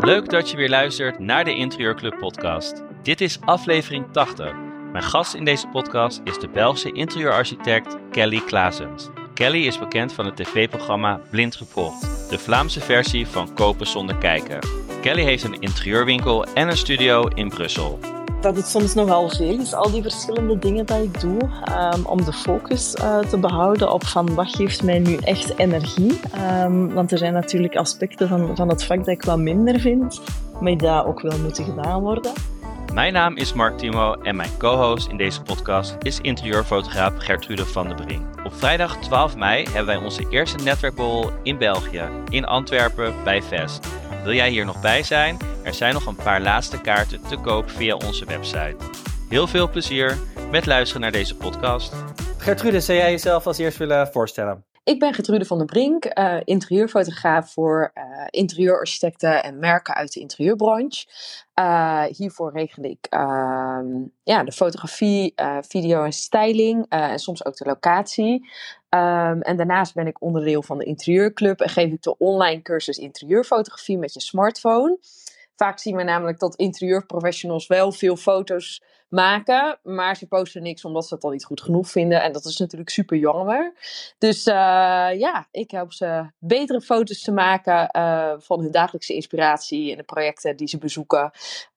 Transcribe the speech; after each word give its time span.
Leuk 0.00 0.28
dat 0.28 0.50
je 0.50 0.56
weer 0.56 0.68
luistert 0.68 1.18
naar 1.18 1.44
de 1.44 1.54
Interieurclub 1.54 2.18
podcast. 2.18 2.84
Dit 3.02 3.20
is 3.20 3.40
aflevering 3.40 4.12
80. 4.12 4.52
Mijn 4.92 5.04
gast 5.04 5.34
in 5.34 5.44
deze 5.44 5.66
podcast 5.68 6.20
is 6.24 6.38
de 6.38 6.48
Belgische 6.48 6.92
interieurarchitect 6.92 7.96
Kelly 8.10 8.40
Klaasens. 8.40 9.08
Kelly 9.34 9.66
is 9.66 9.78
bekend 9.78 10.12
van 10.12 10.24
het 10.24 10.36
tv-programma 10.36 11.20
Blind 11.30 11.56
Gevolgd, 11.56 12.30
de 12.30 12.38
Vlaamse 12.38 12.80
versie 12.80 13.26
van 13.26 13.54
Kopen 13.54 13.86
zonder 13.86 14.16
kijken. 14.16 14.58
Kelly 15.00 15.22
heeft 15.22 15.44
een 15.44 15.60
interieurwinkel 15.60 16.44
en 16.44 16.68
een 16.68 16.76
studio 16.76 17.26
in 17.26 17.48
Brussel. 17.48 18.17
Dat 18.40 18.56
het 18.56 18.68
soms 18.68 18.94
nogal 18.94 19.28
veel 19.28 19.60
is, 19.60 19.74
al 19.74 19.90
die 19.90 20.02
verschillende 20.02 20.58
dingen 20.58 20.86
dat 20.86 21.02
ik 21.02 21.20
doe, 21.20 21.38
um, 21.94 22.06
om 22.06 22.24
de 22.24 22.32
focus 22.32 22.94
uh, 23.00 23.18
te 23.18 23.38
behouden 23.38 23.92
op 23.92 24.06
van 24.06 24.34
wat 24.34 24.54
geeft 24.54 24.82
mij 24.82 24.98
nu 24.98 25.16
echt 25.16 25.58
energie. 25.58 26.20
Um, 26.62 26.94
want 26.94 27.12
er 27.12 27.18
zijn 27.18 27.32
natuurlijk 27.32 27.76
aspecten 27.76 28.28
van, 28.28 28.56
van 28.56 28.68
het 28.68 28.84
vak 28.84 28.98
dat 28.98 29.06
ik 29.06 29.22
wat 29.22 29.38
minder 29.38 29.80
vind, 29.80 30.20
maar 30.60 30.76
die 30.76 31.04
ook 31.04 31.20
wel 31.20 31.38
moeten 31.38 31.64
gedaan 31.64 32.00
worden. 32.00 32.32
Mijn 32.92 33.12
naam 33.12 33.36
is 33.36 33.52
Mark 33.52 33.78
Timo 33.78 34.12
en 34.12 34.36
mijn 34.36 34.50
co-host 34.58 35.08
in 35.08 35.16
deze 35.16 35.42
podcast 35.42 35.96
is 36.02 36.20
interieurfotograaf 36.20 37.12
Gertrude 37.18 37.66
van 37.66 37.86
der 37.86 37.96
Brink. 37.96 38.22
Op 38.44 38.54
vrijdag 38.54 38.96
12 38.96 39.36
mei 39.36 39.64
hebben 39.64 39.86
wij 39.86 39.96
onze 39.96 40.26
eerste 40.30 40.62
netwerkborrel 40.64 41.30
in 41.42 41.58
België, 41.58 42.02
in 42.28 42.44
Antwerpen 42.44 43.14
bij 43.24 43.42
Vest. 43.42 43.88
Wil 44.22 44.32
jij 44.32 44.50
hier 44.50 44.64
nog 44.64 44.80
bij 44.80 45.02
zijn? 45.02 45.38
Er 45.62 45.74
zijn 45.74 45.94
nog 45.94 46.06
een 46.06 46.16
paar 46.16 46.40
laatste 46.40 46.80
kaarten 46.80 47.22
te 47.28 47.36
koop 47.36 47.70
via 47.70 47.94
onze 47.94 48.24
website. 48.24 48.76
Heel 49.28 49.46
veel 49.46 49.70
plezier 49.70 50.18
met 50.50 50.66
luisteren 50.66 51.02
naar 51.02 51.12
deze 51.12 51.36
podcast. 51.36 51.94
Gertrude, 52.38 52.80
zou 52.80 52.98
jij 52.98 53.10
jezelf 53.10 53.46
als 53.46 53.58
eerst 53.58 53.78
willen 53.78 54.08
voorstellen? 54.08 54.67
Ik 54.88 54.98
ben 54.98 55.14
Gertrude 55.14 55.44
van 55.44 55.58
der 55.58 55.66
Brink, 55.66 56.18
uh, 56.18 56.36
interieurfotograaf 56.44 57.52
voor 57.52 57.92
uh, 57.94 58.02
interieurarchitecten 58.30 59.42
en 59.42 59.58
merken 59.58 59.94
uit 59.94 60.12
de 60.12 60.20
interieurbranche. 60.20 61.06
Uh, 61.54 62.04
hiervoor 62.04 62.52
regel 62.52 62.82
ik 62.84 63.06
ehm, 63.10 63.86
ja, 64.22 64.44
de 64.44 64.52
fotografie, 64.52 65.34
video 65.60 66.04
en 66.04 66.12
styling 66.12 66.86
en 66.88 67.18
soms 67.18 67.44
ook 67.44 67.56
de 67.56 67.64
locatie. 67.64 68.32
Um, 68.90 69.40
en 69.42 69.56
daarnaast 69.56 69.94
ben 69.94 70.06
ik 70.06 70.22
onderdeel 70.22 70.62
van 70.62 70.78
de 70.78 70.84
interieurclub 70.84 71.60
en 71.60 71.68
geef 71.68 71.92
ik 71.92 72.02
de 72.02 72.18
online 72.18 72.62
cursus 72.62 72.98
interieurfotografie 72.98 73.98
met 73.98 74.14
je 74.14 74.20
smartphone. 74.20 74.98
Vaak 75.56 75.78
zien 75.78 75.96
we 75.96 76.02
namelijk 76.02 76.38
dat 76.38 76.56
interieurprofessionals 76.56 77.66
wel 77.66 77.92
veel 77.92 78.16
foto's 78.16 78.82
maken, 79.08 79.78
maar 79.82 80.16
ze 80.16 80.26
posten 80.26 80.62
niks 80.62 80.84
omdat 80.84 81.06
ze 81.06 81.14
het 81.14 81.24
al 81.24 81.30
niet 81.30 81.44
goed 81.44 81.60
genoeg 81.60 81.88
vinden. 81.88 82.22
En 82.22 82.32
dat 82.32 82.44
is 82.44 82.56
natuurlijk 82.56 82.90
super 82.90 83.16
jammer. 83.16 83.72
Dus 84.18 84.46
uh, 84.46 84.54
ja, 85.18 85.48
ik 85.50 85.70
help 85.70 85.92
ze 85.92 86.30
betere 86.38 86.80
foto's 86.80 87.22
te 87.22 87.32
maken 87.32 87.88
uh, 87.96 88.32
van 88.38 88.60
hun 88.60 88.70
dagelijkse 88.70 89.14
inspiratie 89.14 89.90
en 89.90 89.96
de 89.96 90.02
projecten 90.02 90.56
die 90.56 90.68
ze 90.68 90.78
bezoeken. 90.78 91.30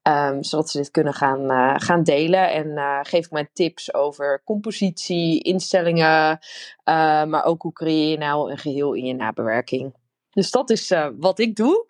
Um, 0.07 0.43
zodat 0.43 0.69
ze 0.69 0.77
dit 0.77 0.91
kunnen 0.91 1.13
gaan, 1.13 1.51
uh, 1.51 1.73
gaan 1.77 2.03
delen. 2.03 2.51
En 2.51 3.05
geef 3.05 3.25
ik 3.25 3.31
mijn 3.31 3.49
tips 3.53 3.93
over 3.93 4.41
compositie, 4.45 5.41
instellingen, 5.41 6.39
maar 6.83 7.43
ook 7.43 7.61
hoe 7.61 7.73
creëer 7.73 8.09
je 8.09 8.17
nou 8.17 8.51
een 8.51 8.57
geheel 8.57 8.93
in 8.93 9.05
je 9.05 9.13
nabewerking. 9.13 9.93
Dus 10.31 10.51
dat 10.51 10.69
is 10.69 10.91
uh, 10.91 11.07
wat 11.17 11.39
ik 11.39 11.55
doe. 11.55 11.85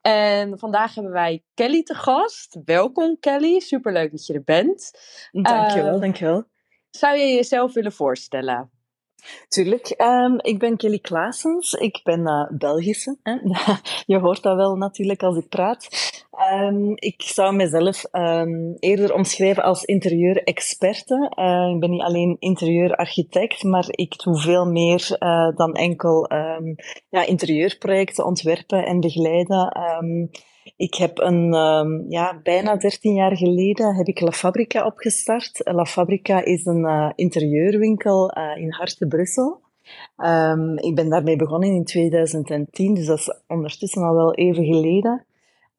En 0.00 0.58
vandaag 0.58 0.94
hebben 0.94 1.12
wij 1.12 1.44
Kelly 1.54 1.82
te 1.82 1.94
gast. 1.94 2.58
Welkom 2.64 3.18
Kelly, 3.20 3.60
superleuk 3.60 4.10
dat 4.10 4.26
je 4.26 4.34
er 4.34 4.44
bent. 4.44 4.90
Dankjewel, 5.30 5.94
uh, 5.94 6.00
dankjewel. 6.00 6.44
Zou 6.90 7.16
je 7.16 7.34
jezelf 7.34 7.72
willen 7.72 7.92
voorstellen? 7.92 8.70
Tuurlijk. 9.48 9.94
Um, 9.96 10.40
ik 10.40 10.58
ben 10.58 10.76
Kelly 10.76 10.98
Klaasens. 10.98 11.72
Ik 11.72 12.00
ben 12.02 12.20
uh, 12.20 12.58
Belgische. 12.58 13.18
Hè? 13.22 13.32
je 14.14 14.18
hoort 14.18 14.42
dat 14.42 14.56
wel 14.56 14.76
natuurlijk 14.76 15.22
als 15.22 15.36
ik 15.36 15.48
praat. 15.48 15.88
Um, 16.40 16.92
ik 16.94 17.22
zou 17.22 17.54
mezelf 17.54 18.04
um, 18.12 18.76
eerder 18.78 19.14
omschrijven 19.14 19.62
als 19.62 19.84
interieurexperte. 19.84 21.32
Uh, 21.38 21.74
ik 21.74 21.80
ben 21.80 21.90
niet 21.90 22.02
alleen 22.02 22.36
interieurarchitect, 22.38 23.62
maar 23.62 23.84
ik 23.88 24.22
doe 24.22 24.40
veel 24.40 24.66
meer 24.66 25.16
uh, 25.18 25.56
dan 25.56 25.74
enkel 25.74 26.30
ja, 27.08 27.26
interieurprojecten 27.26 28.24
ontwerpen 28.24 28.86
en 28.86 29.00
begeleiden. 29.00 29.72
Ik 30.76 30.94
heb 30.94 31.18
een, 31.18 31.52
ja, 32.08 32.40
bijna 32.42 32.76
13 32.76 33.14
jaar 33.14 33.36
geleden 33.36 33.94
heb 33.94 34.06
ik 34.06 34.20
La 34.20 34.30
Fabrica 34.30 34.86
opgestart. 34.86 35.60
La 35.64 35.84
Fabrica 35.84 36.44
is 36.44 36.64
een 36.64 36.84
uh, 36.84 37.10
interieurwinkel 37.14 38.30
in 38.54 38.72
Harte, 38.72 39.06
Brussel. 39.06 39.60
Ik 40.76 40.94
ben 40.94 41.08
daarmee 41.08 41.36
begonnen 41.36 41.68
in 41.68 41.84
2010, 41.84 42.94
dus 42.94 43.06
dat 43.06 43.18
is 43.18 43.40
ondertussen 43.46 44.02
al 44.02 44.14
wel 44.14 44.34
even 44.34 44.64
geleden. 44.64 45.26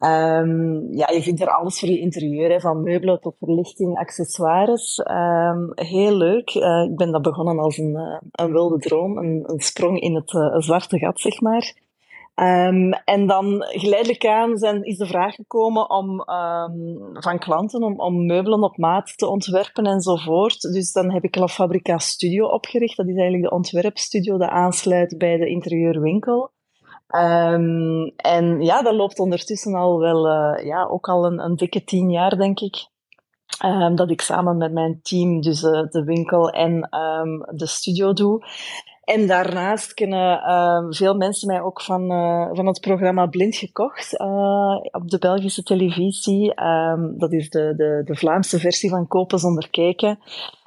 Um, 0.05 0.87
ja, 0.91 1.09
je 1.09 1.21
vindt 1.21 1.41
er 1.41 1.55
alles 1.55 1.79
voor 1.79 1.89
je 1.89 1.99
interieur, 1.99 2.51
hè, 2.51 2.59
van 2.59 2.83
meubelen 2.83 3.21
tot 3.21 3.35
verlichting, 3.39 3.97
accessoires. 3.97 5.01
Um, 5.11 5.71
heel 5.75 6.15
leuk. 6.15 6.55
Uh, 6.55 6.83
ik 6.89 6.95
ben 6.95 7.11
dat 7.11 7.21
begonnen 7.21 7.59
als 7.59 7.77
een, 7.77 7.95
uh, 7.95 8.17
een 8.31 8.51
wilde 8.51 8.77
droom, 8.77 9.17
een, 9.17 9.43
een 9.45 9.59
sprong 9.59 9.99
in 9.99 10.15
het 10.15 10.33
uh, 10.33 10.55
zwarte 10.57 10.97
gat, 10.97 11.19
zeg 11.19 11.41
maar. 11.41 11.81
Um, 12.35 12.93
en 12.93 13.27
dan 13.27 13.65
geleidelijk 13.67 14.25
aan 14.25 14.83
is 14.83 14.97
de 14.97 15.05
vraag 15.05 15.35
gekomen 15.35 15.89
om, 15.89 16.23
van 17.13 17.39
klanten 17.39 17.83
om, 17.83 17.99
om 17.99 18.25
meubelen 18.25 18.63
op 18.63 18.77
maat 18.77 19.17
te 19.17 19.27
ontwerpen 19.27 19.85
enzovoort. 19.85 20.61
Dus 20.61 20.91
dan 20.91 21.11
heb 21.11 21.23
ik 21.23 21.35
La 21.35 21.47
Fabrica 21.47 21.97
Studio 21.97 22.45
opgericht. 22.45 22.97
Dat 22.97 23.07
is 23.07 23.15
eigenlijk 23.15 23.49
de 23.49 23.55
ontwerpstudio 23.55 24.37
die 24.37 24.47
aansluit 24.47 25.17
bij 25.17 25.37
de 25.37 25.47
interieurwinkel. 25.47 26.51
Um, 27.07 28.13
en 28.15 28.61
ja, 28.61 28.81
dat 28.81 28.93
loopt 28.93 29.19
ondertussen 29.19 29.73
al 29.73 29.99
wel, 29.99 30.27
uh, 30.27 30.65
ja, 30.65 30.83
ook 30.83 31.09
al 31.09 31.25
een, 31.25 31.39
een 31.39 31.55
dikke 31.55 31.83
tien 31.83 32.09
jaar, 32.09 32.37
denk 32.37 32.59
ik. 32.59 32.87
Um, 33.65 33.95
dat 33.95 34.09
ik 34.09 34.21
samen 34.21 34.57
met 34.57 34.71
mijn 34.71 34.99
team 35.01 35.41
dus 35.41 35.63
uh, 35.63 35.83
de 35.89 36.03
winkel 36.03 36.49
en 36.49 36.97
um, 36.99 37.45
de 37.57 37.67
studio 37.67 38.13
doe. 38.13 38.45
En 39.03 39.27
daarnaast 39.27 39.93
kennen 39.93 40.37
uh, 40.37 40.85
veel 40.89 41.15
mensen 41.15 41.47
mij 41.47 41.61
ook 41.61 41.81
van, 41.81 42.11
uh, 42.11 42.49
van 42.51 42.65
het 42.65 42.81
programma 42.81 43.25
Blind 43.25 43.55
Gekocht 43.55 44.19
op 44.91 45.03
de 45.09 45.17
Belgische 45.19 45.63
televisie. 45.63 46.53
Dat 47.17 47.31
is 47.31 47.49
de, 47.49 47.73
de, 47.75 48.01
de 48.05 48.15
Vlaamse 48.15 48.59
versie 48.59 48.89
van 48.89 49.07
Kopen 49.07 49.39
zonder 49.39 49.69
kijken. 49.69 50.19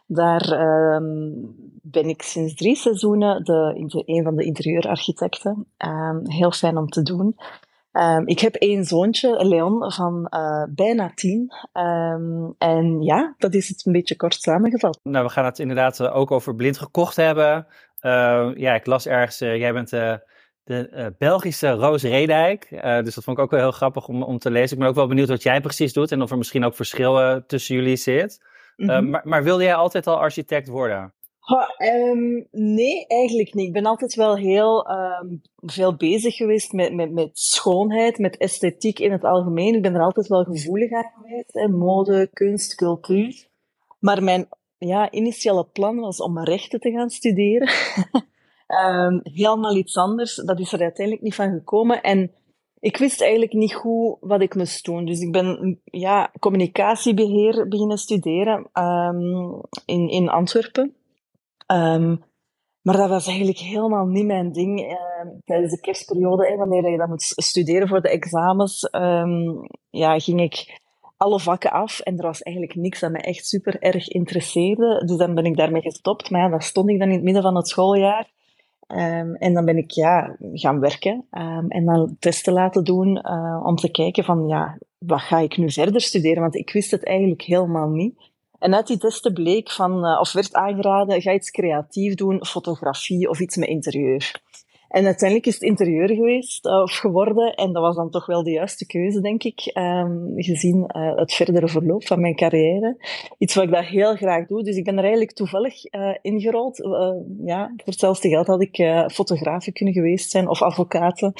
Daar 0.07 0.51
um, 0.95 1.55
ben 1.83 2.09
ik 2.09 2.23
sinds 2.23 2.55
drie 2.55 2.77
seizoenen 2.77 3.45
de, 3.45 3.73
een 4.07 4.25
van 4.25 4.37
de 4.37 4.45
interieurarchitecten. 4.45 5.67
Um, 5.87 6.31
heel 6.31 6.51
fijn 6.53 6.77
om 6.77 6.89
te 6.89 7.03
doen. 7.03 7.37
Um, 7.93 8.27
ik 8.27 8.41
heb 8.41 8.55
één 8.55 8.85
zoontje, 8.85 9.47
Leon, 9.47 9.93
van 9.93 10.27
uh, 10.31 10.65
bijna 10.69 11.13
tien. 11.15 11.53
En 12.59 13.03
ja, 13.03 13.35
dat 13.39 13.55
is 13.55 13.69
het 13.69 13.87
een 13.87 13.93
beetje 13.93 14.17
kort 14.17 14.35
samengevat. 14.35 15.01
Nou, 15.03 15.25
we 15.25 15.31
gaan 15.31 15.45
het 15.45 15.59
inderdaad 15.59 16.03
ook 16.03 16.31
over 16.31 16.55
blind 16.55 16.79
gekocht 16.79 17.17
hebben. 17.17 17.67
Uh, 18.03 18.51
ja, 18.55 18.75
ik 18.75 18.87
las 18.87 19.07
ergens, 19.07 19.39
jij 19.39 19.73
bent 19.73 19.91
de 20.65 21.15
Belgische 21.19 21.71
Roos 21.71 22.03
Redijk. 22.03 22.69
dus 23.05 23.15
dat 23.15 23.25
vond 23.25 23.39
ik 23.39 23.45
ook 23.45 23.51
wel 23.51 23.61
heel 23.61 23.71
grappig 23.71 24.09
om, 24.09 24.23
om 24.23 24.39
te 24.39 24.51
lezen. 24.51 24.73
Ik 24.73 24.79
ben 24.79 24.89
ook 24.89 24.95
wel 24.95 25.07
benieuwd 25.07 25.29
wat 25.29 25.43
jij 25.43 25.61
precies 25.61 25.93
doet 25.93 26.13
en 26.13 26.23
of 26.23 26.31
er 26.31 26.39
misschien 26.39 26.65
ook 26.65 26.75
verschil 26.75 27.43
tussen 27.47 27.75
jullie 27.75 27.97
zit. 27.97 28.41
Mm 28.77 28.89
-hmm. 28.89 29.11
maar, 29.11 29.23
maar, 29.25 29.43
wilde 29.43 29.63
jij 29.63 29.75
altijd 29.75 30.07
al 30.07 30.17
architect 30.17 30.69
worden? 30.69 31.15
Ha, 31.39 31.75
um, 31.79 32.47
nee, 32.51 33.07
eigenlijk 33.07 33.55
niet. 33.55 33.67
Ik 33.67 33.73
ben 33.73 33.87
altijd 33.87 34.15
wel 34.15 34.37
heel 34.37 34.91
um, 34.91 35.43
veel 35.57 35.97
bezig 35.97 36.37
geweest 36.37 36.73
met, 36.73 36.95
met, 36.95 37.13
met 37.13 37.31
schoonheid, 37.33 38.19
met 38.19 38.37
esthetiek 38.37 38.99
in 38.99 39.13
het 39.13 39.25
algemeen. 39.25 39.75
Ik 39.75 39.83
ben 39.83 39.95
er 39.95 40.03
altijd 40.03 40.27
wel 40.27 40.45
gevoelig 40.45 40.93
aan 40.93 41.13
geweest. 41.17 41.53
Hè. 41.53 41.69
Mode, 41.69 42.31
kunst, 42.33 42.75
cultuur. 42.75 43.47
Maar 43.99 44.23
mijn 44.23 44.49
ja, 44.79 45.11
initiële 45.11 45.65
plan 45.65 45.97
was 46.01 46.21
om 46.21 46.39
rechten 46.39 46.81
te 46.81 46.91
gaan 46.91 47.11
studeren. 47.11 47.69
um, 48.85 49.21
helemaal 49.23 49.77
iets 49.77 49.97
anders. 49.97 50.35
Dat 50.35 50.61
is 50.61 50.73
er 50.73 50.81
uiteindelijk 50.81 51.25
niet 51.25 51.35
van 51.35 51.53
gekomen. 51.53 52.03
En 52.03 52.33
ik 52.87 52.97
wist 52.97 53.21
eigenlijk 53.21 53.53
niet 53.53 53.75
goed 53.75 54.17
wat 54.21 54.41
ik 54.41 54.55
moest 54.55 54.85
doen. 54.85 55.05
Dus 55.05 55.21
ik 55.21 55.33
ben 55.33 55.81
ja, 55.85 56.33
communicatiebeheer 56.39 57.69
beginnen 57.69 57.99
studeren 57.99 58.69
um, 58.73 59.61
in, 59.85 60.09
in 60.09 60.29
Antwerpen. 60.29 60.95
Um, 61.73 62.25
maar 62.83 62.97
dat 62.97 63.09
was 63.09 63.27
eigenlijk 63.27 63.59
helemaal 63.59 64.07
niet 64.07 64.27
mijn 64.27 64.53
ding. 64.53 64.81
Uh, 64.81 64.97
tijdens 65.45 65.73
de 65.73 65.81
kerstperiode, 65.81 66.47
hè, 66.47 66.57
wanneer 66.57 66.91
je 66.91 66.97
dan 66.97 67.09
moet 67.09 67.23
studeren 67.23 67.89
voor 67.89 68.01
de 68.01 68.09
examens, 68.09 68.89
ja, 69.91 70.19
ging 70.19 70.41
ik 70.41 70.81
alle 71.17 71.41
vakken 71.41 71.71
af 71.71 72.01
en 72.01 72.19
er 72.19 72.27
was 72.27 72.43
eigenlijk 72.43 72.77
niks 72.77 73.01
dat 73.01 73.11
me 73.11 73.19
echt 73.19 73.47
super 73.47 73.83
erg 73.83 74.09
interesseerde. 74.09 75.05
Dus 75.07 75.17
dan 75.17 75.35
ben 75.35 75.45
ik 75.45 75.57
daarmee 75.57 75.83
gestopt. 75.83 76.31
Maar 76.31 76.41
ja, 76.41 76.49
dan 76.49 76.61
stond 76.61 76.91
ik 76.91 76.99
dan 76.99 77.09
in 77.09 77.15
het 77.15 77.25
midden 77.25 77.43
van 77.43 77.57
het 77.57 77.69
schooljaar. 77.69 78.31
Um, 78.89 79.35
en 79.35 79.55
dan 79.55 79.65
ben 79.65 79.77
ik 79.77 79.91
ja, 79.91 80.37
gaan 80.53 80.81
werken 80.81 81.27
um, 81.31 81.69
en 81.69 81.85
dan 81.85 82.17
testen 82.19 82.53
laten 82.53 82.85
doen 82.85 83.21
uh, 83.23 83.63
om 83.65 83.77
te 83.77 83.91
kijken 83.91 84.25
van 84.25 84.47
ja, 84.47 84.79
wat 84.99 85.21
ga 85.21 85.39
ik 85.39 85.57
nu 85.57 85.71
verder 85.71 86.01
studeren? 86.01 86.43
Want 86.43 86.55
ik 86.55 86.73
wist 86.73 86.91
het 86.91 87.05
eigenlijk 87.05 87.43
helemaal 87.43 87.89
niet. 87.89 88.31
En 88.59 88.75
uit 88.75 88.87
die 88.87 88.99
testen 88.99 89.33
bleek 89.33 89.71
van, 89.71 90.05
uh, 90.05 90.21
of 90.21 90.33
werd 90.33 90.55
aangeraden, 90.55 91.23
ga 91.23 91.33
iets 91.33 91.51
creatief 91.51 92.15
doen, 92.15 92.47
fotografie 92.47 93.29
of 93.29 93.41
iets 93.41 93.57
met 93.57 93.69
interieur. 93.69 94.43
En 94.89 95.05
uiteindelijk 95.05 95.49
is 95.49 95.55
het 95.55 95.63
interieur 95.63 96.09
geweest, 96.09 96.67
uh, 96.67 96.73
of 96.73 96.93
geworden. 96.93 97.55
En 97.55 97.73
dat 97.73 97.83
was 97.83 97.97
dan 97.97 98.11
toch 98.11 98.27
wel 98.27 98.43
de 98.43 98.51
juiste 98.51 98.87
keuze, 98.87 99.21
denk 99.21 99.43
ik, 99.43 99.71
um, 99.75 100.33
gezien 100.37 100.91
uh, 100.97 101.17
het 101.17 101.33
verdere 101.33 101.69
verloop 101.69 102.07
van 102.07 102.21
mijn 102.21 102.37
carrière. 102.37 102.97
Iets 103.39 103.55
wat 103.55 103.65
ik 103.65 103.71
dat 103.71 103.85
heel 103.85 104.15
graag 104.15 104.47
doe. 104.47 104.63
Dus 104.63 104.77
ik 104.77 104.85
ben 104.85 104.95
er 104.95 105.03
eigenlijk 105.03 105.33
toevallig 105.33 105.95
uh, 105.95 106.15
ingerold. 106.23 106.77
ja, 107.45 107.67
voor 107.77 107.85
hetzelfde 107.85 108.29
geld 108.29 108.47
had 108.47 108.63
ik 108.63 108.77
fotografen 109.13 109.73
kunnen 109.73 109.95
geweest 109.95 110.31
zijn 110.31 110.49
of 110.49 110.63
advocaten. 110.63 111.33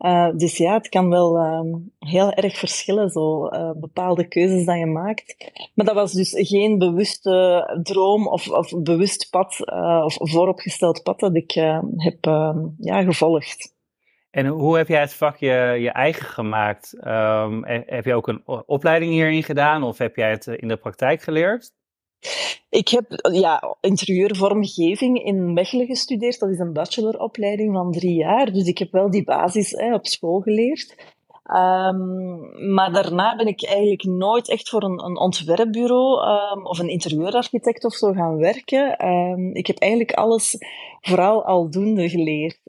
Uh, 0.00 0.28
dus 0.36 0.56
ja, 0.56 0.74
het 0.74 0.88
kan 0.88 1.08
wel 1.08 1.36
um, 1.36 1.92
heel 1.98 2.32
erg 2.32 2.58
verschillen, 2.58 3.10
zo 3.10 3.46
uh, 3.46 3.70
bepaalde 3.74 4.28
keuzes 4.28 4.64
dat 4.64 4.78
je 4.78 4.86
maakt. 4.86 5.52
Maar 5.74 5.86
dat 5.86 5.94
was 5.94 6.12
dus 6.12 6.34
geen 6.48 6.78
bewuste 6.78 7.80
droom 7.82 8.26
of, 8.28 8.48
of 8.48 8.82
bewust 8.82 9.30
pad 9.30 9.56
uh, 9.64 10.02
of 10.04 10.16
vooropgesteld 10.20 11.02
pad 11.02 11.20
dat 11.20 11.36
ik 11.36 11.52
heb 11.96 12.16
ehm, 12.20 12.58
ja, 12.78 13.02
gevolgd. 13.02 13.74
En 14.30 14.46
hoe 14.46 14.76
heb 14.76 14.88
jij 14.88 15.00
het 15.00 15.14
vakje 15.14 15.52
je 15.80 15.90
eigen 15.90 16.26
gemaakt? 16.26 17.06
Um, 17.06 17.64
heb 17.66 18.04
je 18.04 18.14
ook 18.14 18.28
een 18.28 18.42
opleiding 18.66 19.12
hierin 19.12 19.42
gedaan 19.42 19.82
of 19.82 19.98
heb 19.98 20.16
jij 20.16 20.30
het 20.30 20.46
in 20.46 20.68
de 20.68 20.76
praktijk 20.76 21.22
geleerd? 21.22 21.72
Ik 22.68 22.88
heb 22.88 23.30
ja, 23.32 23.76
interieurvormgeving 23.80 25.24
in 25.24 25.52
Mechelen 25.52 25.86
gestudeerd. 25.86 26.38
Dat 26.38 26.50
is 26.50 26.58
een 26.58 26.72
bacheloropleiding 26.72 27.74
van 27.74 27.92
drie 27.92 28.14
jaar. 28.14 28.52
Dus 28.52 28.66
ik 28.66 28.78
heb 28.78 28.92
wel 28.92 29.10
die 29.10 29.24
basis 29.24 29.70
hè, 29.70 29.94
op 29.94 30.06
school 30.06 30.40
geleerd. 30.40 30.96
Um, 31.56 32.72
maar 32.74 32.92
daarna 32.92 33.36
ben 33.36 33.46
ik 33.46 33.64
eigenlijk 33.64 34.04
nooit 34.04 34.48
echt 34.48 34.68
voor 34.68 34.82
een, 34.82 35.04
een 35.04 35.18
ontwerpbureau 35.18 36.28
um, 36.28 36.66
of 36.66 36.78
een 36.78 36.88
interieurarchitect 36.88 37.84
of 37.84 37.94
zo 37.94 38.12
gaan 38.12 38.36
werken. 38.36 39.06
Um, 39.06 39.54
ik 39.54 39.66
heb 39.66 39.78
eigenlijk 39.78 40.12
alles 40.12 40.56
vooral 41.00 41.44
aldoende 41.44 42.08
geleerd. 42.08 42.60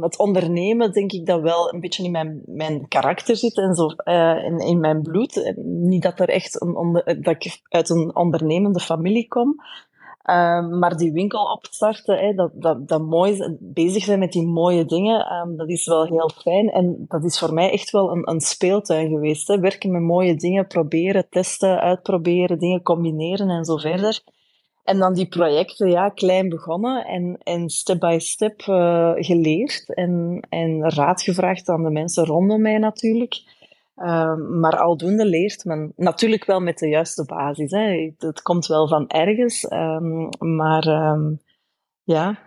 het 0.00 0.18
ondernemen 0.18 0.92
denk 0.92 1.12
ik 1.12 1.26
dat 1.26 1.40
wel 1.40 1.74
een 1.74 1.80
beetje 1.80 2.04
in 2.04 2.10
mijn, 2.10 2.42
mijn 2.44 2.88
karakter 2.88 3.36
zit 3.36 3.56
en 3.56 3.74
zo 3.74 3.86
uh, 4.04 4.44
in, 4.44 4.58
in 4.58 4.80
mijn 4.80 5.02
bloed. 5.02 5.52
Niet 5.64 6.02
dat, 6.02 6.20
er 6.20 6.28
echt 6.28 6.60
een 6.60 7.02
dat 7.22 7.44
ik 7.44 7.60
uit 7.68 7.90
een 7.90 8.16
ondernemende 8.16 8.80
familie 8.80 9.28
kom. 9.28 9.56
Um, 10.30 10.78
maar 10.78 10.96
die 10.96 11.12
winkel 11.12 11.44
opstarten, 11.44 12.18
hè, 12.18 12.34
dat, 12.34 12.50
dat, 12.54 12.88
dat 12.88 13.00
mooi 13.00 13.56
bezig 13.60 14.04
zijn 14.04 14.18
met 14.18 14.32
die 14.32 14.46
mooie 14.46 14.84
dingen, 14.84 15.32
um, 15.32 15.56
dat 15.56 15.68
is 15.68 15.86
wel 15.86 16.04
heel 16.04 16.30
fijn. 16.42 16.70
En 16.70 17.04
dat 17.08 17.24
is 17.24 17.38
voor 17.38 17.54
mij 17.54 17.70
echt 17.70 17.90
wel 17.90 18.10
een, 18.10 18.30
een 18.30 18.40
speeltuin 18.40 19.08
geweest. 19.08 19.48
Hè. 19.48 19.60
Werken 19.60 19.90
met 19.90 20.02
mooie 20.02 20.34
dingen, 20.34 20.66
proberen, 20.66 21.28
testen, 21.30 21.80
uitproberen, 21.80 22.58
dingen 22.58 22.82
combineren 22.82 23.48
en 23.48 23.64
zo 23.64 23.76
verder. 23.76 24.20
En 24.84 24.98
dan 24.98 25.14
die 25.14 25.28
projecten, 25.28 25.90
ja, 25.90 26.08
klein 26.08 26.48
begonnen 26.48 27.04
en, 27.04 27.38
en 27.42 27.68
step 27.68 28.00
by 28.00 28.16
step 28.18 28.62
uh, 28.68 29.12
geleerd 29.14 29.94
en, 29.94 30.40
en 30.48 30.90
raad 30.90 31.22
gevraagd 31.22 31.68
aan 31.68 31.82
de 31.82 31.90
mensen 31.90 32.24
rondom 32.24 32.60
mij 32.60 32.78
natuurlijk. 32.78 33.42
Um, 34.04 34.60
maar 34.60 34.78
aldoende 34.78 35.24
leert 35.24 35.64
men 35.64 35.92
natuurlijk 35.96 36.44
wel 36.44 36.60
met 36.60 36.78
de 36.78 36.88
juiste 36.88 37.24
basis. 37.24 37.70
Hè. 37.70 38.12
Het 38.18 38.42
komt 38.42 38.66
wel 38.66 38.88
van 38.88 39.08
ergens, 39.08 39.70
um, 39.70 40.28
maar 40.38 40.86
um, 40.86 41.40
ja. 42.02 42.38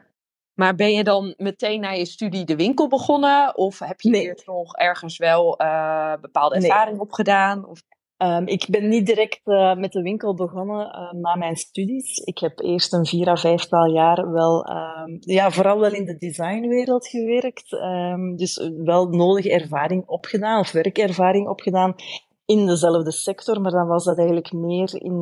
Maar 0.53 0.75
ben 0.75 0.91
je 0.93 1.03
dan 1.03 1.33
meteen 1.37 1.79
na 1.81 1.89
je 1.89 2.05
studie 2.05 2.45
de 2.45 2.55
winkel 2.55 2.87
begonnen? 2.87 3.57
Of 3.57 3.79
heb 3.79 4.01
je 4.01 4.09
nee. 4.09 4.33
nog 4.45 4.75
ergens 4.75 5.17
wel 5.17 5.61
uh, 5.61 6.13
bepaalde 6.21 6.55
ervaring 6.55 6.97
nee. 6.97 7.05
opgedaan? 7.05 7.65
Of... 7.65 7.81
Um, 8.17 8.47
ik 8.47 8.67
ben 8.69 8.87
niet 8.87 9.05
direct 9.05 9.41
uh, 9.45 9.75
met 9.75 9.91
de 9.91 10.01
winkel 10.01 10.35
begonnen 10.35 10.85
uh, 10.85 11.21
na 11.21 11.35
mijn 11.35 11.55
studies. 11.55 12.17
Ik 12.17 12.37
heb 12.37 12.59
eerst 12.59 12.93
een 12.93 13.05
vier 13.05 13.29
à 13.29 13.35
vijftal 13.35 13.85
jaar 13.85 14.31
wel, 14.31 14.69
um, 14.69 15.17
ja, 15.19 15.51
vooral 15.51 15.79
wel 15.79 15.93
in 15.93 16.05
de 16.05 16.17
designwereld 16.17 17.07
gewerkt. 17.07 17.71
Um, 17.71 18.35
dus 18.35 18.69
wel 18.83 19.07
nodige 19.07 19.51
ervaring 19.51 20.07
opgedaan, 20.07 20.59
of 20.59 20.71
werkervaring 20.71 21.47
opgedaan 21.47 21.95
in 22.45 22.65
dezelfde 22.65 23.11
sector. 23.11 23.61
Maar 23.61 23.71
dan 23.71 23.87
was 23.87 24.03
dat 24.03 24.17
eigenlijk 24.17 24.51
meer 24.53 25.01
in, 25.01 25.19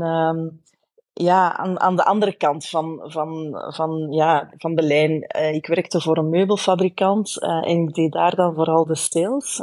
ja, 1.14 1.58
aan, 1.58 1.80
aan 1.80 1.96
de 1.96 2.06
andere 2.06 2.34
kant 2.34 2.68
van, 2.68 3.02
van, 3.04 3.50
van, 3.68 4.08
ja, 4.12 4.54
van 4.58 4.76
de 4.76 4.84
lijn. 4.84 5.26
Ik 5.54 5.68
werkte 5.68 6.02
voor 6.02 6.18
een 6.18 6.30
meubelfabrikant 6.30 7.42
en 7.42 7.88
ik 7.88 7.94
deed 7.94 8.12
daar 8.12 8.36
dan 8.36 8.54
vooral 8.54 8.86
de 8.86 8.96
sales. 8.96 9.62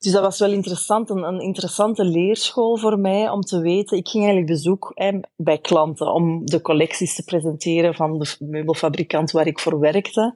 Dus 0.00 0.12
dat 0.12 0.22
was 0.22 0.38
wel 0.38 0.52
interessant, 0.52 1.10
een, 1.10 1.22
een, 1.22 1.40
interessante 1.40 2.04
leerschool 2.04 2.76
voor 2.76 2.98
mij 2.98 3.28
om 3.28 3.40
te 3.40 3.60
weten. 3.60 3.96
Ik 3.96 4.08
ging 4.08 4.24
eigenlijk 4.24 4.52
bezoek 4.52 4.94
bij 5.36 5.58
klanten 5.58 6.12
om 6.12 6.46
de 6.46 6.60
collecties 6.60 7.14
te 7.14 7.24
presenteren 7.24 7.94
van 7.94 8.18
de 8.18 8.36
meubelfabrikant 8.38 9.30
waar 9.30 9.46
ik 9.46 9.58
voor 9.58 9.78
werkte. 9.78 10.34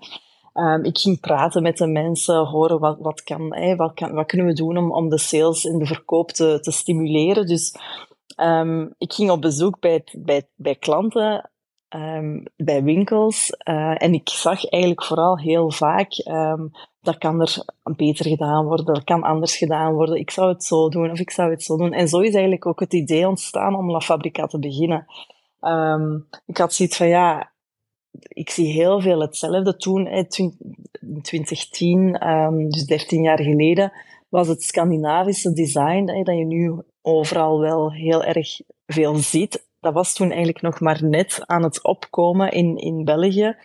Um, 0.55 0.85
ik 0.85 0.99
ging 0.99 1.21
praten 1.21 1.63
met 1.63 1.79
de 1.79 1.87
mensen, 1.87 2.47
horen 2.47 2.79
wat, 2.79 2.99
wat, 3.01 3.23
kan, 3.23 3.49
wat, 3.77 3.95
kan, 3.95 4.13
wat 4.13 4.27
kunnen 4.27 4.47
we 4.47 4.53
doen 4.53 4.77
om, 4.77 4.93
om 4.93 5.09
de 5.09 5.19
sales 5.19 5.65
en 5.65 5.79
de 5.79 5.87
verkoop 5.87 6.31
te, 6.31 6.59
te 6.61 6.71
stimuleren. 6.71 7.47
Dus 7.47 7.77
um, 8.37 8.95
ik 8.99 9.13
ging 9.13 9.31
op 9.31 9.41
bezoek 9.41 9.81
bij, 9.81 10.05
bij, 10.13 10.49
bij 10.55 10.75
klanten 10.75 11.51
um, 11.95 12.43
bij 12.57 12.83
winkels. 12.83 13.51
Uh, 13.69 14.03
en 14.03 14.15
ik 14.15 14.29
zag 14.29 14.67
eigenlijk 14.67 15.05
vooral 15.05 15.39
heel 15.39 15.71
vaak, 15.71 16.25
um, 16.29 16.71
dat 17.01 17.19
kan 17.19 17.41
er 17.41 17.65
beter 17.97 18.27
gedaan 18.27 18.65
worden, 18.65 18.87
dat 18.87 19.05
kan 19.05 19.23
anders 19.23 19.57
gedaan 19.57 19.93
worden. 19.93 20.19
Ik 20.19 20.31
zou 20.31 20.49
het 20.49 20.65
zo 20.65 20.89
doen 20.89 21.11
of 21.11 21.19
ik 21.19 21.31
zou 21.31 21.51
het 21.51 21.63
zo 21.63 21.77
doen. 21.77 21.93
En 21.93 22.09
zo 22.09 22.21
is 22.21 22.33
eigenlijk 22.33 22.67
ook 22.67 22.81
het 22.81 22.93
idee 22.93 23.29
ontstaan 23.29 23.75
om 23.75 23.91
La 23.91 24.01
Fabrica 24.01 24.47
te 24.47 24.59
beginnen. 24.59 25.07
Um, 25.61 26.29
ik 26.47 26.57
had 26.57 26.75
zoiets 26.75 26.97
van, 26.97 27.09
ja, 27.09 27.53
ik 28.29 28.51
zie 28.51 28.73
heel 28.73 29.01
veel 29.01 29.21
hetzelfde. 29.21 29.77
Toen, 29.77 30.07
in 30.07 30.29
2010, 31.23 32.29
um, 32.29 32.71
dus 32.71 32.85
13 32.85 33.23
jaar 33.23 33.43
geleden, 33.43 33.93
was 34.29 34.49
het 34.49 34.63
Scandinavische 34.63 35.53
design, 35.53 36.05
dat 36.05 36.37
je 36.37 36.45
nu 36.45 36.75
overal 37.03 37.61
wel 37.61 37.93
heel 37.93 38.25
erg 38.25 38.61
veel 38.87 39.15
ziet 39.15 39.65
dat 39.85 39.95
was 39.95 40.15
toen 40.15 40.29
eigenlijk 40.29 40.63
nog 40.63 40.81
maar 40.81 41.05
net 41.05 41.43
aan 41.47 41.63
het 41.63 41.85
opkomen 41.85 42.51
in, 42.51 42.77
in 42.77 43.05
België. 43.05 43.57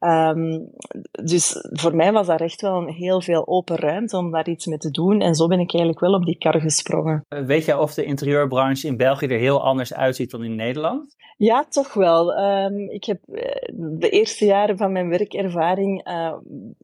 Um, 0.00 0.70
dus 1.10 1.68
voor 1.70 1.96
mij 1.96 2.12
was 2.12 2.26
daar 2.26 2.40
echt 2.40 2.60
wel 2.60 2.76
een 2.76 2.92
heel 2.92 3.20
veel 3.20 3.46
open 3.46 3.76
ruimte 3.76 4.16
om 4.16 4.30
daar 4.30 4.48
iets 4.48 4.66
mee 4.66 4.78
te 4.78 4.90
doen. 4.90 5.20
En 5.20 5.34
zo 5.34 5.46
ben 5.46 5.60
ik 5.60 5.72
eigenlijk 5.72 6.00
wel 6.00 6.14
op 6.14 6.24
die 6.24 6.38
kar 6.38 6.60
gesprongen. 6.60 7.24
Eh, 7.28 7.42
weet 7.42 7.64
jij 7.64 7.74
of 7.74 7.94
de 7.94 8.04
interieurbranche 8.04 8.86
in 8.86 8.96
België 8.96 9.26
er 9.26 9.38
heel 9.38 9.62
anders 9.62 9.94
uitziet 9.94 10.30
dan 10.30 10.44
in 10.44 10.54
Nederland? 10.54 11.16
Ja, 11.36 11.64
toch 11.68 11.94
wel. 11.94 12.38
Um, 12.38 12.90
ik 12.90 13.04
heb 13.04 13.18
eh, 13.32 13.74
de 13.98 14.08
eerste 14.08 14.44
jaren 14.44 14.76
van 14.76 14.92
mijn 14.92 15.08
werkervaring 15.08 16.08
uh, 16.08 16.34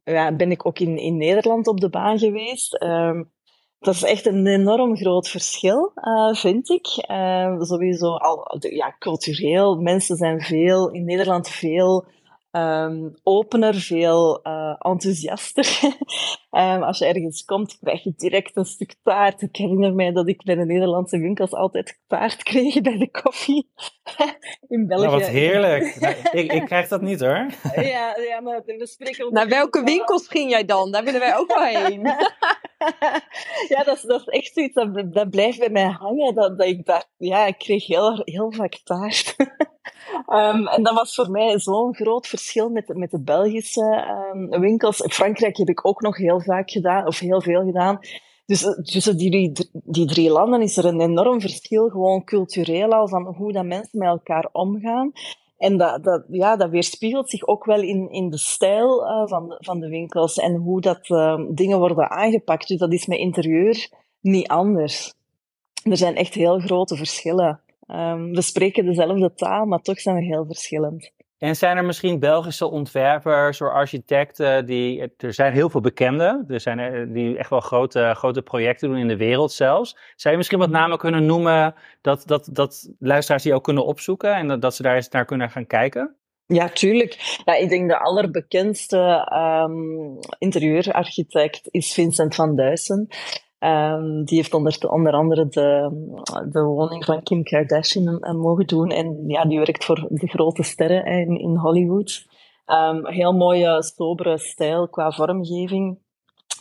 ja, 0.05 0.33
ben 0.33 0.51
ik 0.51 0.67
ook 0.67 0.79
in, 0.79 0.97
in 0.97 1.17
Nederland 1.17 1.67
op 1.67 1.81
de 1.81 1.91
baan 1.91 2.19
geweest. 2.19 2.83
Um, 2.83 3.31
dat 3.87 3.95
is 3.95 4.03
echt 4.03 4.27
een 4.27 4.47
enorm 4.47 4.97
groot 4.97 5.29
verschil, 5.29 5.93
uh, 5.95 6.35
vind 6.35 6.69
ik. 6.71 6.87
Uh, 7.11 7.61
sowieso 7.61 8.15
al 8.15 8.57
ja, 8.59 8.97
cultureel. 8.99 9.77
Mensen 9.77 10.17
zijn 10.17 10.41
veel, 10.41 10.91
in 10.91 11.05
Nederland 11.05 11.49
veel 11.49 12.05
um, 12.57 13.15
opener, 13.23 13.75
veel 13.75 14.41
uh, 14.47 14.75
enthousiaster. 14.79 15.81
um, 16.51 16.83
als 16.89 16.99
je 16.99 17.05
ergens 17.05 17.45
komt, 17.45 17.79
krijg 17.79 18.03
je 18.03 18.13
direct 18.17 18.57
een 18.57 18.65
stuk 18.65 18.95
taart. 19.03 19.43
Ik 19.43 19.57
herinner 19.57 19.95
mij 19.95 20.13
dat 20.13 20.29
ik 20.29 20.45
bij 20.45 20.55
de 20.55 20.65
Nederlandse 20.65 21.19
winkels 21.19 21.53
altijd 21.53 22.01
taart 22.07 22.43
kreeg 22.43 22.81
bij 22.89 22.99
de 22.99 23.11
koffie. 23.11 23.71
in 24.69 24.87
België. 24.87 25.07
Nou, 25.07 25.19
wat 25.19 25.29
heerlijk. 25.29 25.85
ik, 26.33 26.53
ik 26.53 26.65
krijg 26.65 26.89
dat 26.89 27.01
niet 27.01 27.21
hoor. 27.21 27.47
ja, 27.75 28.17
ja, 28.19 28.41
maar 28.43 28.63
we 28.65 28.87
spreken 28.87 29.33
Naar 29.33 29.49
welke 29.49 29.83
winkels 29.83 30.29
ging 30.29 30.51
jij 30.51 30.65
dan? 30.65 30.93
Daar 30.93 31.05
willen 31.05 31.21
wij 31.21 31.37
ook 31.37 31.55
wel 31.55 31.65
heen. 31.65 32.03
ja, 33.69 33.83
dat 33.85 33.97
is, 33.97 34.03
dat 34.03 34.21
is 34.21 34.27
echt 34.27 34.53
zoiets 34.55 34.75
dat, 34.75 35.13
dat 35.13 35.31
blijft 35.31 35.59
bij 35.59 35.71
mij 35.71 35.89
hangen. 35.89 36.35
Dat, 36.35 36.59
dat 36.59 36.67
ik 36.67 36.87
daar, 36.87 37.05
ja, 37.17 37.47
ik 37.47 37.59
kreeg 37.59 37.87
heel, 37.87 38.23
heel 38.25 38.53
vaak 38.53 38.81
taart. 38.85 39.37
um, 40.27 40.67
en 40.67 40.83
dat 40.83 40.95
was 40.95 41.15
voor 41.15 41.31
mij 41.31 41.59
zo'n 41.59 41.95
groot 41.95 42.27
verschil 42.27 42.46
met, 42.55 42.97
met 42.97 43.11
de 43.11 43.21
Belgische 43.21 44.05
um, 44.33 44.61
winkels. 44.61 45.01
In 45.01 45.11
Frankrijk 45.11 45.57
heb 45.57 45.69
ik 45.69 45.87
ook 45.87 46.01
nog 46.01 46.17
heel 46.17 46.41
vaak 46.41 46.71
gedaan, 46.71 47.07
of 47.07 47.19
heel 47.19 47.43
veel 47.43 47.65
gedaan. 47.65 47.99
Dus 48.47 48.65
eh, 48.65 48.73
tussen 48.73 49.17
die, 49.17 49.53
die 49.73 50.07
drie 50.07 50.31
landen 50.31 50.63
is 50.63 50.77
er 50.77 50.85
een 50.85 51.01
enorm 51.01 51.41
verschil, 51.41 51.89
gewoon 51.89 52.25
cultureel 52.25 52.93
al, 52.93 53.09
van 53.09 53.27
hoe 53.27 53.53
dat 53.53 53.65
mensen 53.65 53.99
met 53.99 54.09
elkaar 54.09 54.49
omgaan. 54.53 55.13
En 55.59 55.77
dat, 55.77 56.05
dat, 56.05 56.25
ja, 56.29 56.57
dat 56.57 56.71
weerspiegelt 56.71 57.31
zich 57.31 57.47
ook 57.47 57.65
wel 57.65 57.81
in, 57.81 58.11
in 58.11 58.31
de 58.31 58.39
stijl 58.39 59.07
uh, 59.07 59.29
van, 59.29 59.49
de, 59.49 59.57
van 59.59 59.81
de 59.81 59.89
winkels 59.89 60.37
en 60.37 60.55
hoe 60.55 60.81
dat 60.81 61.09
uh, 61.09 61.41
dingen 61.51 61.79
worden 61.79 62.11
aangepakt. 62.11 62.69
Dus 62.69 62.79
dat 62.79 62.93
is 62.93 63.07
met 63.07 63.19
interieur 63.19 63.89
niet 64.21 64.49
anders. 64.49 65.15
Er 65.83 65.97
zijn 65.97 66.17
echt 66.17 66.35
heel 66.35 66.59
grote 66.59 66.97
verschillen. 66.97 67.61
Um, 67.87 68.33
we 68.33 68.43
spreken 68.43 68.85
dezelfde 68.85 69.35
taal, 69.35 69.65
maar 69.65 69.83
toch 69.83 70.01
zijn 70.01 70.17
we 70.17 70.25
heel 70.25 70.47
verschillend. 70.47 71.11
En 71.39 71.57
zijn 71.57 71.77
er 71.77 71.85
misschien 71.85 72.19
Belgische 72.19 72.71
ontwerpers 72.71 73.61
of 73.61 73.69
architecten 73.69 74.67
die. 74.67 75.13
Er 75.17 75.33
zijn 75.33 75.53
heel 75.53 75.71
veel 75.71 75.81
bekende. 75.81 76.45
Er 76.49 76.61
zijn 76.61 76.79
er, 76.79 77.13
die 77.13 77.37
echt 77.37 77.51
wel 77.51 77.61
grote, 77.61 78.13
grote 78.17 78.43
projecten 78.43 78.89
doen 78.89 78.99
in 78.99 79.09
de 79.09 79.17
wereld 79.17 79.53
zelfs. 79.53 79.97
Zou 80.15 80.31
je 80.31 80.37
misschien 80.37 80.59
wat 80.59 80.71
namen 80.71 80.99
kunnen 80.99 81.27
noemen 81.27 81.75
dat, 82.01 82.23
dat, 82.27 82.49
dat 82.53 82.91
luisteraars 82.99 83.43
die 83.43 83.55
ook 83.55 83.65
kunnen 83.65 83.85
opzoeken 83.87 84.35
en 84.35 84.49
dat, 84.49 84.63
dat 84.63 84.75
ze 84.75 84.83
daar 84.83 84.97
eens 84.97 85.09
naar 85.09 85.25
kunnen 85.25 85.51
gaan 85.51 85.67
kijken? 85.67 86.17
Ja, 86.47 86.69
tuurlijk. 86.69 87.41
Ja, 87.45 87.55
ik 87.55 87.69
denk 87.69 87.89
de 87.89 87.99
allerbekendste 87.99 89.31
um, 89.67 90.19
interieurarchitect 90.39 91.69
is 91.71 91.93
Vincent 91.93 92.35
van 92.35 92.57
Duysen. 92.57 93.09
Um, 93.67 94.25
die 94.25 94.37
heeft 94.37 94.55
onder, 94.55 94.91
onder 94.91 95.13
andere 95.13 95.49
de, 95.49 95.91
de 96.51 96.63
woning 96.63 97.05
van 97.05 97.23
Kim 97.23 97.43
Kardashian 97.43 98.19
uh, 98.21 98.33
mogen 98.33 98.67
doen. 98.67 98.91
En 98.91 99.25
ja, 99.27 99.45
die 99.45 99.59
werkt 99.59 99.85
voor 99.85 100.07
de 100.09 100.27
grote 100.27 100.63
sterren 100.63 101.05
in, 101.05 101.41
in 101.41 101.57
Hollywood. 101.57 102.27
Um, 102.67 103.07
heel 103.07 103.33
mooie, 103.33 103.83
sobere 103.83 104.39
stijl 104.39 104.89
qua 104.89 105.11
vormgeving. 105.11 105.99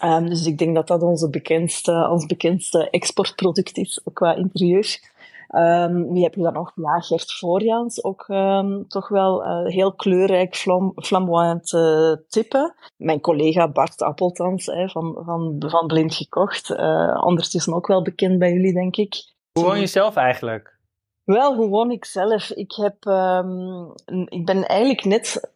Um, 0.04 0.30
dus 0.30 0.46
ik 0.46 0.58
denk 0.58 0.76
dat 0.76 0.88
dat 0.88 1.02
onze 1.02 1.30
bekendste, 1.30 2.08
ons 2.12 2.26
bekendste 2.26 2.90
exportproduct 2.90 3.78
is 3.78 4.02
qua 4.14 4.36
interieur. 4.36 5.00
Um, 5.50 6.12
wie 6.14 6.24
heb 6.24 6.34
je 6.34 6.42
dan 6.42 6.54
nog? 6.54 6.72
Ja, 6.76 7.00
Gert 7.00 7.34
Voorjans, 7.34 8.04
ook 8.04 8.26
um, 8.28 8.88
toch 8.88 9.08
wel 9.08 9.46
uh, 9.46 9.66
heel 9.66 9.94
kleurrijk, 9.94 10.56
flam, 10.56 10.92
flamboyant 10.96 11.74
uh, 11.74 12.14
type. 12.28 12.76
Mijn 12.98 13.22
collega 13.22 13.68
Bart 13.68 14.02
Appeltans 14.02 14.66
hè, 14.66 14.90
van, 14.90 15.22
van, 15.26 15.56
van 15.68 15.88
Blind 15.88 16.16
Gekocht, 16.16 16.70
uh, 16.70 17.22
ondertussen 17.26 17.74
ook 17.74 17.88
wel 17.88 18.02
bekend 18.02 18.40
bij 18.40 18.54
jullie, 18.54 18.74
denk 18.74 18.96
ik. 18.96 19.34
Hoe 19.52 19.64
woon 19.64 19.80
je 19.80 19.88
zelf 19.88 20.16
eigenlijk? 20.16 20.80
Wel, 21.24 21.56
hoe 21.56 21.70
woon 21.70 21.92
ik 21.92 22.06
zelf? 22.06 22.50
Ik, 22.50 22.72
heb, 22.72 23.06
um, 23.06 23.94
ik 24.26 24.46
ben 24.46 24.68
eigenlijk 24.68 25.04
net 25.04 25.54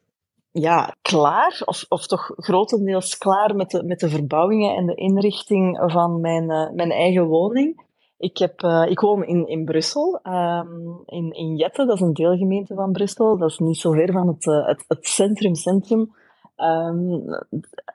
ja, 0.52 0.96
klaar, 1.02 1.62
of, 1.66 1.86
of 1.88 2.08
toch 2.08 2.32
grotendeels 2.36 3.18
klaar 3.18 3.56
met 3.56 3.70
de, 3.70 3.84
met 3.84 4.00
de 4.00 4.10
verbouwingen 4.10 4.76
en 4.76 4.86
de 4.86 4.96
inrichting 4.96 5.82
van 5.86 6.22
mijn, 6.22 6.46
mijn 6.76 6.92
eigen 6.92 7.26
woning. 7.26 7.88
Ik, 8.20 8.38
heb, 8.38 8.62
uh, 8.62 8.86
ik 8.90 9.00
woon 9.00 9.24
in, 9.24 9.48
in 9.48 9.66
Brussel, 9.66 10.20
um, 10.24 11.04
in, 11.06 11.32
in 11.32 11.56
Jette, 11.56 11.86
dat 11.86 11.96
is 11.96 12.02
een 12.02 12.14
deelgemeente 12.14 12.76
van 12.76 12.92
Brussel. 12.92 13.38
Dat 13.38 13.50
is 13.50 13.58
niet 13.58 13.78
zo 13.78 13.92
ver 13.92 14.12
van 14.12 14.28
het, 14.28 14.46
uh, 14.46 14.68
het, 14.68 15.08
centrum, 15.08 15.56
centrum. 15.56 16.14
Um, 16.58 17.24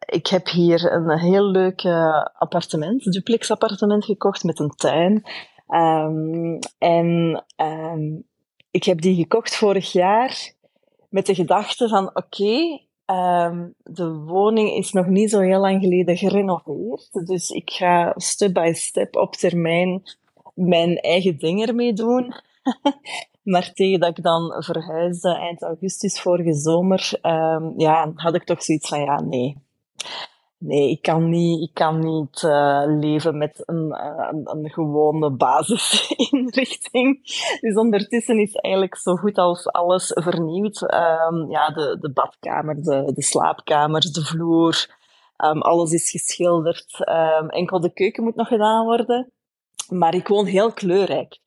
ik 0.06 0.26
heb 0.26 0.48
hier 0.48 0.92
een 0.92 1.18
heel 1.18 1.44
leuk 1.44 1.84
uh, 1.84 2.24
appartement, 2.38 3.12
duplex 3.12 3.50
appartement 3.50 4.04
gekocht 4.04 4.44
met 4.44 4.58
een 4.58 4.70
tuin. 4.70 5.22
Um, 5.68 6.58
en 6.78 7.44
ik 8.70 8.84
heb 8.84 9.00
die 9.00 9.16
gekocht 9.16 9.56
vorig 9.56 9.92
jaar 9.92 10.52
met 11.08 11.26
de 11.26 11.34
gedachte 11.34 11.88
van 11.88 12.10
oké, 12.14 12.80
Um, 13.06 13.74
de 13.82 14.12
woning 14.12 14.70
is 14.70 14.92
nog 14.92 15.06
niet 15.06 15.30
zo 15.30 15.40
heel 15.40 15.60
lang 15.60 15.82
geleden 15.82 16.16
gerenoveerd. 16.16 17.26
Dus 17.26 17.50
ik 17.50 17.70
ga 17.70 18.12
step 18.16 18.54
by 18.54 18.72
step 18.74 19.16
op 19.16 19.34
termijn 19.34 20.02
mijn 20.54 20.96
eigen 20.96 21.38
ding 21.38 21.66
ermee 21.66 21.92
doen. 21.92 22.34
maar 23.52 23.72
tegen 23.72 24.00
dat 24.00 24.18
ik 24.18 24.24
dan 24.24 24.62
verhuisde 24.62 25.36
eind 25.36 25.62
augustus 25.62 26.20
vorige 26.20 26.54
zomer, 26.54 27.18
um, 27.22 27.74
ja, 27.76 28.12
had 28.14 28.34
ik 28.34 28.44
toch 28.44 28.62
zoiets 28.62 28.88
van 28.88 29.00
ja, 29.00 29.20
nee 29.20 29.56
nee, 30.64 30.90
ik 30.90 31.02
kan 31.02 31.28
niet, 31.28 31.62
ik 31.62 31.74
kan 31.74 31.98
niet 31.98 32.42
uh, 32.42 32.82
leven 32.86 33.38
met 33.38 33.62
een, 33.66 33.86
uh, 33.86 34.28
een, 34.30 34.50
een, 34.50 34.70
gewone 34.70 35.30
basisinrichting. 35.30 37.20
Dus 37.60 37.76
ondertussen 37.76 38.38
is 38.38 38.54
eigenlijk 38.54 38.96
zo 38.96 39.16
goed 39.16 39.38
als 39.38 39.66
alles 39.72 40.10
vernieuwd. 40.14 40.82
Um, 40.82 41.50
ja, 41.50 41.68
de, 41.68 41.96
de 42.00 42.12
badkamer, 42.12 42.82
de, 42.82 43.12
de 43.14 43.22
slaapkamer, 43.22 44.00
de 44.00 44.24
vloer, 44.24 44.86
um, 45.44 45.62
alles 45.62 45.92
is 45.92 46.10
geschilderd. 46.10 47.08
Um, 47.40 47.48
enkel 47.48 47.80
de 47.80 47.92
keuken 47.92 48.24
moet 48.24 48.36
nog 48.36 48.48
gedaan 48.48 48.84
worden. 48.84 49.32
Maar 49.88 50.14
ik 50.14 50.28
woon 50.28 50.46
heel 50.46 50.72
kleurrijk. 50.72 51.38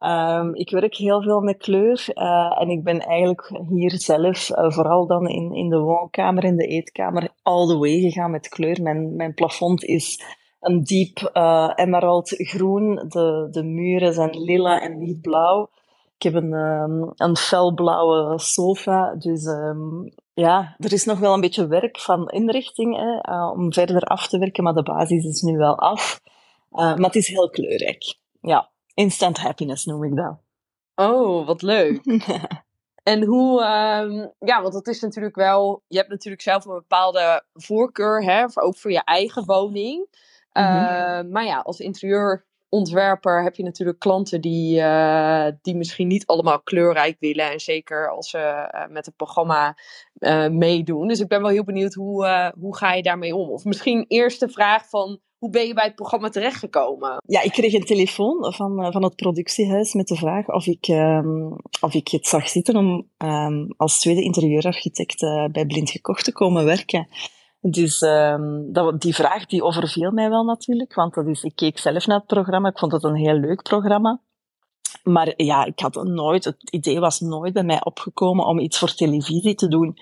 Um, 0.00 0.54
ik 0.54 0.70
werk 0.70 0.96
heel 0.96 1.22
veel 1.22 1.40
met 1.40 1.56
kleur 1.56 2.06
uh, 2.14 2.60
en 2.60 2.68
ik 2.68 2.84
ben 2.84 3.00
eigenlijk 3.00 3.60
hier 3.68 3.90
zelf, 3.90 4.50
uh, 4.50 4.70
vooral 4.70 5.06
dan 5.06 5.28
in, 5.28 5.54
in 5.54 5.68
de 5.68 5.78
woonkamer, 5.78 6.44
in 6.44 6.56
de 6.56 6.66
eetkamer, 6.66 7.28
all 7.42 7.66
the 7.66 7.78
way 7.78 8.00
gegaan 8.00 8.30
met 8.30 8.48
kleur. 8.48 8.82
Mijn, 8.82 9.16
mijn 9.16 9.34
plafond 9.34 9.84
is 9.84 10.24
een 10.60 10.82
diep 10.82 11.30
uh, 11.34 11.72
emerald 11.74 12.28
groen, 12.28 12.94
de, 12.94 13.48
de 13.50 13.62
muren 13.62 14.12
zijn 14.12 14.42
lila 14.42 14.80
en 14.80 14.98
lichtblauw. 14.98 15.70
Ik 16.16 16.22
heb 16.22 16.34
een, 16.34 16.52
um, 16.52 17.12
een 17.16 17.36
felblauwe 17.36 18.38
sofa, 18.38 19.14
dus 19.14 19.44
um, 19.44 20.12
ja, 20.34 20.76
er 20.78 20.92
is 20.92 21.04
nog 21.04 21.18
wel 21.18 21.34
een 21.34 21.40
beetje 21.40 21.66
werk 21.66 21.98
van 21.98 22.28
inrichting 22.28 22.96
hè, 22.96 23.46
om 23.48 23.72
verder 23.72 24.02
af 24.02 24.28
te 24.28 24.38
werken, 24.38 24.64
maar 24.64 24.74
de 24.74 24.82
basis 24.82 25.24
is 25.24 25.42
nu 25.42 25.56
wel 25.56 25.78
af. 25.78 26.20
maar 26.70 26.96
het 26.96 27.14
is 27.14 27.28
heel 27.28 27.50
kleurrijk, 27.50 28.16
ja. 28.40 28.70
Instant 28.96 29.38
happiness 29.38 29.84
noem 29.84 30.04
ik 30.04 30.16
dat. 30.16 30.38
Oh, 30.94 31.46
wat 31.46 31.62
leuk. 31.62 32.00
en 33.12 33.24
hoe, 33.24 33.60
um, 33.60 34.32
ja, 34.38 34.62
want 34.62 34.72
dat 34.72 34.86
is 34.86 35.00
natuurlijk 35.00 35.36
wel, 35.36 35.82
je 35.86 35.96
hebt 35.96 36.08
natuurlijk 36.08 36.42
zelf 36.42 36.64
een 36.64 36.74
bepaalde 36.74 37.44
voorkeur, 37.52 38.24
hè, 38.24 38.44
ook 38.54 38.76
voor 38.76 38.90
je 38.90 39.04
eigen 39.04 39.44
woning. 39.44 40.06
-hmm. 40.50 40.64
uh, 40.64 41.32
maar 41.32 41.44
ja, 41.44 41.58
als 41.58 41.80
interieurontwerper 41.80 43.42
heb 43.42 43.54
je 43.54 43.62
natuurlijk 43.62 43.98
klanten 43.98 44.40
die, 44.40 44.80
uh, 44.80 45.46
die 45.62 45.76
misschien 45.76 46.06
niet 46.08 46.26
allemaal 46.26 46.62
kleurrijk 46.62 47.16
willen. 47.20 47.50
En 47.50 47.60
zeker 47.60 48.10
als 48.10 48.30
ze 48.30 48.70
uh, 48.74 48.86
met 48.88 49.06
het 49.06 49.16
programma 49.16 49.76
meedoen. 50.50 51.08
Dus 51.08 51.20
ik 51.20 51.28
ben 51.28 51.40
wel 51.40 51.50
heel 51.50 51.64
benieuwd 51.64 51.94
hoe, 51.94 52.52
hoe 52.58 52.76
ga 52.76 52.92
je 52.92 53.02
daarmee 53.02 53.36
om? 53.36 53.50
Of 53.50 53.64
misschien 53.64 54.04
eerst 54.08 54.40
de 54.40 54.48
vraag 54.48 54.88
van 54.88 55.20
hoe 55.46 55.54
ben 55.54 55.66
je 55.66 55.74
bij 55.74 55.84
het 55.84 55.94
programma 55.94 56.28
terechtgekomen? 56.28 57.22
Ja, 57.26 57.42
ik 57.42 57.52
kreeg 57.52 57.72
een 57.72 57.84
telefoon 57.84 58.52
van, 58.54 58.82
eh, 58.82 58.92
van 58.92 59.02
het 59.02 59.16
productiehuis 59.16 59.94
met 59.94 60.08
de 60.08 60.16
vraag 60.16 60.48
of 60.48 60.66
ik, 60.66 60.88
um, 60.88 61.56
of 61.80 61.94
ik 61.94 62.08
het 62.08 62.26
zag 62.26 62.48
zitten 62.48 62.76
om 62.76 63.08
um, 63.18 63.74
als 63.76 64.00
tweede 64.00 64.22
interieurarchitect 64.22 65.22
uh, 65.22 65.44
bij 65.52 65.66
Blind 65.66 65.90
Gekocht 65.90 66.24
te 66.24 66.32
komen 66.32 66.64
werken. 66.64 67.08
Dus 67.60 68.02
um, 68.02 68.72
dat, 68.72 69.00
die 69.00 69.14
vraag 69.14 69.46
die 69.46 69.62
overviel 69.62 70.10
mij 70.10 70.28
wel 70.28 70.44
natuurlijk, 70.44 70.94
want 70.94 71.14
dat 71.14 71.26
is, 71.26 71.42
ik 71.42 71.56
keek 71.56 71.78
zelf 71.78 72.06
naar 72.06 72.18
het 72.18 72.26
programma, 72.26 72.68
ik 72.68 72.78
vond 72.78 72.92
het 72.92 73.04
een 73.04 73.16
heel 73.16 73.38
leuk 73.38 73.62
programma. 73.62 74.20
Maar 75.02 75.32
ja, 75.36 75.64
ik 75.64 75.80
had 75.80 76.04
nooit, 76.04 76.44
het 76.44 76.70
idee 76.70 77.00
was 77.00 77.20
nooit 77.20 77.52
bij 77.52 77.64
mij 77.64 77.84
opgekomen 77.84 78.46
om 78.46 78.58
iets 78.58 78.78
voor 78.78 78.94
televisie 78.94 79.54
te 79.54 79.68
doen. 79.68 79.98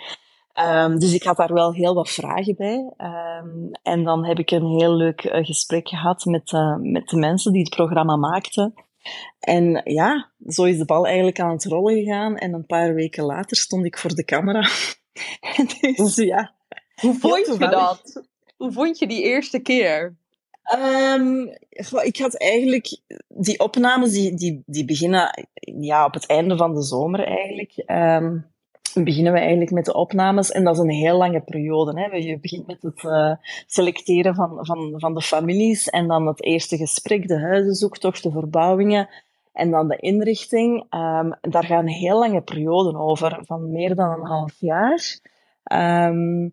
Um, 0.61 0.99
dus 0.99 1.15
ik 1.15 1.23
had 1.23 1.37
daar 1.37 1.53
wel 1.53 1.73
heel 1.73 1.95
wat 1.95 2.11
vragen 2.11 2.55
bij. 2.57 2.93
Um, 2.97 3.71
en 3.83 4.05
dan 4.05 4.27
heb 4.27 4.39
ik 4.39 4.51
een 4.51 4.67
heel 4.67 4.95
leuk 4.95 5.25
uh, 5.25 5.45
gesprek 5.45 5.89
gehad 5.89 6.25
met, 6.25 6.53
uh, 6.53 6.77
met 6.77 7.09
de 7.09 7.17
mensen 7.17 7.53
die 7.53 7.63
het 7.63 7.75
programma 7.75 8.17
maakten. 8.17 8.75
En 9.41 9.81
ja, 9.85 10.33
zo 10.47 10.65
is 10.65 10.79
de 10.79 10.85
bal 10.85 11.07
eigenlijk 11.07 11.41
aan 11.41 11.51
het 11.51 11.65
rollen 11.65 11.95
gegaan. 11.95 12.37
En 12.37 12.53
een 12.53 12.67
paar 12.67 12.95
weken 12.95 13.25
later 13.25 13.57
stond 13.57 13.85
ik 13.85 13.99
voor 13.99 14.15
de 14.15 14.25
camera. 14.25 14.69
dus 15.97 16.17
ja. 16.17 16.55
Hoe 17.01 17.15
vond 17.15 17.47
je 17.47 17.59
dat? 17.59 18.23
Hoe 18.57 18.73
vond 18.73 18.99
je 18.99 19.07
die 19.07 19.23
eerste 19.23 19.59
keer? 19.59 20.17
Um, 20.75 21.49
ik 22.03 22.17
had 22.17 22.39
eigenlijk 22.39 23.01
die 23.29 23.59
opnames 23.59 24.13
die, 24.13 24.35
die, 24.35 24.63
die 24.67 24.85
beginnen 24.85 25.49
ja, 25.81 26.05
op 26.05 26.15
het 26.15 26.27
einde 26.27 26.57
van 26.57 26.75
de 26.75 26.83
zomer 26.83 27.25
eigenlijk. 27.25 27.83
Um, 27.87 28.53
beginnen 29.03 29.33
we 29.33 29.39
eigenlijk 29.39 29.71
met 29.71 29.85
de 29.85 29.95
opnames. 29.95 30.51
En 30.51 30.65
dat 30.65 30.75
is 30.75 30.81
een 30.81 30.91
heel 30.91 31.17
lange 31.17 31.41
periode. 31.41 32.01
Hè. 32.01 32.17
Je 32.17 32.39
begint 32.39 32.67
met 32.67 32.83
het 32.83 33.03
uh, 33.03 33.33
selecteren 33.67 34.35
van, 34.35 34.59
van, 34.61 34.95
van 34.97 35.15
de 35.15 35.23
families 35.23 35.89
en 35.89 36.09
dan 36.09 36.27
het 36.27 36.45
eerste 36.45 36.77
gesprek, 36.77 37.29
de 37.29 37.41
huizenzoektocht, 37.41 38.23
de 38.23 38.31
verbouwingen 38.31 39.09
en 39.53 39.71
dan 39.71 39.89
de 39.89 39.97
inrichting. 39.97 40.77
Um, 40.79 41.35
daar 41.41 41.65
gaan 41.65 41.87
heel 41.87 42.19
lange 42.19 42.41
perioden 42.41 42.97
over, 42.97 43.39
van 43.47 43.73
meer 43.73 43.95
dan 43.95 44.11
een 44.11 44.27
half 44.27 44.55
jaar. 44.59 45.19
Um, 46.09 46.53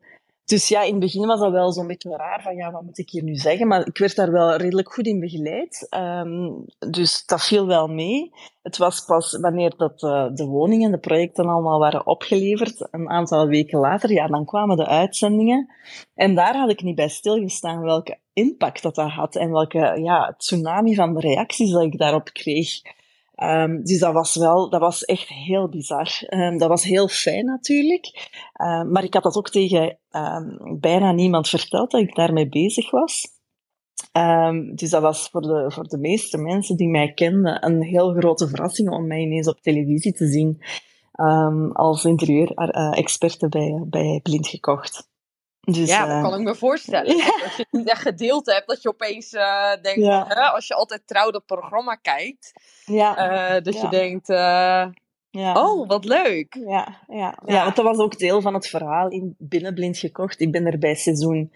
dus 0.51 0.67
ja, 0.67 0.81
in 0.81 0.91
het 0.91 0.99
begin 0.99 1.27
was 1.27 1.39
dat 1.39 1.51
wel 1.51 1.71
zo'n 1.71 1.87
beetje 1.87 2.15
raar, 2.15 2.41
van 2.41 2.55
ja, 2.55 2.71
wat 2.71 2.81
moet 2.81 2.97
ik 2.97 3.09
hier 3.09 3.23
nu 3.23 3.35
zeggen? 3.35 3.67
Maar 3.67 3.87
ik 3.87 3.97
werd 3.97 4.15
daar 4.15 4.31
wel 4.31 4.55
redelijk 4.55 4.93
goed 4.93 5.05
in 5.05 5.19
begeleid. 5.19 5.87
Um, 5.89 6.65
dus 6.79 7.25
dat 7.25 7.43
viel 7.43 7.67
wel 7.67 7.87
mee. 7.87 8.31
Het 8.61 8.77
was 8.77 9.05
pas 9.05 9.37
wanneer 9.39 9.73
dat, 9.77 10.03
uh, 10.03 10.27
de 10.33 10.45
woningen 10.45 10.85
en 10.85 10.91
de 10.91 10.99
projecten 10.99 11.45
allemaal 11.45 11.79
waren 11.79 12.07
opgeleverd, 12.07 12.87
een 12.91 13.09
aantal 13.09 13.47
weken 13.47 13.79
later, 13.79 14.11
ja, 14.11 14.27
dan 14.27 14.45
kwamen 14.45 14.77
de 14.77 14.87
uitzendingen. 14.87 15.73
En 16.15 16.35
daar 16.35 16.55
had 16.55 16.69
ik 16.69 16.81
niet 16.81 16.95
bij 16.95 17.09
stilgestaan 17.09 17.81
welke 17.81 18.17
impact 18.33 18.81
dat 18.81 18.95
dat 18.95 19.09
had 19.09 19.35
en 19.35 19.51
welke 19.51 19.99
ja, 20.03 20.33
tsunami 20.37 20.95
van 20.95 21.19
reacties 21.19 21.71
dat 21.71 21.83
ik 21.83 21.97
daarop 21.97 22.29
kreeg. 22.33 22.81
Um, 23.43 23.83
dus 23.83 23.99
dat 23.99 24.13
was 24.13 24.35
wel, 24.35 24.69
dat 24.69 24.79
was 24.79 25.05
echt 25.05 25.27
heel 25.27 25.69
bizar. 25.69 26.09
Um, 26.29 26.57
dat 26.57 26.69
was 26.69 26.83
heel 26.83 27.07
fijn 27.07 27.45
natuurlijk. 27.45 28.29
Um, 28.61 28.91
maar 28.91 29.03
ik 29.03 29.13
had 29.13 29.23
dat 29.23 29.35
ook 29.35 29.49
tegen 29.49 29.97
bijna 30.79 31.11
niemand 31.11 31.49
verteld 31.49 31.91
dat 31.91 32.01
ik 32.01 32.15
daarmee 32.15 32.49
bezig 32.49 32.91
was. 32.91 33.27
dus 34.75 34.89
dat 34.89 35.01
was 35.01 35.29
voor 35.29 35.41
de, 35.41 35.71
voor 35.71 35.87
de 35.87 35.97
meeste 35.97 36.37
mensen 36.37 36.77
die 36.77 36.89
mij 36.89 37.13
kenden 37.13 37.65
een 37.65 37.83
heel 37.83 38.13
grote 38.13 38.47
verrassing 38.47 38.89
om 38.89 39.07
mij 39.07 39.19
ineens 39.19 39.47
op 39.47 39.61
televisie 39.61 40.13
te 40.13 40.27
zien. 40.27 40.63
als 41.73 42.05
interieur-experte 42.05 43.49
bij, 43.49 43.83
bij 43.87 44.19
Blind 44.23 44.47
gekocht. 44.47 45.10
Dus, 45.61 45.89
ja, 45.89 46.05
dat 46.05 46.29
kan 46.29 46.39
ik 46.39 46.45
me 46.45 46.55
voorstellen. 46.55 47.15
Als 47.43 47.55
je 47.57 47.65
niet 47.71 47.89
echt 47.89 48.01
gedeelte 48.01 48.53
hebt, 48.53 48.67
dat 48.67 48.81
je 48.81 48.89
opeens 48.89 49.33
uh, 49.33 49.73
denkt, 49.81 50.05
hè, 50.33 50.41
als 50.41 50.67
je 50.67 50.73
altijd 50.73 51.07
trouw 51.07 51.31
dat 51.31 51.45
programma 51.45 51.95
kijkt, 51.95 52.53
ja. 52.85 53.59
dat 53.59 53.81
je 53.81 53.89
denkt, 53.89 54.27
ja. 55.31 55.53
Oh, 55.53 55.87
wat 55.87 56.05
leuk. 56.05 56.57
Ja, 56.67 57.01
ja. 57.07 57.37
ja. 57.45 57.63
want 57.63 57.75
dat 57.75 57.85
was 57.85 57.97
ook 57.97 58.17
deel 58.17 58.41
van 58.41 58.53
het 58.53 58.67
verhaal 58.67 59.09
in 59.09 59.35
Binnenblind 59.37 59.97
gekocht. 59.97 60.39
Ik 60.39 60.51
ben 60.51 60.65
er 60.65 60.77
bij 60.77 60.95
seizoen 60.95 61.51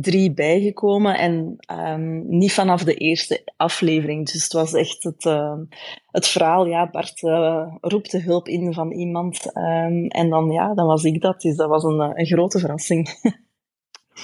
drie 0.00 0.32
bijgekomen 0.32 1.18
en 1.18 1.56
um, 1.72 2.24
niet 2.28 2.52
vanaf 2.52 2.84
de 2.84 2.94
eerste 2.94 3.52
aflevering. 3.56 4.30
Dus 4.30 4.42
het 4.42 4.52
was 4.52 4.72
echt 4.72 5.02
het, 5.02 5.24
uh, 5.24 5.58
het 6.06 6.26
verhaal, 6.26 6.66
ja, 6.66 6.90
Bart 6.90 7.22
uh, 7.22 7.74
roept 7.80 8.10
de 8.10 8.20
hulp 8.20 8.48
in 8.48 8.72
van 8.72 8.92
iemand. 8.92 9.56
Um, 9.56 10.06
en 10.06 10.30
dan, 10.30 10.50
ja, 10.50 10.74
dan 10.74 10.86
was 10.86 11.04
ik 11.04 11.20
dat. 11.20 11.40
Dus 11.40 11.56
dat 11.56 11.68
was 11.68 11.82
een, 11.82 12.00
eh, 12.00 12.10
een 12.12 12.26
grote 12.26 12.58
verrassing. 12.58 13.08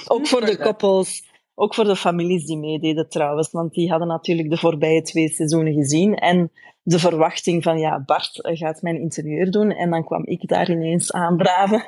ook 0.06 0.26
voor 0.26 0.46
de 0.46 0.58
koppels, 0.58 1.28
ook 1.54 1.74
voor 1.74 1.84
de 1.84 1.96
families 1.96 2.46
die 2.46 2.58
meededen 2.58 3.08
trouwens. 3.08 3.50
Want 3.50 3.74
die 3.74 3.90
hadden 3.90 4.08
natuurlijk 4.08 4.50
de 4.50 4.56
voorbije 4.56 5.02
twee 5.02 5.28
seizoenen 5.28 5.72
gezien. 5.72 6.14
En 6.14 6.50
de 6.82 6.98
verwachting 6.98 7.62
van, 7.62 7.78
ja, 7.78 8.02
Bart 8.06 8.38
gaat 8.42 8.82
mijn 8.82 9.00
interieur 9.00 9.50
doen. 9.50 9.70
En 9.70 9.90
dan 9.90 10.04
kwam 10.04 10.26
ik 10.26 10.48
daar 10.48 10.70
ineens 10.70 11.12
aandraven. 11.12 11.84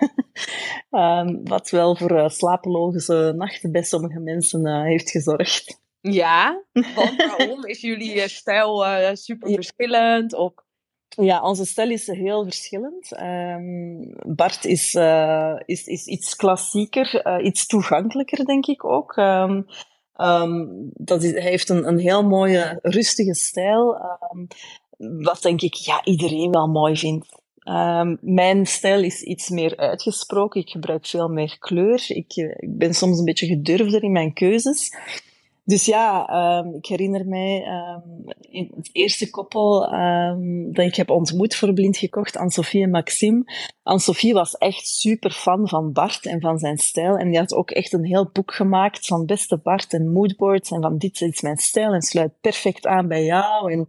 um, 0.90 1.40
wat 1.48 1.70
wel 1.70 1.96
voor 1.96 2.12
uh, 2.12 2.28
slapeloze 2.28 3.32
nachten 3.36 3.72
bij 3.72 3.82
sommige 3.82 4.20
mensen 4.20 4.66
uh, 4.66 4.82
heeft 4.82 5.10
gezorgd. 5.10 5.80
Ja, 6.00 6.64
want 6.94 7.16
waarom? 7.16 7.64
Is 7.64 7.80
jullie 7.80 8.14
uh, 8.14 8.24
stijl 8.24 8.84
super 9.16 9.52
verschillend? 9.52 10.34
Of... 10.34 10.52
Ja, 11.16 11.42
onze 11.42 11.64
stijl 11.66 11.90
is 11.90 12.06
heel 12.06 12.44
verschillend. 12.44 13.20
Um, 13.20 14.12
Bart 14.36 14.64
is, 14.64 14.94
is, 15.66 15.86
is 15.86 16.06
iets 16.06 16.36
klassieker, 16.36 17.40
iets 17.42 17.66
toegankelijker, 17.66 18.44
denk 18.44 18.66
ik 18.66 18.84
ook. 18.84 19.16
Um, 19.16 19.66
dat 20.92 21.22
hij 21.22 21.42
heeft 21.42 21.68
een, 21.68 21.88
een 21.88 21.98
heel 21.98 22.22
mooie, 22.22 22.78
rustige 22.82 23.34
stijl. 23.34 23.96
Wat 24.96 25.42
denk 25.42 25.60
ik 25.60 25.74
ja, 25.74 26.04
iedereen 26.04 26.50
wel 26.50 26.66
mooi 26.66 26.96
vindt. 26.96 27.40
Mijn 28.20 28.66
stijl 28.66 29.02
is 29.02 29.22
iets 29.22 29.48
meer 29.48 29.76
uitgesproken. 29.76 30.60
Ik 30.60 30.70
gebruik 30.70 31.06
veel 31.06 31.28
meer 31.28 31.56
kleur. 31.58 32.04
Ik, 32.08 32.32
eh, 32.36 32.44
ik 32.44 32.78
ben 32.78 32.94
soms 32.94 33.18
een 33.18 33.24
beetje 33.24 33.46
gedurfder 33.46 34.02
in 34.02 34.12
mijn 34.12 34.32
keuzes. 34.32 34.96
Dus 35.64 35.84
ja, 35.84 36.28
um, 36.58 36.74
ik 36.74 36.86
herinner 36.86 37.26
mij 37.26 37.66
um, 37.66 38.24
in 38.40 38.72
het 38.76 38.90
eerste 38.92 39.30
koppel 39.30 39.92
um, 39.94 40.72
dat 40.72 40.86
ik 40.86 40.94
heb 40.94 41.10
ontmoet 41.10 41.54
voor 41.54 41.72
Blind 41.72 41.96
gekocht, 41.96 42.36
Anne-Sophie 42.36 42.82
en 42.82 42.90
Maxime. 42.90 43.44
Anne-Sophie 43.82 44.32
was 44.32 44.56
echt 44.56 44.86
super 44.86 45.30
fan 45.30 45.68
van 45.68 45.92
Bart 45.92 46.26
en 46.26 46.40
van 46.40 46.58
zijn 46.58 46.78
stijl. 46.78 47.16
En 47.16 47.30
die 47.30 47.38
had 47.38 47.54
ook 47.54 47.70
echt 47.70 47.92
een 47.92 48.04
heel 48.04 48.30
boek 48.32 48.54
gemaakt 48.54 49.06
van 49.06 49.26
beste 49.26 49.56
Bart 49.56 49.92
en 49.92 50.12
moodboards 50.12 50.70
en 50.70 50.82
van 50.82 50.98
dit 50.98 51.20
is 51.20 51.40
mijn 51.40 51.56
stijl 51.56 51.92
en 51.92 52.02
sluit 52.02 52.32
perfect 52.40 52.86
aan 52.86 53.08
bij 53.08 53.24
jou. 53.24 53.72
En 53.72 53.88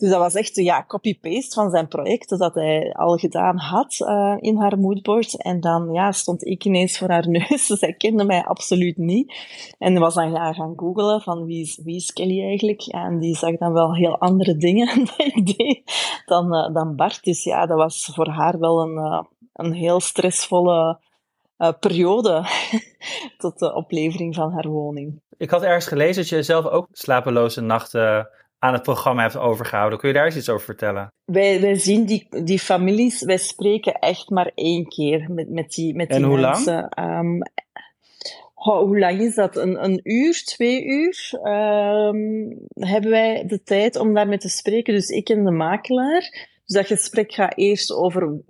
dus 0.00 0.10
dat 0.10 0.18
was 0.18 0.34
echt 0.34 0.56
ja, 0.56 0.84
copy-paste 0.86 1.54
van 1.54 1.70
zijn 1.70 1.88
project 1.88 2.38
dat 2.38 2.54
hij 2.54 2.92
al 2.92 3.16
gedaan 3.16 3.58
had 3.58 3.96
uh, 3.98 4.36
in 4.38 4.56
haar 4.56 4.78
moodboard. 4.78 5.42
En 5.42 5.60
dan 5.60 5.92
ja, 5.92 6.12
stond 6.12 6.46
ik 6.46 6.64
ineens 6.64 6.98
voor 6.98 7.08
haar 7.08 7.28
neus. 7.28 7.66
Zij 7.80 7.92
kende 7.92 8.24
mij 8.24 8.44
absoluut 8.44 8.96
niet. 8.96 9.34
En 9.78 9.98
was 9.98 10.14
dan 10.14 10.32
ja, 10.32 10.52
gaan 10.52 10.72
googlen 10.76 11.20
van 11.20 11.44
wie 11.44 11.62
is, 11.62 11.80
wie 11.84 11.96
is 11.96 12.12
Kelly 12.12 12.42
eigenlijk. 12.42 12.82
En 12.82 13.18
die 13.18 13.36
zag 13.36 13.56
dan 13.56 13.72
wel 13.72 13.94
heel 13.94 14.18
andere 14.18 14.56
dingen 14.56 15.04
dan 15.16 15.44
deed 15.44 15.82
dan, 16.72 16.96
Bart. 16.96 17.24
Dus 17.24 17.44
ja, 17.44 17.66
dat 17.66 17.76
was 17.76 18.10
voor 18.14 18.28
haar 18.28 18.58
wel 18.58 18.80
een, 18.80 18.96
uh, 18.96 19.22
een 19.52 19.72
heel 19.72 20.00
stressvolle 20.00 20.98
periode 21.80 22.44
tot 23.38 23.58
de 23.58 23.74
oplevering 23.74 24.34
van 24.34 24.52
haar 24.52 24.68
woning. 24.68 25.20
Ik 25.36 25.50
had 25.50 25.62
ergens 25.62 25.86
gelezen 25.86 26.22
dat 26.22 26.28
je 26.28 26.42
zelf 26.42 26.66
ook 26.66 26.86
slapeloze 26.92 27.60
nachten 27.60 28.28
aan 28.60 28.72
het 28.72 28.82
programma 28.82 29.22
hebt 29.22 29.36
overgehouden. 29.36 29.98
Kun 29.98 30.08
je 30.08 30.14
daar 30.14 30.24
eens 30.24 30.36
iets 30.36 30.48
over 30.48 30.64
vertellen? 30.64 31.12
Wij, 31.24 31.60
wij 31.60 31.74
zien 31.74 32.04
die, 32.04 32.26
die 32.44 32.58
families, 32.58 33.22
wij 33.22 33.36
spreken 33.36 33.92
echt 33.92 34.30
maar 34.30 34.50
één 34.54 34.88
keer 34.88 35.26
met, 35.30 35.50
met 35.50 35.70
die, 35.70 35.94
met 35.94 36.08
die 36.08 36.16
en 36.16 36.22
hoe 36.22 36.40
mensen. 36.40 36.88
Lang? 36.94 37.18
Um, 37.18 37.42
hoe 38.54 38.98
lang 38.98 39.20
is 39.20 39.34
dat? 39.34 39.56
Een, 39.56 39.84
een 39.84 40.00
uur, 40.02 40.42
twee 40.44 40.84
uur 40.84 41.30
um, 41.42 42.58
hebben 42.74 43.10
wij 43.10 43.46
de 43.46 43.62
tijd 43.62 43.96
om 43.96 44.14
daarmee 44.14 44.38
te 44.38 44.48
spreken. 44.48 44.94
Dus 44.94 45.08
ik 45.08 45.28
en 45.28 45.44
de 45.44 45.50
makelaar. 45.50 46.48
Dus 46.64 46.76
dat 46.76 46.86
gesprek 46.86 47.32
gaat 47.32 47.56
eerst 47.56 47.92
over 47.92 48.40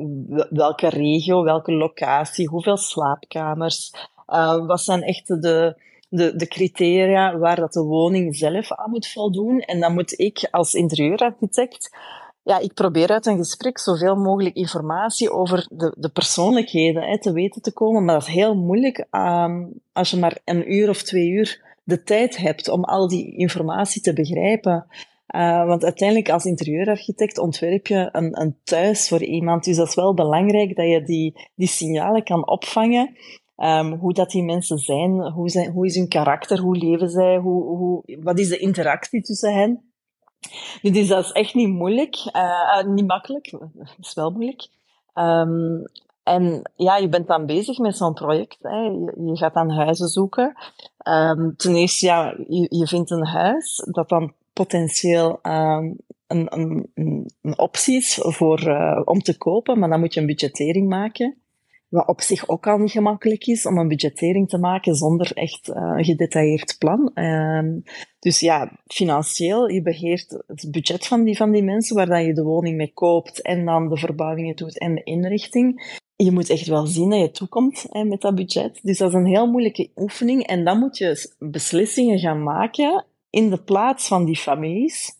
welke 0.50 0.88
regio, 0.88 1.42
welke 1.42 1.72
locatie, 1.72 2.48
hoeveel 2.48 2.76
slaapkamers. 2.76 3.94
Uh, 4.28 4.66
wat 4.66 4.80
zijn 4.80 5.02
echt 5.02 5.26
de, 5.26 5.82
de, 6.10 6.36
de 6.36 6.46
criteria 6.46 7.38
waar 7.38 7.56
dat 7.56 7.72
de 7.72 7.82
woning 7.82 8.36
zelf 8.36 8.72
aan 8.72 8.90
moet 8.90 9.08
voldoen. 9.08 9.60
En 9.60 9.80
dan 9.80 9.94
moet 9.94 10.18
ik 10.18 10.48
als 10.50 10.74
interieurarchitect 10.74 11.90
ja, 12.42 12.58
ik 12.58 12.74
probeer 12.74 13.08
uit 13.08 13.26
een 13.26 13.36
gesprek 13.36 13.78
zoveel 13.78 14.16
mogelijk 14.16 14.56
informatie 14.56 15.30
over 15.30 15.66
de, 15.70 15.94
de 15.98 16.08
persoonlijkheden 16.08 17.02
hè, 17.02 17.20
te 17.20 17.32
weten 17.32 17.62
te 17.62 17.72
komen. 17.72 18.04
Maar 18.04 18.14
dat 18.14 18.28
is 18.28 18.34
heel 18.34 18.54
moeilijk 18.54 19.06
um, 19.10 19.80
als 19.92 20.10
je 20.10 20.16
maar 20.16 20.38
een 20.44 20.72
uur 20.72 20.88
of 20.88 21.02
twee 21.02 21.28
uur 21.28 21.76
de 21.84 22.02
tijd 22.02 22.36
hebt 22.36 22.68
om 22.68 22.84
al 22.84 23.08
die 23.08 23.36
informatie 23.36 24.02
te 24.02 24.12
begrijpen. 24.12 24.86
Uh, 25.34 25.66
want 25.66 25.84
uiteindelijk 25.84 26.30
als 26.30 26.44
interieurarchitect 26.44 27.38
ontwerp 27.38 27.86
je 27.86 28.08
een, 28.12 28.40
een 28.40 28.56
thuis 28.64 29.08
voor 29.08 29.22
iemand. 29.22 29.64
Dus 29.64 29.76
dat 29.76 29.88
is 29.88 29.94
wel 29.94 30.14
belangrijk 30.14 30.76
dat 30.76 30.88
je 30.88 31.02
die, 31.02 31.48
die 31.54 31.68
signalen 31.68 32.24
kan 32.24 32.48
opvangen 32.48 33.16
Um, 33.62 33.92
hoe 33.92 34.12
dat 34.12 34.30
die 34.30 34.42
mensen 34.42 34.78
zijn, 34.78 35.30
hoe, 35.30 35.48
zijn, 35.48 35.70
hoe 35.70 35.86
is 35.86 35.94
hun 35.94 36.08
karakter, 36.08 36.58
hoe 36.58 36.76
leven 36.76 37.08
zij, 37.08 37.36
hoe, 37.36 37.64
hoe, 37.64 38.18
wat 38.22 38.38
is 38.38 38.48
de 38.48 38.58
interactie 38.58 39.22
tussen 39.22 39.54
hen. 39.54 39.92
Dus 40.82 41.08
dat 41.08 41.24
is 41.24 41.32
echt 41.32 41.54
niet 41.54 41.68
moeilijk, 41.68 42.16
uh, 42.36 42.82
niet 42.84 43.06
makkelijk, 43.06 43.46
het 43.78 44.06
is 44.06 44.14
wel 44.14 44.30
moeilijk. 44.30 44.68
Um, 45.14 45.84
en 46.22 46.70
ja, 46.76 46.96
je 46.96 47.08
bent 47.08 47.26
dan 47.26 47.46
bezig 47.46 47.78
met 47.78 47.96
zo'n 47.96 48.14
project. 48.14 48.58
Hè. 48.62 48.80
Je, 48.80 49.12
je, 49.24 49.36
gaat 49.36 49.54
dan 49.54 49.70
huizen 49.70 50.08
zoeken. 50.08 50.54
Um, 51.08 51.56
ten 51.56 51.74
eerste, 51.74 52.06
ja, 52.06 52.34
je, 52.48 52.86
vindt 52.86 53.10
een 53.10 53.26
huis 53.26 53.88
dat 53.90 54.08
dan 54.08 54.34
potentieel 54.52 55.38
een, 55.42 56.02
een, 56.26 56.90
een, 56.94 57.58
optie 57.58 57.96
is 57.96 58.18
voor, 58.20 58.68
uh, 58.68 59.00
om 59.04 59.18
te 59.18 59.38
kopen, 59.38 59.78
maar 59.78 59.88
dan 59.88 60.00
moet 60.00 60.14
je 60.14 60.20
een 60.20 60.26
budgettering 60.26 60.88
maken. 60.88 61.42
Wat 61.90 62.08
op 62.08 62.20
zich 62.20 62.48
ook 62.48 62.66
al 62.66 62.78
niet 62.78 62.90
gemakkelijk 62.90 63.46
is 63.46 63.66
om 63.66 63.78
een 63.78 63.88
budgettering 63.88 64.48
te 64.48 64.58
maken 64.58 64.94
zonder 64.94 65.32
echt 65.32 65.68
uh, 65.68 65.74
een 65.96 66.04
gedetailleerd 66.04 66.76
plan. 66.78 67.10
Uh, 67.14 67.82
dus 68.18 68.40
ja, 68.40 68.72
financieel, 68.86 69.68
je 69.68 69.82
beheert 69.82 70.42
het 70.46 70.68
budget 70.70 71.06
van 71.06 71.24
die, 71.24 71.36
van 71.36 71.50
die 71.50 71.62
mensen 71.62 71.96
waar 71.96 72.22
je 72.22 72.34
de 72.34 72.42
woning 72.42 72.76
mee 72.76 72.92
koopt 72.92 73.42
en 73.42 73.64
dan 73.64 73.88
de 73.88 73.96
verbouwingen 73.96 74.56
doet 74.56 74.78
en 74.78 74.94
de 74.94 75.02
inrichting. 75.02 75.98
Je 76.16 76.32
moet 76.32 76.50
echt 76.50 76.66
wel 76.66 76.86
zien 76.86 77.10
dat 77.10 77.20
je 77.20 77.30
toekomt 77.30 77.86
hè, 77.88 78.04
met 78.04 78.20
dat 78.20 78.34
budget. 78.34 78.80
Dus 78.82 78.98
dat 78.98 79.08
is 79.08 79.14
een 79.14 79.26
heel 79.26 79.50
moeilijke 79.50 79.90
oefening. 79.96 80.46
En 80.46 80.64
dan 80.64 80.78
moet 80.78 80.98
je 80.98 81.34
beslissingen 81.38 82.18
gaan 82.18 82.42
maken 82.42 83.04
in 83.30 83.50
de 83.50 83.62
plaats 83.62 84.08
van 84.08 84.24
die 84.24 84.36
families, 84.36 85.10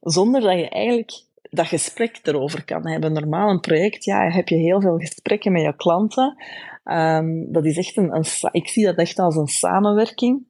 zonder 0.00 0.40
dat 0.40 0.58
je 0.58 0.68
eigenlijk 0.68 1.24
dat 1.54 1.66
gesprek 1.66 2.20
erover 2.22 2.64
kan 2.64 2.88
hebben. 2.88 3.12
Normaal 3.12 3.50
een 3.50 3.60
project, 3.60 4.04
ja, 4.04 4.30
heb 4.30 4.48
je 4.48 4.56
heel 4.56 4.80
veel 4.80 4.98
gesprekken 4.98 5.52
met 5.52 5.62
je 5.62 5.76
klanten. 5.76 6.36
Um, 6.84 7.52
dat 7.52 7.64
is 7.64 7.76
echt 7.76 7.96
een, 7.96 8.24
ik 8.50 8.68
zie 8.68 8.84
dat 8.84 8.96
echt 8.96 9.18
als 9.18 9.36
een 9.36 9.46
samenwerking. 9.46 10.46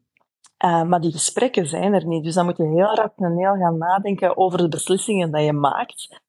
Uh, 0.65 0.83
maar 0.83 1.01
die 1.01 1.13
gesprekken 1.13 1.67
zijn 1.67 1.93
er 1.93 2.07
niet. 2.07 2.25
Dus 2.25 2.35
dan 2.35 2.45
moet 2.45 2.57
je 2.57 2.67
heel 2.67 2.95
rationeel 2.95 3.55
gaan 3.55 3.79
nadenken 3.79 4.37
over 4.37 4.59
de 4.59 4.69
beslissingen 4.69 5.33
die 5.33 5.43
je 5.43 5.53
maakt. 5.53 6.21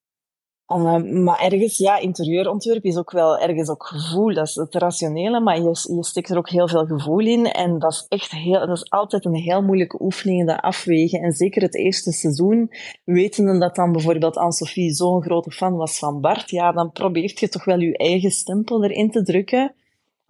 Uh, 0.75 1.23
maar 1.23 1.39
ergens, 1.39 1.77
ja, 1.77 1.97
interieurontwerp 1.97 2.83
is 2.83 2.97
ook 2.97 3.11
wel 3.11 3.39
ergens 3.39 3.69
ook 3.69 3.85
gevoel. 3.85 4.33
Dat 4.33 4.47
is 4.47 4.55
het 4.55 4.75
rationele, 4.75 5.39
maar 5.39 5.57
je, 5.57 5.93
je 5.95 6.03
steekt 6.03 6.29
er 6.29 6.37
ook 6.37 6.49
heel 6.49 6.67
veel 6.67 6.85
gevoel 6.85 7.19
in. 7.19 7.45
En 7.45 7.79
dat 7.79 7.91
is 7.91 8.05
echt 8.09 8.31
heel, 8.31 8.59
dat 8.67 8.77
is 8.77 8.89
altijd 8.89 9.25
een 9.25 9.35
heel 9.35 9.61
moeilijke 9.61 10.01
oefening, 10.01 10.47
dat 10.47 10.61
afwegen. 10.61 11.21
En 11.21 11.31
zeker 11.31 11.61
het 11.61 11.75
eerste 11.75 12.11
seizoen, 12.11 12.71
wetende 13.03 13.57
dat 13.57 13.75
dan 13.75 13.91
bijvoorbeeld 13.91 14.37
Anne-Sophie 14.37 14.93
zo'n 14.93 15.23
grote 15.23 15.51
fan 15.51 15.75
was 15.75 15.99
van 15.99 16.21
Bart, 16.21 16.49
ja, 16.49 16.71
dan 16.71 16.91
probeert 16.91 17.39
je 17.39 17.49
toch 17.49 17.65
wel 17.65 17.79
je 17.79 17.97
eigen 17.97 18.31
stempel 18.31 18.83
erin 18.83 19.11
te 19.11 19.23
drukken 19.23 19.73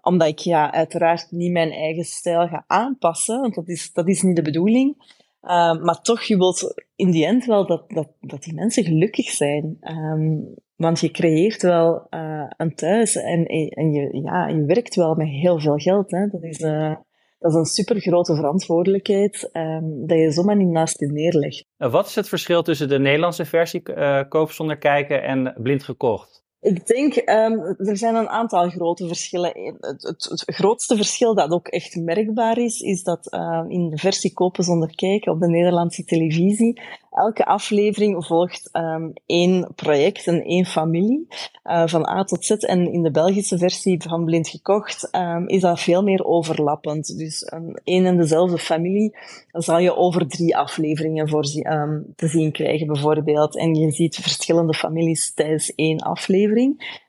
omdat 0.04 0.28
ik 0.28 0.40
ja, 0.40 0.72
uiteraard 0.72 1.28
niet 1.32 1.52
mijn 1.52 1.72
eigen 1.72 2.04
stijl 2.04 2.48
ga 2.48 2.64
aanpassen, 2.68 3.42
want 3.42 3.56
dat 3.56 3.68
is, 3.68 3.94
dat 3.94 4.08
is 4.08 4.22
niet 4.22 4.36
de 4.36 4.42
bedoeling. 4.42 4.96
Uh, 5.44 5.84
maar 5.84 6.02
toch, 6.02 6.22
je 6.22 6.38
wilt 6.38 6.84
in 6.96 7.12
die 7.12 7.26
end 7.26 7.46
wel 7.46 7.68
dat, 7.68 7.84
dat, 7.90 8.08
dat 8.20 8.44
die 8.44 8.54
mensen 8.54 8.84
gelukkig 8.84 9.30
zijn. 9.30 9.78
Um, 9.82 10.54
want 10.76 11.00
je 11.00 11.12
creëert 11.12 11.62
wel 11.62 12.08
uh, 12.10 12.46
een 12.58 12.76
thuis 12.76 13.16
en, 13.16 13.46
en 13.46 13.92
je, 13.92 14.22
ja, 14.24 14.48
je 14.48 14.66
werkt 14.66 14.96
wel 14.96 15.16
met 15.16 15.28
heel 15.28 15.60
veel 15.60 15.78
geld. 15.78 16.12
Hè. 16.12 16.28
Dat, 16.28 16.44
is, 16.44 16.60
uh, 16.60 16.96
dat 17.40 17.52
is 17.52 17.58
een 17.58 17.66
super 17.66 18.00
grote 18.00 18.36
verantwoordelijkheid 18.36 19.50
um, 19.54 20.08
dat 20.08 20.18
je 20.18 20.32
zomaar 20.32 20.56
niet 20.56 20.70
naast 20.70 21.00
je 21.00 21.12
neerlegt. 21.12 21.66
Wat 21.78 22.08
is 22.08 22.16
het 22.16 22.30
verschil 22.30 22.64
tussen 22.64 22.90
de 22.90 23.00
Nederlandse 23.00 23.46
versie 23.46 23.84
koop 24.28 24.52
zonder 24.52 24.78
kijken 24.78 25.24
en 25.24 25.54
blind 25.58 25.84
gekocht? 25.84 26.43
Ik 26.64 26.88
denk, 26.88 27.16
um, 27.16 27.76
er 27.78 27.98
zijn 27.98 28.16
een 28.16 28.30
aantal 28.30 28.70
grote 28.70 29.08
verschillen. 29.08 29.78
Het, 29.80 30.04
het, 30.04 30.24
het, 30.30 30.44
grootste 30.46 30.96
verschil 30.96 31.36
dat 31.36 31.52
ook 31.52 31.68
echt 31.68 31.96
merkbaar 31.96 32.58
is, 32.58 32.80
is 32.80 33.04
dat 33.04 33.28
uh, 33.34 33.64
in 33.68 33.90
de 33.90 33.98
versie 33.98 34.34
Kopen 34.34 34.64
zonder 34.64 34.96
kijken 34.96 35.32
op 35.32 35.40
de 35.40 35.48
Nederlandse 35.48 36.04
televisie, 36.04 36.82
elke 37.12 37.46
aflevering 37.46 38.26
volgt 38.26 38.70
um, 38.74 39.14
één 39.26 39.68
project 39.76 40.28
en 40.28 40.44
één 40.44 40.66
familie, 40.66 41.28
uh, 41.64 41.88
van 41.88 42.08
A 42.08 42.24
tot 42.24 42.46
Z. 42.46 42.52
En 42.52 42.92
in 42.94 43.04
de 43.04 43.12
Belgische 43.12 43.58
versie 43.58 44.02
van 44.02 44.26
Blind 44.26 44.48
Gekocht 44.48 45.10
is 45.46 45.62
dat 45.62 45.80
veel 45.80 46.04
meer 46.04 46.26
overlappend. 46.26 47.18
Dus 47.18 47.52
een 47.52 47.80
één 47.84 48.06
en 48.06 48.18
dezelfde 48.18 48.58
familie 48.58 49.18
zal 49.52 49.80
je 49.80 49.96
over 49.96 50.28
drie 50.28 50.58
afleveringen 50.58 51.30
voor, 51.30 51.44
te 51.44 52.28
zien 52.28 52.52
krijgen, 52.52 52.88
bijvoorbeeld. 52.88 53.58
En 53.58 53.76
je 53.76 53.92
ziet 53.92 54.16
verschillende 54.16 54.74
families 54.74 55.34
tijdens 55.34 55.76
één 55.76 56.00
aflevering. 56.00 56.53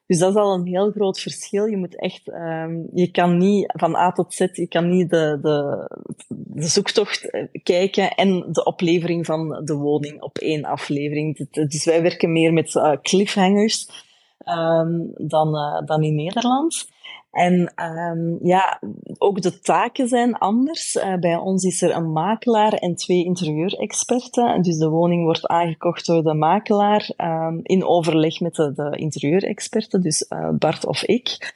Dus 0.07 0.19
dat 0.19 0.31
is 0.31 0.41
al 0.41 0.55
een 0.55 0.67
heel 0.67 0.91
groot 0.91 1.21
verschil. 1.21 1.67
Je 1.67 1.77
moet 1.77 2.01
echt, 2.01 2.29
um, 2.29 2.89
je 2.95 3.11
kan 3.11 3.37
niet 3.37 3.73
van 3.77 3.97
A 3.97 4.13
tot 4.13 4.35
Z, 4.35 4.39
je 4.53 4.69
kan 4.69 4.89
niet 4.89 5.11
de, 5.11 5.39
de, 5.43 5.89
de 6.29 6.67
zoektocht 6.67 7.31
eh, 7.31 7.47
kijken 7.63 8.11
en 8.11 8.53
de 8.53 8.65
oplevering 8.65 9.27
van 9.27 9.65
de 9.65 9.75
woning 9.75 10.23
op 10.23 10.39
één 10.39 10.65
aflevering. 10.65 11.49
Dus 11.51 11.85
wij 11.85 12.03
werken 12.03 12.33
meer 12.33 12.53
met 12.53 12.75
uh, 12.75 12.93
cliffhangers 13.03 13.89
um, 14.49 15.13
dan, 15.17 15.55
uh, 15.55 15.87
dan 15.87 16.03
in 16.03 16.15
Nederland. 16.15 16.93
En 17.35 17.73
um, 17.85 18.39
ja, 18.43 18.81
ook 19.19 19.43
de 19.43 19.61
taken 19.61 20.09
zijn 20.09 20.35
anders. 20.35 20.95
Uh, 20.95 21.15
bij 21.17 21.37
ons 21.37 21.65
is 21.65 21.83
er 21.83 21.97
een 21.97 22.13
makelaar 22.13 22.73
en 22.73 22.95
twee 22.95 23.25
interieurexperten. 23.25 24.63
Dus 24.63 24.79
de 24.79 24.89
woning 24.89 25.25
wordt 25.25 25.47
aangekocht 25.47 26.07
door 26.07 26.23
de 26.23 26.35
makelaar 26.35 27.11
um, 27.17 27.61
in 27.63 27.85
overleg 27.85 28.41
met 28.41 28.55
de, 28.55 28.93
interieurexperten, 28.97 30.01
dus 30.01 30.27
uh, 30.29 30.49
Bart 30.59 30.87
of 30.87 31.03
ik. 31.03 31.55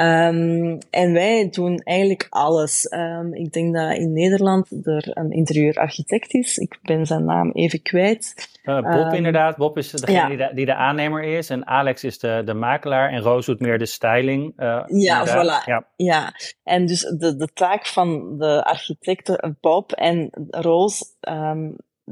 Um, 0.00 0.78
en 0.90 1.12
wij 1.12 1.48
doen 1.50 1.78
eigenlijk 1.78 2.26
alles. 2.30 2.92
Um, 2.92 3.34
ik 3.34 3.52
denk 3.52 3.74
dat 3.74 3.96
in 3.96 4.12
Nederland 4.12 4.86
er 4.86 5.10
een 5.12 5.30
interieurarchitect 5.30 6.34
is. 6.34 6.56
Ik 6.56 6.78
ben 6.82 7.06
zijn 7.06 7.24
naam 7.24 7.50
even 7.50 7.82
kwijt. 7.82 8.48
Uh, 8.64 8.80
Bob 8.80 9.06
um, 9.06 9.12
inderdaad. 9.12 9.56
Bob 9.56 9.78
is 9.78 9.90
degene 9.90 10.18
ja. 10.18 10.28
die, 10.28 10.36
de, 10.36 10.50
die, 10.54 10.66
de, 10.66 10.74
aannemer 10.74 11.22
is. 11.22 11.50
En 11.50 11.66
Alex 11.66 12.04
is 12.04 12.18
de, 12.18 12.42
de 12.44 12.54
makelaar. 12.54 13.10
En 13.10 13.20
Roos 13.20 13.46
doet 13.46 13.60
meer 13.60 13.78
de 13.78 13.86
styling. 13.86 14.52
Uh, 14.56 14.84
ja, 14.86 15.26
voilà. 15.26 15.64
Ja. 15.64 15.86
ja. 15.96 16.32
En 16.64 16.86
dus 16.86 17.00
de, 17.00 17.36
de 17.36 17.48
taak 17.54 17.86
van 17.86 18.38
de 18.38 18.64
architecten 18.64 19.58
Bob 19.60 19.92
en 19.92 20.30
Roos 20.50 21.04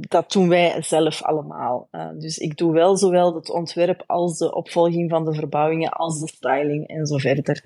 dat 0.01 0.33
doen 0.33 0.49
wij 0.49 0.83
zelf 0.83 1.23
allemaal. 1.23 1.89
Uh, 1.93 2.09
dus 2.19 2.39
ik 2.39 2.57
doe 2.57 2.73
wel 2.73 2.97
zowel 2.97 3.35
het 3.35 3.51
ontwerp 3.51 4.03
als 4.07 4.39
de 4.39 4.55
opvolging 4.55 5.11
van 5.11 5.25
de 5.25 5.35
verbouwingen, 5.35 5.91
als 5.91 6.21
de 6.21 6.29
styling 6.29 6.89
en 6.89 7.07
zo 7.07 7.17
verder. 7.17 7.65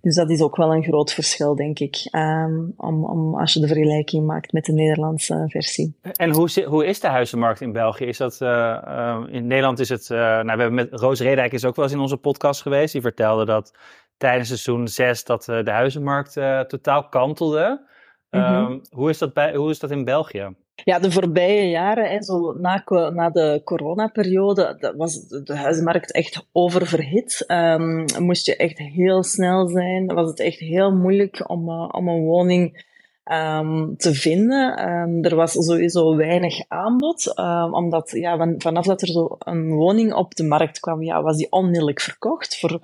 Dus 0.00 0.14
dat 0.14 0.30
is 0.30 0.40
ook 0.42 0.56
wel 0.56 0.74
een 0.74 0.82
groot 0.82 1.12
verschil, 1.12 1.54
denk 1.54 1.78
ik, 1.78 2.08
um, 2.12 2.74
om, 2.76 3.04
om, 3.04 3.34
als 3.34 3.52
je 3.52 3.60
de 3.60 3.66
vergelijking 3.66 4.26
maakt 4.26 4.52
met 4.52 4.64
de 4.64 4.72
Nederlandse 4.72 5.44
versie. 5.48 5.98
En 6.12 6.30
hoe, 6.30 6.64
hoe 6.64 6.86
is 6.86 7.00
de 7.00 7.08
huizenmarkt 7.08 7.60
in 7.60 7.72
België? 7.72 8.04
Is 8.04 8.16
dat, 8.16 8.38
uh, 8.42 8.48
uh, 8.48 9.22
in 9.30 9.46
Nederland 9.46 9.78
is 9.78 9.88
het, 9.88 10.08
nou, 10.08 10.44
we 10.44 10.50
hebben 10.50 10.74
met 10.74 10.88
Roos 10.92 11.20
Redijk 11.20 11.52
is 11.52 11.64
ook 11.64 11.76
wel 11.76 11.84
eens 11.84 11.94
in 11.94 12.00
onze 12.00 12.16
podcast 12.16 12.62
geweest. 12.62 12.92
Die 12.92 13.02
vertelde 13.02 13.44
dat 13.44 13.74
tijdens 14.16 14.48
seizoen 14.48 14.88
6 14.88 15.24
dat 15.24 15.44
de 15.44 15.70
huizenmarkt 15.70 16.32
totaal 16.68 17.08
kantelde. 17.08 17.88
Mm 18.30 18.40
-hmm. 18.40 18.82
hoe, 18.90 19.10
is 19.10 19.18
dat 19.18 19.32
bij, 19.32 19.54
hoe 19.54 19.70
is 19.70 19.78
dat 19.78 19.90
in 19.90 20.04
België? 20.04 20.54
Ja, 20.84 20.98
de 20.98 21.12
voorbije 21.12 21.68
jaren, 21.68 22.10
hè, 22.10 22.22
zo 22.22 22.52
na, 22.52 22.84
na 23.10 23.30
de 23.30 23.60
coronaperiode, 23.64 24.94
was 24.96 25.28
de 25.28 25.56
huizenmarkt 25.56 26.12
echt 26.12 26.46
oververhit. 26.52 27.44
Um, 27.46 28.04
moest 28.18 28.46
je 28.46 28.56
echt 28.56 28.78
heel 28.78 29.22
snel 29.22 29.68
zijn. 29.68 30.06
Was 30.06 30.28
het 30.28 30.40
echt 30.40 30.58
heel 30.58 30.92
moeilijk 30.92 31.50
om, 31.50 31.68
uh, 31.68 31.88
om 31.92 32.08
een 32.08 32.24
woning 32.24 32.88
um, 33.24 33.96
te 33.96 34.14
vinden. 34.14 34.88
Um, 34.90 35.24
er 35.24 35.36
was 35.36 35.52
sowieso 35.52 36.16
weinig 36.16 36.68
aanbod, 36.68 37.34
omdat 37.72 38.10
ja, 38.10 38.36
van, 38.36 38.54
vanaf 38.58 38.86
dat 38.86 39.02
er 39.02 39.08
zo 39.08 39.36
een 39.38 39.74
woning 39.74 40.14
op 40.14 40.34
de 40.34 40.44
markt 40.44 40.80
kwam, 40.80 41.02
ja, 41.02 41.22
was 41.22 41.36
die 41.36 41.52
onmiddellijk 41.52 42.00
verkocht 42.00 42.58
voor 42.58 42.80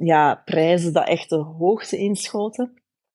ja, 0.00 0.42
prijzen 0.44 0.92
dat 0.92 1.08
echt 1.08 1.28
de 1.28 1.36
hoogte 1.36 1.96
inschoten. 1.96 2.72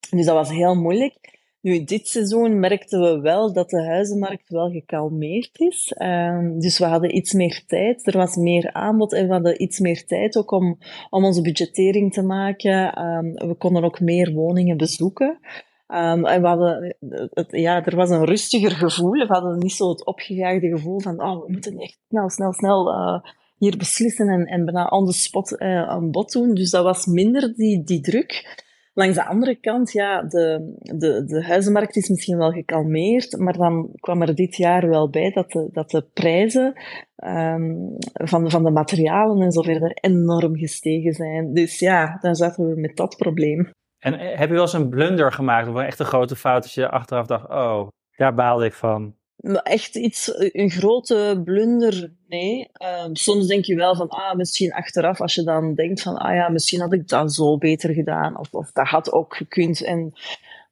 Dus 0.10 0.26
dat 0.26 0.36
was 0.36 0.50
heel 0.50 0.76
moeilijk. 0.76 1.39
Nu, 1.62 1.84
dit 1.84 2.08
seizoen 2.08 2.60
merkten 2.60 3.02
we 3.02 3.19
wel 3.19 3.54
dat 3.54 3.69
de 3.69 3.84
huizenmarkt 3.84 4.50
wel 4.50 4.69
gekalmeerd 4.69 5.60
is. 5.60 5.95
Um, 6.00 6.60
dus 6.60 6.80
we 6.80 6.86
hadden 6.86 7.15
iets 7.15 7.34
meer 7.34 7.63
tijd. 7.67 8.08
Er 8.08 8.17
was 8.17 8.36
meer 8.36 8.74
aanbod 8.74 9.13
en 9.13 9.28
we 9.28 9.34
hadden 9.34 9.62
iets 9.62 9.80
meer 9.80 10.06
tijd 10.06 10.38
ook 10.38 10.52
om, 10.52 10.78
om 11.10 11.26
onze 11.26 11.41
budgettering 11.41 12.13
te 12.13 12.21
maken. 12.21 13.06
Um, 13.06 13.34
we 13.34 13.56
konden 13.58 13.84
ook 13.84 14.00
meer 14.00 14.34
woningen 14.34 14.78
bezoeken. 14.78 15.39
Um, 15.88 16.26
en 16.26 16.41
we 16.41 16.47
hadden, 16.47 16.95
het, 17.34 17.47
ja, 17.52 17.86
er 17.86 17.95
was 17.95 18.10
een 18.10 18.26
rustiger 18.26 18.71
gevoel. 18.71 19.12
We 19.12 19.26
hadden 19.34 19.60
niet 19.60 19.71
zo 19.71 19.89
het 19.89 20.06
opgejaagde 20.06 20.67
gevoel 20.67 21.00
van, 21.00 21.21
oh, 21.24 21.45
we 21.45 21.52
moeten 21.52 21.78
echt 21.78 21.97
snel, 22.10 22.30
snel, 22.30 22.54
snel 22.54 22.93
uh, 22.93 23.19
hier 23.58 23.78
beslissen 23.78 24.28
en, 24.28 24.45
en 24.45 24.65
bijna 24.65 24.86
on 24.86 25.06
the 25.06 25.13
spot 25.13 25.52
uh, 25.52 25.88
een 25.89 26.12
bod 26.12 26.32
doen. 26.32 26.54
Dus 26.54 26.69
dat 26.69 26.84
was 26.84 27.06
minder 27.06 27.54
die, 27.56 27.84
die 27.84 28.02
druk. 28.02 28.63
Langs 28.93 29.15
de 29.15 29.25
andere 29.25 29.56
kant, 29.56 29.91
ja, 29.91 30.21
de, 30.21 30.73
de, 30.82 31.23
de 31.25 31.43
huizenmarkt 31.43 31.95
is 31.95 32.10
misschien 32.10 32.38
wel 32.38 32.51
gekalmeerd, 32.51 33.38
maar 33.38 33.58
dan 33.58 33.89
kwam 33.99 34.21
er 34.21 34.36
dit 34.36 34.56
jaar 34.56 34.89
wel 34.89 35.10
bij 35.10 35.32
dat 35.32 35.51
de, 35.51 35.69
dat 35.71 35.89
de 35.89 36.01
prijzen 36.13 36.73
um, 37.15 37.95
van, 38.13 38.49
van 38.49 38.63
de 38.63 38.71
materialen 38.71 39.41
en 39.41 39.51
zo 39.51 39.62
verder 39.62 39.91
enorm 39.93 40.56
gestegen 40.56 41.13
zijn. 41.13 41.54
Dus 41.54 41.80
ja, 41.80 42.17
dan 42.21 42.36
zaten 42.36 42.67
we 42.69 42.80
met 42.80 42.97
dat 42.97 43.15
probleem. 43.17 43.69
En 43.99 44.19
eh, 44.19 44.38
heb 44.38 44.47
je 44.47 44.54
wel 44.54 44.63
eens 44.63 44.73
een 44.73 44.89
blunder 44.89 45.32
gemaakt 45.32 45.67
of 45.67 45.80
echt 45.80 45.99
een 45.99 46.06
grote 46.06 46.36
fout 46.36 46.63
dat 46.63 46.73
je 46.73 46.89
achteraf 46.89 47.25
dacht, 47.25 47.49
oh, 47.49 47.88
daar 48.15 48.34
baalde 48.34 48.65
ik 48.65 48.73
van? 48.73 49.15
Echt 49.63 49.95
iets, 49.95 50.34
een 50.36 50.69
grote 50.69 51.41
blunder, 51.43 52.12
nee. 52.27 52.69
Uh, 52.82 53.06
soms 53.12 53.47
denk 53.47 53.65
je 53.65 53.75
wel 53.75 53.95
van, 53.95 54.10
ah, 54.10 54.36
misschien 54.36 54.73
achteraf, 54.73 55.21
als 55.21 55.36
je 55.36 55.43
dan 55.43 55.73
denkt 55.73 56.01
van, 56.01 56.17
ah 56.17 56.36
ja, 56.36 56.49
misschien 56.49 56.80
had 56.80 56.93
ik 56.93 57.08
dat 57.08 57.34
zo 57.34 57.58
beter 57.58 57.93
gedaan, 57.93 58.39
of, 58.39 58.54
of 58.54 58.71
dat 58.71 58.88
had 58.88 59.12
ook 59.12 59.36
gekund. 59.36 59.84
En, 59.84 60.13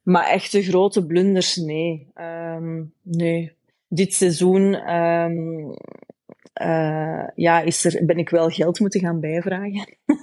maar 0.02 0.26
echte 0.26 0.62
grote 0.62 1.06
blunders, 1.06 1.56
nee. 1.56 2.06
Um, 2.14 2.92
nee. 3.02 3.52
Dit 3.88 4.14
seizoen 4.14 4.94
um, 4.94 5.74
uh, 6.62 7.28
ja, 7.34 7.60
is 7.60 7.84
er, 7.84 8.04
ben 8.04 8.18
ik 8.18 8.28
wel 8.28 8.48
geld 8.48 8.80
moeten 8.80 9.00
gaan 9.00 9.20
bijvragen. 9.20 9.96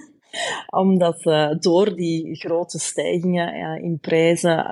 Omdat 0.82 1.24
uh, 1.26 1.50
door 1.58 1.96
die 1.96 2.36
grote 2.36 2.78
stijgingen 2.78 3.56
ja, 3.56 3.74
in 3.74 3.98
prijzen 3.98 4.66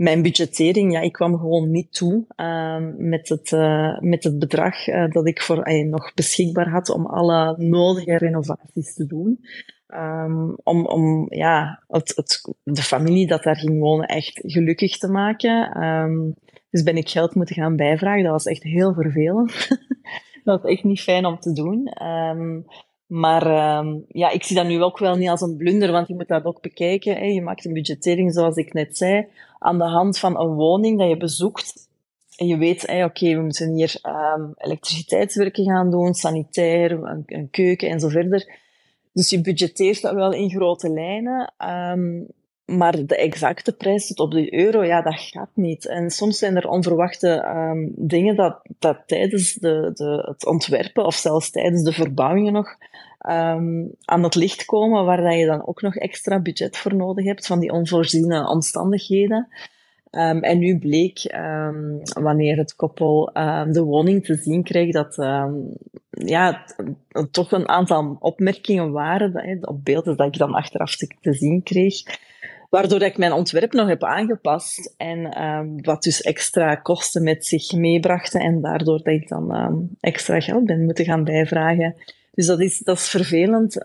mijn 0.00 0.22
budgettering, 0.22 0.92
ja, 0.92 1.00
ik 1.00 1.12
kwam 1.12 1.38
gewoon 1.38 1.70
niet 1.70 1.92
toe 1.92 2.24
uh, 2.36 2.86
met, 2.96 3.28
het, 3.28 3.50
uh, 3.50 3.98
met 3.98 4.24
het 4.24 4.38
bedrag 4.38 4.86
uh, 4.86 5.10
dat 5.10 5.26
ik 5.26 5.42
voor, 5.42 5.84
nog 5.84 6.14
beschikbaar 6.14 6.68
had 6.68 6.90
om 6.90 7.06
alle 7.06 7.54
nodige 7.58 8.16
renovaties 8.16 8.94
te 8.94 9.06
doen. 9.06 9.44
Um, 9.88 10.56
om 10.62 10.86
om 10.86 11.26
ja, 11.28 11.82
het, 11.88 12.42
de 12.62 12.82
familie 12.82 13.26
dat 13.26 13.42
daar 13.42 13.56
ging 13.56 13.80
wonen 13.80 14.06
echt 14.06 14.40
gelukkig 14.42 14.98
te 14.98 15.08
maken. 15.08 15.82
Um, 15.82 16.34
dus 16.70 16.82
ben 16.82 16.96
ik 16.96 17.08
geld 17.08 17.34
moeten 17.34 17.54
gaan 17.54 17.76
bijvragen. 17.76 18.22
Dat 18.22 18.32
was 18.32 18.46
echt 18.46 18.62
heel 18.62 18.94
vervelend. 18.94 19.68
dat 20.44 20.62
was 20.62 20.70
echt 20.70 20.84
niet 20.84 21.00
fijn 21.00 21.26
om 21.26 21.38
te 21.38 21.52
doen. 21.52 21.92
Maar 23.10 23.78
um, 23.78 24.04
ja, 24.08 24.30
ik 24.30 24.44
zie 24.44 24.56
dat 24.56 24.66
nu 24.66 24.82
ook 24.82 24.98
wel 24.98 25.16
niet 25.16 25.28
als 25.28 25.40
een 25.40 25.56
blunder, 25.56 25.92
want 25.92 26.08
je 26.08 26.14
moet 26.14 26.28
dat 26.28 26.44
ook 26.44 26.60
bekijken. 26.60 27.16
Hè. 27.16 27.24
Je 27.24 27.42
maakt 27.42 27.64
een 27.64 27.72
budgettering, 27.72 28.32
zoals 28.32 28.56
ik 28.56 28.72
net 28.72 28.96
zei, 28.96 29.26
aan 29.58 29.78
de 29.78 29.84
hand 29.84 30.18
van 30.18 30.40
een 30.40 30.54
woning 30.54 30.98
dat 30.98 31.08
je 31.08 31.16
bezoekt. 31.16 31.88
En 32.36 32.46
je 32.46 32.56
weet, 32.56 32.82
oké, 33.04 33.34
we 33.34 33.40
moeten 33.40 33.74
hier 33.74 34.00
um, 34.36 34.54
elektriciteitswerken 34.56 35.64
gaan 35.64 35.90
doen, 35.90 36.14
sanitair, 36.14 36.92
een, 37.26 37.48
keuken 37.50 37.88
en 37.88 38.00
zo 38.00 38.08
verder. 38.08 38.58
Dus 39.12 39.30
je 39.30 39.40
budgetteert 39.40 40.02
dat 40.02 40.14
wel 40.14 40.32
in 40.32 40.50
grote 40.50 40.88
lijnen. 40.88 41.52
Um, 41.58 42.26
maar 42.76 43.06
de 43.06 43.16
exacte 43.16 43.72
prijs 43.72 44.06
tot 44.06 44.20
op 44.20 44.30
de 44.30 44.54
euro, 44.54 44.84
ja, 44.84 45.02
dat 45.02 45.20
gaat 45.20 45.50
niet. 45.54 45.86
En 45.86 46.10
soms 46.10 46.38
zijn 46.38 46.56
er 46.56 46.68
onverwachte 46.68 47.44
um, 47.56 47.92
dingen 47.96 48.36
dat, 48.36 48.60
dat 48.78 49.02
tijdens 49.06 49.54
de, 49.54 49.90
de, 49.94 50.24
het 50.28 50.46
ontwerpen 50.46 51.04
of 51.04 51.14
zelfs 51.14 51.50
tijdens 51.50 51.82
de 51.82 51.92
verbouwingen 51.92 52.52
nog 52.52 52.76
um, 53.28 53.94
aan 54.04 54.22
het 54.22 54.34
licht 54.34 54.64
komen, 54.64 55.04
waar 55.04 55.22
dat 55.22 55.34
je 55.34 55.46
dan 55.46 55.66
ook 55.66 55.82
nog 55.82 55.96
extra 55.96 56.40
budget 56.40 56.76
voor 56.76 56.94
nodig 56.94 57.24
hebt 57.24 57.46
van 57.46 57.60
die 57.60 57.72
onvoorziene 57.72 58.48
omstandigheden. 58.48 59.48
Um, 60.10 60.42
en 60.42 60.58
nu 60.58 60.78
bleek, 60.78 61.34
wanneer 62.20 62.56
het 62.56 62.74
koppel 62.76 63.30
de 63.70 63.82
woning 63.82 64.24
te 64.24 64.34
zien 64.34 64.62
kreeg, 64.62 64.92
dat 64.92 65.14
ja, 66.10 66.64
toch 67.30 67.52
een 67.52 67.68
aantal 67.68 68.16
opmerkingen 68.20 68.92
waren 68.92 69.32
dat, 69.32 69.68
op 69.68 69.84
beelden 69.84 70.16
dat 70.16 70.26
ik 70.26 70.38
dan 70.38 70.54
achteraf 70.54 70.96
te, 70.96 71.14
te 71.20 71.32
zien 71.32 71.62
kreeg, 71.62 72.02
Waardoor 72.70 73.02
ik 73.02 73.18
mijn 73.18 73.32
ontwerp 73.32 73.72
nog 73.72 73.88
heb 73.88 74.04
aangepast 74.04 74.94
en 74.96 75.42
um, 75.42 75.82
wat 75.82 76.02
dus 76.02 76.22
extra 76.22 76.74
kosten 76.74 77.22
met 77.22 77.46
zich 77.46 77.72
meebrachten 77.72 78.40
en 78.40 78.60
daardoor 78.60 78.96
dat 78.96 79.14
ik 79.14 79.28
dan 79.28 79.56
um, 79.56 79.96
extra 80.00 80.40
geld 80.40 80.64
ben 80.64 80.84
moeten 80.84 81.04
gaan 81.04 81.24
bijvragen. 81.24 81.94
Dus 82.34 82.46
dat 82.46 82.60
is, 82.60 82.78
dat 82.78 82.96
is 82.96 83.08
vervelend, 83.08 83.76
uh, 83.76 83.84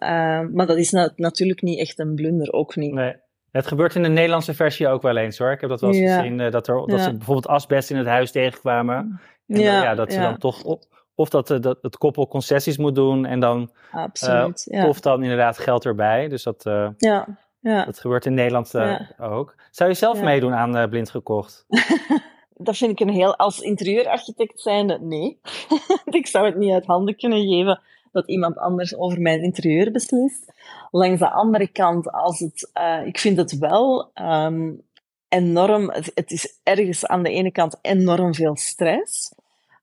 maar 0.53 0.65
dat 0.67 0.77
is 0.77 0.91
na 0.91 1.11
natuurlijk 1.15 1.61
niet 1.61 1.79
echt 1.79 1.99
een 1.99 2.15
blunder, 2.15 2.51
ook 2.51 2.75
niet. 2.75 2.93
Nee. 2.93 3.15
Het 3.51 3.67
gebeurt 3.67 3.95
in 3.95 4.03
de 4.03 4.09
Nederlandse 4.09 4.53
versie 4.53 4.87
ook 4.87 5.01
wel 5.01 5.17
eens 5.17 5.37
hoor. 5.37 5.51
Ik 5.51 5.61
heb 5.61 5.69
dat 5.69 5.81
wel 5.81 5.89
eens 5.89 5.99
ja. 5.99 6.17
gezien, 6.17 6.39
uh, 6.39 6.51
dat, 6.51 6.67
er, 6.67 6.75
dat 6.75 6.89
ja. 6.89 7.03
ze 7.03 7.11
bijvoorbeeld 7.11 7.47
asbest 7.47 7.89
in 7.89 7.97
het 7.97 8.07
huis 8.07 8.31
tegenkwamen. 8.31 9.19
En 9.47 9.59
ja, 9.59 9.71
dan, 9.71 9.83
ja, 9.83 9.95
dat 9.95 10.13
ze 10.13 10.19
dan 10.19 10.37
toch, 10.37 10.77
of 11.15 11.29
dat, 11.29 11.47
dat 11.47 11.77
het 11.81 11.97
koppel 11.97 12.27
concessies 12.27 12.77
moet 12.77 12.95
doen 12.95 13.25
en 13.25 13.39
dan, 13.39 13.71
Absoluut, 13.91 14.67
of 14.87 14.99
dan 14.99 15.23
inderdaad 15.23 15.57
geld 15.57 15.85
erbij. 15.85 16.27
Dus 16.27 16.43
dat, 16.43 16.63
ja. 16.97 17.27
Ja. 17.65 17.85
Dat 17.85 17.99
gebeurt 17.99 18.25
in 18.25 18.33
Nederland 18.33 18.71
ja. 18.71 19.09
ook. 19.19 19.55
Zou 19.71 19.89
je 19.89 19.95
zelf 19.95 20.17
ja. 20.17 20.23
meedoen 20.23 20.53
aan 20.53 20.77
uh, 20.77 20.87
Blind 20.87 21.09
Gekocht? 21.09 21.65
dat 22.67 22.77
vind 22.77 22.91
ik 22.91 22.99
een 22.99 23.13
heel... 23.13 23.35
Als 23.35 23.59
interieurarchitect 23.59 24.61
zijnde, 24.61 24.99
nee. 25.01 25.39
ik 26.05 26.27
zou 26.27 26.45
het 26.45 26.55
niet 26.55 26.73
uit 26.73 26.85
handen 26.85 27.15
kunnen 27.15 27.47
geven 27.47 27.81
dat 28.11 28.27
iemand 28.27 28.57
anders 28.57 28.95
over 28.95 29.21
mijn 29.21 29.43
interieur 29.43 29.91
beslist. 29.91 30.53
Langs 30.91 31.19
de 31.19 31.31
andere 31.31 31.67
kant, 31.67 32.11
als 32.11 32.39
het, 32.39 32.71
uh, 32.77 33.05
ik 33.05 33.19
vind 33.19 33.37
het 33.37 33.57
wel 33.57 34.11
um, 34.13 34.81
enorm... 35.29 35.91
Het, 35.91 36.11
het 36.15 36.31
is 36.31 36.59
ergens 36.63 37.05
aan 37.05 37.23
de 37.23 37.29
ene 37.29 37.51
kant 37.51 37.77
enorm 37.81 38.33
veel 38.33 38.55
stress. 38.55 39.33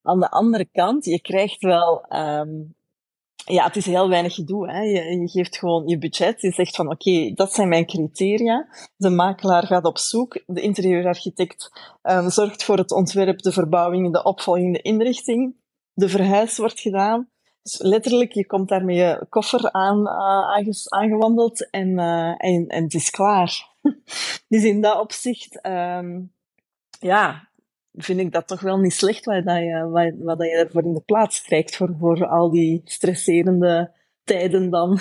Aan 0.02 0.20
de 0.20 0.30
andere 0.30 0.68
kant, 0.72 1.04
je 1.04 1.20
krijgt 1.20 1.62
wel... 1.62 2.04
Um, 2.08 2.74
ja, 3.44 3.64
het 3.64 3.76
is 3.76 3.86
heel 3.86 4.08
weinig 4.08 4.34
gedoe. 4.34 4.70
Hè. 4.70 4.80
Je, 4.80 5.20
je 5.20 5.28
geeft 5.28 5.58
gewoon 5.58 5.88
je 5.88 5.98
budget. 5.98 6.40
Je 6.40 6.52
zegt 6.52 6.76
van 6.76 6.90
oké, 6.90 7.32
dat 7.34 7.52
zijn 7.52 7.68
mijn 7.68 7.86
criteria. 7.86 8.68
De 8.96 9.10
makelaar 9.10 9.66
gaat 9.66 9.84
op 9.84 9.98
zoek. 9.98 10.42
De 10.46 10.60
interieurarchitect 10.60 11.70
um, 12.02 12.30
zorgt 12.30 12.64
voor 12.64 12.76
het 12.76 12.92
ontwerp, 12.92 13.38
de 13.38 13.52
verbouwing, 13.52 14.12
de 14.12 14.24
opvolging, 14.24 14.74
de 14.74 14.82
inrichting. 14.82 15.54
De 15.92 16.08
verhuis 16.08 16.58
wordt 16.58 16.80
gedaan. 16.80 17.30
Dus 17.62 17.78
letterlijk, 17.78 18.32
je 18.32 18.46
komt 18.46 18.68
daar 18.68 18.84
met 18.84 18.96
je 18.96 19.26
koffer 19.28 19.72
aan, 19.72 19.98
uh, 19.98 20.74
aangewandeld 20.88 21.70
en, 21.70 21.88
uh, 21.88 22.34
en, 22.36 22.66
en 22.66 22.82
het 22.82 22.94
is 22.94 23.10
klaar. 23.10 23.68
dus 24.48 24.64
in 24.64 24.80
dat 24.80 25.00
opzicht, 25.00 25.66
um, 25.66 26.32
ja, 26.98 27.48
vind 27.92 28.20
ik 28.20 28.32
dat 28.32 28.46
toch 28.46 28.60
wel 28.60 28.78
niet 28.78 28.92
slecht 28.92 29.24
wat, 29.24 29.44
dat 29.44 29.56
je, 29.56 29.88
wat, 29.90 30.12
wat 30.18 30.38
dat 30.38 30.46
je 30.46 30.56
ervoor 30.56 30.84
in 30.84 30.94
de 30.94 31.00
plaats 31.00 31.42
krijgt 31.42 31.76
voor, 31.76 31.94
voor 31.98 32.26
al 32.26 32.50
die 32.50 32.80
stresserende 32.84 33.92
tijden 34.24 34.70
dan. 34.70 35.00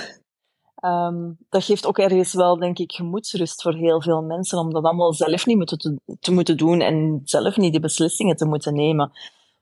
Um, 0.85 1.37
dat 1.49 1.63
geeft 1.63 1.85
ook 1.85 1.97
ergens 1.97 2.33
wel, 2.33 2.59
denk 2.59 2.79
ik, 2.79 2.91
gemoedsrust 2.91 3.61
voor 3.61 3.75
heel 3.75 4.01
veel 4.01 4.21
mensen, 4.21 4.59
om 4.59 4.73
dat 4.73 4.83
allemaal 4.83 5.13
zelf 5.13 5.45
niet 5.45 5.57
moeten 5.57 5.77
te, 5.77 5.99
te 6.19 6.33
moeten 6.33 6.57
doen 6.57 6.81
en 6.81 7.21
zelf 7.23 7.57
niet 7.57 7.71
die 7.71 7.81
beslissingen 7.81 8.35
te 8.35 8.45
moeten 8.45 8.73
nemen. 8.73 9.11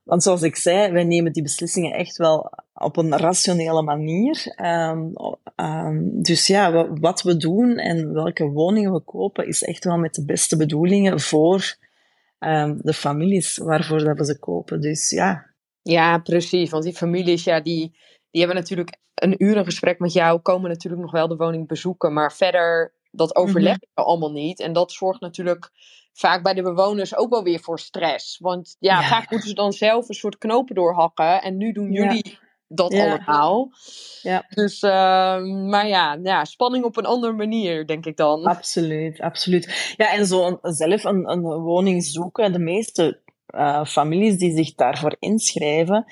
Want 0.04 0.24
zoals 0.24 0.42
ik 0.42 0.56
zei, 0.56 0.92
wij 0.92 1.04
nemen 1.04 1.34
die 1.34 1.44
beslissingen 1.44 1.94
echt 1.94 2.18
wel 2.18 2.52
op 2.74 2.98
een 2.98 3.18
rationele 3.18 3.82
manier. 3.82 4.56
Um, 4.62 5.14
um, 5.56 6.22
dus 6.22 6.48
ja, 6.48 6.94
wat 7.00 7.22
we 7.22 7.38
doen 7.38 7.78
en 7.78 8.14
welke 8.14 8.50
woningen 8.50 8.94
we 8.94 9.00
kopen, 9.00 9.48
is 9.48 9.64
echt 9.64 9.84
wel 9.84 9.98
met 9.98 10.14
de 10.14 10.26
beste 10.26 10.58
bedoelingen 10.58 11.20
voor 11.20 11.78
um, 12.40 12.78
de 12.82 12.94
families 12.94 13.58
waarvoor 13.58 14.04
dat 14.04 14.18
we 14.18 14.26
ze 14.26 14.40
kopen. 14.40 14.82
Dus 14.82 15.10
ja. 15.10 15.54
Ja, 15.82 16.18
precies. 16.18 16.70
Want 16.70 16.84
die 16.84 16.94
families, 16.96 17.44
ja, 17.44 17.60
die, 17.60 17.98
die 18.32 18.42
hebben 18.42 18.56
natuurlijk 18.56 18.98
een 19.14 19.44
uur 19.44 19.58
een 19.58 19.66
gesprek 19.66 20.00
met 20.00 20.14
jou, 20.14 20.40
komen 20.40 20.70
natuurlijk 20.70 21.02
nog 21.02 21.12
wel 21.12 21.28
de 21.28 21.36
woning 21.36 21.68
bezoeken. 21.68 22.14
Maar 22.14 22.34
verder, 22.34 22.94
dat 23.12 23.36
overleg 23.36 23.80
je 23.80 23.88
mm-hmm. 23.90 24.12
allemaal 24.12 24.32
niet. 24.32 24.60
En 24.60 24.74
dat 24.74 24.92
zorgt 24.92 25.22
natuurlijk 25.22 25.70
vaak 26.14 26.44
bij 26.44 26.54
de 26.54 26.62
bewoners 26.62 27.16
ook 27.16 27.30
wel 27.30 27.44
weer 27.44 27.60
voor 27.60 27.80
stress. 27.80 28.38
Want 28.38 28.76
ja, 28.80 29.00
ja. 29.00 29.08
vaak 29.08 29.30
moeten 29.30 29.50
ze 29.50 29.56
dan 29.56 29.74
zelf 29.74 30.10
een 30.10 30.16
soort 30.16 30.38
knopen 30.38 30.76
doorhakken. 30.76 31.42
En 31.42 31.58
nu 31.58 31.72
doen 31.72 31.92
jullie 31.92 32.30
ja 32.30 32.48
dat 32.70 32.94
ja. 32.94 33.12
allemaal. 33.12 33.72
Ja. 34.22 34.46
Dus, 34.50 34.84
uh, 34.84 34.90
maar 35.70 35.88
ja, 35.88 36.20
ja, 36.24 36.46
spanning 36.46 36.84
op 36.84 36.98
een 36.98 37.06
andere 37.06 37.34
manier, 37.34 37.88
denk 37.88 38.06
ik 38.06 38.18
dan. 38.18 38.44
Absoluut, 38.44 39.20
absoluut. 39.20 39.94
Ja, 39.98 40.14
en 40.14 40.26
zo 40.26 40.60
zelf 40.62 41.04
een, 41.04 41.30
een 41.32 41.42
woning 41.42 42.04
zoeken. 42.04 42.52
De 42.52 42.60
meeste 42.60 43.20
uh, 43.56 43.86
families 43.86 44.38
die 44.38 44.56
zich 44.56 44.76
daarvoor 44.76 45.16
inschrijven, 45.20 46.06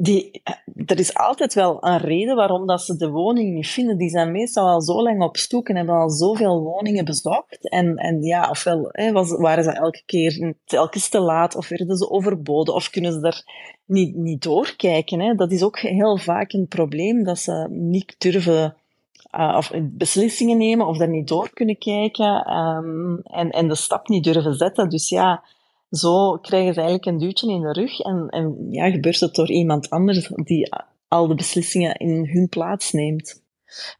die, 0.00 0.42
er 0.86 0.98
is 0.98 1.14
altijd 1.14 1.54
wel 1.54 1.84
een 1.84 1.98
reden 1.98 2.36
waarom 2.36 2.66
dat 2.66 2.82
ze 2.82 2.96
de 2.96 3.10
woning 3.10 3.54
niet 3.54 3.66
vinden. 3.66 3.98
Die 3.98 4.08
zijn 4.08 4.32
meestal 4.32 4.68
al 4.68 4.82
zo 4.82 5.02
lang 5.02 5.22
op 5.22 5.36
zoek 5.36 5.68
en 5.68 5.76
hebben 5.76 5.94
al 5.94 6.10
zoveel 6.10 6.62
woningen 6.62 7.04
bezocht. 7.04 7.68
En, 7.68 7.96
en 7.96 8.22
ja, 8.22 8.50
ofwel 8.50 8.88
hè, 8.92 9.12
was, 9.12 9.30
waren 9.30 9.64
ze 9.64 9.70
elke 9.70 10.02
keer 10.06 10.54
telkens 10.64 11.08
te 11.08 11.20
laat, 11.20 11.56
of 11.56 11.68
werden 11.68 11.96
ze 11.96 12.10
overboden, 12.10 12.74
of 12.74 12.90
kunnen 12.90 13.12
ze 13.12 13.20
daar 13.20 13.42
niet, 13.84 14.16
niet 14.16 14.42
doorkijken. 14.42 15.20
Hè. 15.20 15.34
Dat 15.34 15.52
is 15.52 15.62
ook 15.62 15.78
heel 15.78 16.16
vaak 16.16 16.52
een 16.52 16.68
probleem, 16.68 17.24
dat 17.24 17.38
ze 17.38 17.66
niet 17.70 18.14
durven 18.18 18.76
uh, 19.38 19.54
of 19.56 19.72
beslissingen 19.82 20.58
nemen, 20.58 20.86
of 20.86 20.96
daar 20.96 21.08
niet 21.08 21.28
door 21.28 21.50
kunnen 21.54 21.78
kijken, 21.78 22.56
um, 22.56 23.20
en, 23.22 23.50
en 23.50 23.68
de 23.68 23.74
stap 23.74 24.08
niet 24.08 24.24
durven 24.24 24.54
zetten. 24.54 24.88
Dus 24.88 25.08
ja, 25.08 25.42
zo 25.90 26.38
krijgen 26.38 26.74
ze 26.74 26.80
eigenlijk 26.80 27.10
een 27.10 27.18
duwtje 27.18 27.50
in 27.50 27.60
de 27.60 27.72
rug 27.72 28.00
en, 28.00 28.28
en 28.28 28.66
ja, 28.70 28.90
gebeurt 28.90 29.20
het 29.20 29.34
door 29.34 29.50
iemand 29.50 29.90
anders 29.90 30.30
die 30.34 30.72
al 31.08 31.26
de 31.26 31.34
beslissingen 31.34 31.94
in 31.94 32.28
hun 32.32 32.48
plaats 32.48 32.92
neemt. 32.92 33.46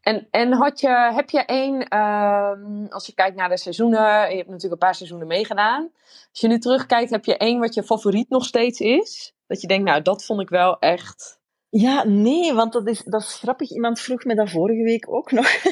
En, 0.01 0.27
en 0.31 0.53
had 0.53 0.79
je, 0.79 1.11
heb 1.13 1.29
je 1.29 1.45
één, 1.45 1.85
uh, 1.93 2.89
als 2.89 3.05
je 3.05 3.13
kijkt 3.13 3.35
naar 3.35 3.49
de 3.49 3.57
seizoenen, 3.57 4.29
je 4.29 4.35
hebt 4.35 4.49
natuurlijk 4.49 4.73
een 4.73 4.87
paar 4.87 4.95
seizoenen 4.95 5.27
meegedaan. 5.27 5.91
Als 6.29 6.39
je 6.41 6.47
nu 6.47 6.59
terugkijkt, 6.59 7.11
heb 7.11 7.25
je 7.25 7.37
één 7.37 7.59
wat 7.59 7.73
je 7.73 7.83
favoriet 7.83 8.29
nog 8.29 8.45
steeds 8.45 8.79
is? 8.79 9.33
Dat 9.47 9.61
je 9.61 9.67
denkt, 9.67 9.85
nou, 9.85 10.01
dat 10.01 10.25
vond 10.25 10.41
ik 10.41 10.49
wel 10.49 10.79
echt. 10.79 11.39
Ja, 11.69 12.03
nee, 12.03 12.53
want 12.53 12.73
dat 12.73 12.87
is, 12.87 13.03
dat 13.03 13.21
is 13.21 13.33
grappig. 13.33 13.69
Iemand 13.69 13.99
vroeg 13.99 14.23
me 14.23 14.35
dat 14.35 14.49
vorige 14.49 14.83
week 14.83 15.13
ook 15.13 15.31
nog. 15.31 15.47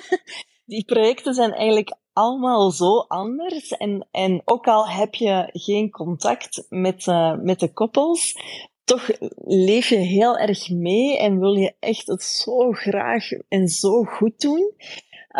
Die 0.65 0.85
projecten 0.85 1.33
zijn 1.33 1.53
eigenlijk 1.53 1.95
allemaal 2.17 2.71
zo 2.71 2.97
anders. 3.07 3.71
En, 3.71 4.07
en 4.11 4.41
ook 4.45 4.67
al 4.67 4.89
heb 4.89 5.13
je 5.13 5.49
geen 5.51 5.89
contact 5.89 6.65
met, 6.69 7.05
uh, 7.05 7.37
met 7.41 7.59
de 7.59 7.73
koppels, 7.73 8.39
toch 8.83 9.09
leef 9.45 9.89
je 9.89 9.95
heel 9.95 10.37
erg 10.37 10.69
mee 10.69 11.17
en 11.17 11.39
wil 11.39 11.53
je 11.53 11.73
echt 11.79 12.07
het 12.07 12.23
zo 12.23 12.71
graag 12.71 13.29
en 13.47 13.67
zo 13.67 14.03
goed 14.03 14.39
doen. 14.39 14.73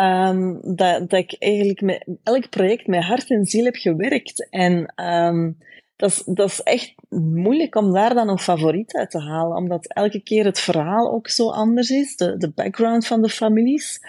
Um, 0.00 0.60
dat, 0.62 1.10
dat 1.10 1.12
ik 1.12 1.36
eigenlijk 1.38 1.80
met 1.80 2.06
elk 2.22 2.48
project 2.48 2.86
met 2.86 3.04
hart 3.04 3.30
en 3.30 3.46
ziel 3.46 3.64
heb 3.64 3.74
gewerkt. 3.74 4.48
En 4.50 4.92
um, 4.96 5.58
dat 5.96 6.10
is, 6.10 6.22
dat 6.24 6.48
is 6.48 6.62
echt 6.62 6.94
moeilijk 7.08 7.74
om 7.74 7.92
daar 7.92 8.14
dan 8.14 8.28
een 8.28 8.38
favoriet 8.38 8.94
uit 8.94 9.10
te 9.10 9.20
halen, 9.20 9.56
omdat 9.56 9.92
elke 9.92 10.22
keer 10.22 10.44
het 10.44 10.60
verhaal 10.60 11.12
ook 11.12 11.28
zo 11.28 11.50
anders 11.50 11.90
is, 11.90 12.16
de, 12.16 12.36
de 12.36 12.50
background 12.50 13.06
van 13.06 13.22
de 13.22 13.28
families. 13.28 14.00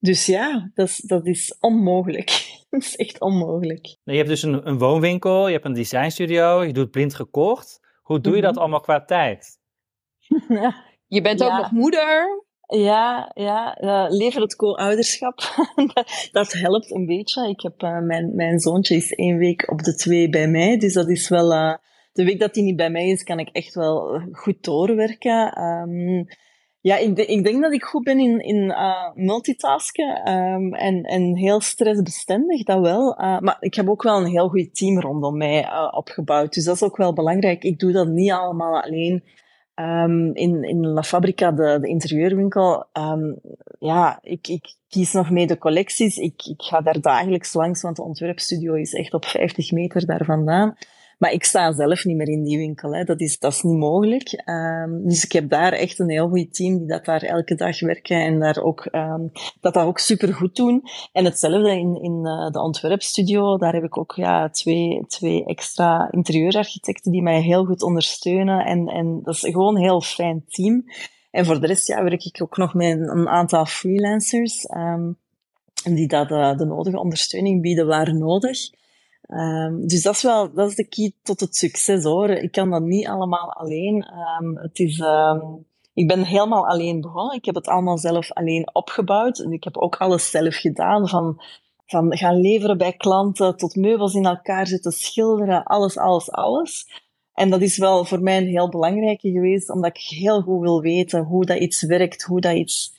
Dus 0.00 0.26
ja, 0.26 0.70
dat 0.74 0.88
is, 0.88 0.96
dat 0.96 1.26
is 1.26 1.56
onmogelijk. 1.60 2.28
dat 2.70 2.82
is 2.82 2.96
echt 2.96 3.20
onmogelijk. 3.20 3.96
Je 4.04 4.16
hebt 4.16 4.28
dus 4.28 4.42
een, 4.42 4.68
een 4.68 4.78
woonwinkel, 4.78 5.46
je 5.46 5.52
hebt 5.52 5.64
een 5.64 5.72
designstudio, 5.72 6.64
je 6.64 6.72
doet 6.72 6.90
blind 6.90 7.14
gekocht. 7.14 7.80
Hoe 8.02 8.20
doe 8.20 8.36
je 8.36 8.42
dat 8.42 8.52
mhm. 8.52 8.60
allemaal 8.60 8.80
qua 8.80 9.04
tijd? 9.04 9.58
je 11.06 11.20
bent 11.20 11.42
ook 11.42 11.56
nog 11.56 11.70
moeder. 11.70 12.44
Ja, 12.66 13.30
ja 13.34 13.80
uh, 13.80 14.06
leven 14.08 14.42
het 14.42 14.56
co-ouderschap. 14.56 15.38
dat 16.32 16.52
helpt 16.52 16.90
een 16.90 17.06
beetje. 17.06 17.48
Ik 17.48 17.60
heb, 17.60 17.82
uh, 17.82 18.00
mijn, 18.00 18.34
mijn 18.34 18.58
zoontje 18.58 18.96
is 18.96 19.12
één 19.12 19.38
week 19.38 19.70
op 19.70 19.82
de 19.82 19.94
twee 19.94 20.28
bij 20.28 20.48
mij, 20.48 20.78
dus 20.78 20.92
dat 20.92 21.08
is 21.08 21.28
wel... 21.28 21.52
Uh, 21.52 21.74
de 22.12 22.24
week 22.24 22.40
dat 22.40 22.54
hij 22.54 22.64
niet 22.64 22.76
bij 22.76 22.90
mij 22.90 23.08
is, 23.08 23.22
kan 23.22 23.38
ik 23.38 23.48
echt 23.48 23.74
wel 23.74 24.20
goed 24.32 24.64
doorwerken. 24.64 25.62
Um, 25.62 26.26
ja, 26.88 26.96
ik, 26.96 27.16
de, 27.16 27.26
ik, 27.26 27.44
denk 27.44 27.62
dat 27.62 27.72
ik 27.72 27.84
goed 27.84 28.04
ben 28.04 28.18
in, 28.18 28.40
in 28.40 28.64
uh, 28.64 29.10
multitasken 29.14 30.32
um, 30.32 30.74
en, 30.74 31.02
en 31.02 31.36
heel 31.36 31.60
stressbestendig, 31.60 32.62
dat 32.62 32.80
wel. 32.80 33.20
Uh, 33.20 33.38
maar 33.38 33.56
ik 33.60 33.74
heb 33.74 33.88
ook 33.88 34.02
wel 34.02 34.16
een 34.16 34.30
heel 34.30 34.48
goed 34.48 34.74
team 34.74 35.00
rondom 35.00 35.36
mij 35.36 35.64
uh, 35.64 35.88
opgebouwd. 35.90 36.54
Dus 36.54 36.64
dat 36.64 36.74
is 36.74 36.82
ook 36.82 36.96
wel 36.96 37.12
belangrijk. 37.12 37.64
Ik 37.64 37.78
doe 37.78 37.92
dat 37.92 38.08
niet 38.08 38.30
allemaal 38.30 38.82
alleen. 38.82 39.24
Um, 39.74 40.34
in, 40.34 40.62
in 40.62 40.86
La 40.86 41.02
Fabrica, 41.02 41.52
de, 41.52 41.78
de 41.80 41.88
interieurwinkel, 41.88 42.84
um, 42.92 43.40
ja, 43.78 44.18
ik, 44.22 44.48
ik 44.48 44.74
kies 44.88 45.12
nog 45.12 45.30
mee 45.30 45.46
de 45.46 45.58
collecties. 45.58 46.16
Ik, 46.16 46.42
ik 46.46 46.62
ga 46.62 46.80
daar 46.80 47.00
dagelijks 47.00 47.52
langs, 47.52 47.82
want 47.82 47.96
de 47.96 48.02
ontwerpstudio 48.02 48.74
is 48.74 48.94
echt 48.94 49.14
op 49.14 49.24
50 49.24 49.70
meter 49.70 50.06
daar 50.06 50.24
vandaan. 50.24 50.76
Maar 51.18 51.32
ik 51.32 51.44
sta 51.44 51.72
zelf 51.72 52.04
niet 52.04 52.16
meer 52.16 52.28
in 52.28 52.44
die 52.44 52.58
winkel. 52.58 52.94
Hè. 52.94 53.04
Dat, 53.04 53.20
is, 53.20 53.38
dat 53.38 53.52
is 53.52 53.62
niet 53.62 53.78
mogelijk. 53.78 54.42
Um, 54.48 55.08
dus 55.08 55.24
ik 55.24 55.32
heb 55.32 55.50
daar 55.50 55.72
echt 55.72 55.98
een 55.98 56.10
heel 56.10 56.28
goed 56.28 56.54
team 56.54 56.78
die 56.78 56.86
dat 56.86 57.04
daar 57.04 57.22
elke 57.22 57.54
dag 57.54 57.80
werken 57.80 58.16
en 58.16 58.40
daar 58.40 58.62
ook, 58.62 58.88
um, 58.92 59.32
dat 59.60 59.74
dat 59.74 59.84
ook 59.84 59.98
super 59.98 60.34
goed 60.34 60.56
doen. 60.56 60.82
En 61.12 61.24
hetzelfde 61.24 61.70
in, 61.70 62.02
in 62.02 62.20
uh, 62.22 62.50
de 62.50 62.62
ontwerpstudio. 62.62 63.56
Daar 63.56 63.74
heb 63.74 63.82
ik 63.82 63.98
ook 63.98 64.12
ja, 64.14 64.48
twee, 64.48 65.04
twee 65.06 65.44
extra 65.44 66.08
interieurarchitecten 66.10 67.12
die 67.12 67.22
mij 67.22 67.40
heel 67.40 67.64
goed 67.64 67.82
ondersteunen. 67.82 68.64
En, 68.64 68.86
en 68.86 69.20
dat 69.22 69.34
is 69.34 69.40
gewoon 69.40 69.76
een 69.76 69.82
heel 69.82 70.00
fijn 70.00 70.44
team. 70.48 70.84
En 71.30 71.44
voor 71.44 71.60
de 71.60 71.66
rest 71.66 71.86
ja, 71.86 72.04
werk 72.04 72.24
ik 72.24 72.42
ook 72.42 72.56
nog 72.56 72.74
met 72.74 73.00
een 73.00 73.28
aantal 73.28 73.66
freelancers. 73.66 74.70
Um, 74.76 75.18
die 75.84 76.08
dat, 76.08 76.30
uh, 76.30 76.56
de 76.56 76.64
nodige 76.64 76.98
ondersteuning 76.98 77.62
bieden 77.62 77.86
waar 77.86 78.14
nodig. 78.14 78.58
Um, 79.28 79.86
dus 79.86 80.02
dat 80.02 80.14
is 80.14 80.22
wel, 80.22 80.52
dat 80.52 80.68
is 80.68 80.74
de 80.74 80.88
key 80.88 81.12
tot 81.22 81.40
het 81.40 81.56
succes 81.56 82.04
hoor. 82.04 82.30
Ik 82.30 82.52
kan 82.52 82.70
dat 82.70 82.82
niet 82.82 83.06
allemaal 83.06 83.52
alleen. 83.52 84.06
Um, 84.40 84.56
het 84.56 84.78
is, 84.78 84.98
um, 84.98 85.66
ik 85.94 86.08
ben 86.08 86.22
helemaal 86.24 86.68
alleen 86.68 87.00
begonnen. 87.00 87.36
Ik 87.36 87.44
heb 87.44 87.54
het 87.54 87.68
allemaal 87.68 87.98
zelf 87.98 88.32
alleen 88.32 88.74
opgebouwd. 88.74 89.38
En 89.38 89.52
ik 89.52 89.64
heb 89.64 89.76
ook 89.76 89.96
alles 89.96 90.30
zelf 90.30 90.54
gedaan. 90.54 91.08
Van, 91.08 91.42
van 91.86 92.16
gaan 92.16 92.40
leveren 92.40 92.78
bij 92.78 92.92
klanten, 92.92 93.56
tot 93.56 93.76
meubels 93.76 94.14
in 94.14 94.26
elkaar 94.26 94.66
zetten, 94.66 94.92
schilderen, 94.92 95.64
alles, 95.64 95.96
alles, 95.98 96.30
alles. 96.30 96.86
En 97.34 97.50
dat 97.50 97.60
is 97.60 97.78
wel 97.78 98.04
voor 98.04 98.20
mij 98.20 98.36
een 98.36 98.46
heel 98.46 98.68
belangrijke 98.68 99.30
geweest, 99.30 99.70
omdat 99.70 99.90
ik 99.90 100.02
heel 100.02 100.40
goed 100.40 100.60
wil 100.60 100.80
weten 100.80 101.24
hoe 101.24 101.44
dat 101.44 101.58
iets 101.58 101.82
werkt, 101.82 102.22
hoe 102.22 102.40
dat 102.40 102.54
iets 102.54 102.96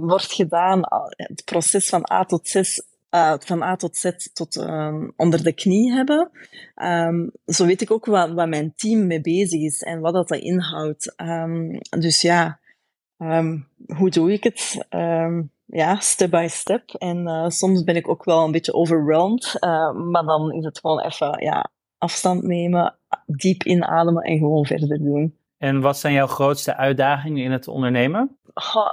wordt 0.00 0.32
gedaan. 0.32 0.80
Het 1.08 1.42
proces 1.44 1.88
van 1.88 2.10
A 2.12 2.24
tot 2.24 2.48
Z, 2.48 2.80
uh, 3.10 3.34
van 3.38 3.62
A 3.62 3.76
tot 3.76 3.96
Z 3.96 4.10
tot 4.32 4.56
um, 4.56 5.12
onder 5.16 5.42
de 5.42 5.52
knie 5.52 5.92
hebben. 5.92 6.30
Um, 6.82 7.30
zo 7.46 7.66
weet 7.66 7.80
ik 7.80 7.90
ook 7.90 8.06
wat, 8.06 8.32
wat 8.32 8.48
mijn 8.48 8.72
team 8.76 9.06
mee 9.06 9.20
bezig 9.20 9.60
is 9.60 9.82
en 9.82 10.00
wat 10.00 10.12
dat, 10.12 10.30
inhoudt. 10.30 11.14
Um, 11.16 11.78
dus 11.98 12.20
ja, 12.20 12.60
hoe 13.96 14.10
doe 14.10 14.32
ik 14.32 14.44
het? 14.44 14.86
ja, 15.70 16.00
step 16.00 16.30
by 16.30 16.46
step. 16.50 16.90
En 16.90 17.26
uh, 17.26 17.48
soms 17.48 17.84
ben 17.84 17.96
ik 17.96 18.08
ook 18.08 18.24
wel 18.24 18.44
een 18.44 18.52
beetje 18.52 18.74
overwhelmed. 18.74 19.56
Uh, 19.60 19.92
maar 19.92 20.24
dan 20.24 20.52
is 20.52 20.64
het 20.64 20.78
gewoon 20.78 21.00
even 21.00 21.44
ja, 21.44 21.70
afstand 21.98 22.42
nemen, 22.42 22.98
diep 23.26 23.62
inademen 23.62 24.22
en 24.22 24.38
gewoon 24.38 24.66
verder 24.66 24.98
doen. 24.98 25.36
En 25.58 25.80
wat 25.80 25.98
zijn 25.98 26.14
jouw 26.14 26.26
grootste 26.26 26.76
uitdagingen 26.76 27.44
in 27.44 27.52
het 27.52 27.68
ondernemen? 27.68 28.37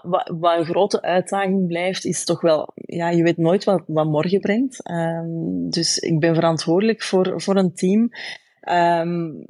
Wat, 0.04 0.32
wat, 0.40 0.58
een 0.58 0.66
grote 0.66 1.02
uitdaging 1.02 1.68
blijft, 1.68 2.06
is 2.06 2.26
toch 2.26 2.42
wel, 2.42 2.72
ja, 2.74 3.10
je 3.10 3.24
weet 3.24 3.38
nooit 3.38 3.64
wat, 3.64 3.84
wat 3.88 4.06
morgen 4.06 4.40
brengt. 4.40 4.90
Um, 4.90 5.70
dus 5.70 5.98
ik 5.98 6.20
ben 6.20 6.36
verantwoordelijk 6.36 7.04
voor, 7.04 7.42
voor 7.42 7.56
een 7.56 7.74
team. 7.74 8.10
Um, 8.70 9.46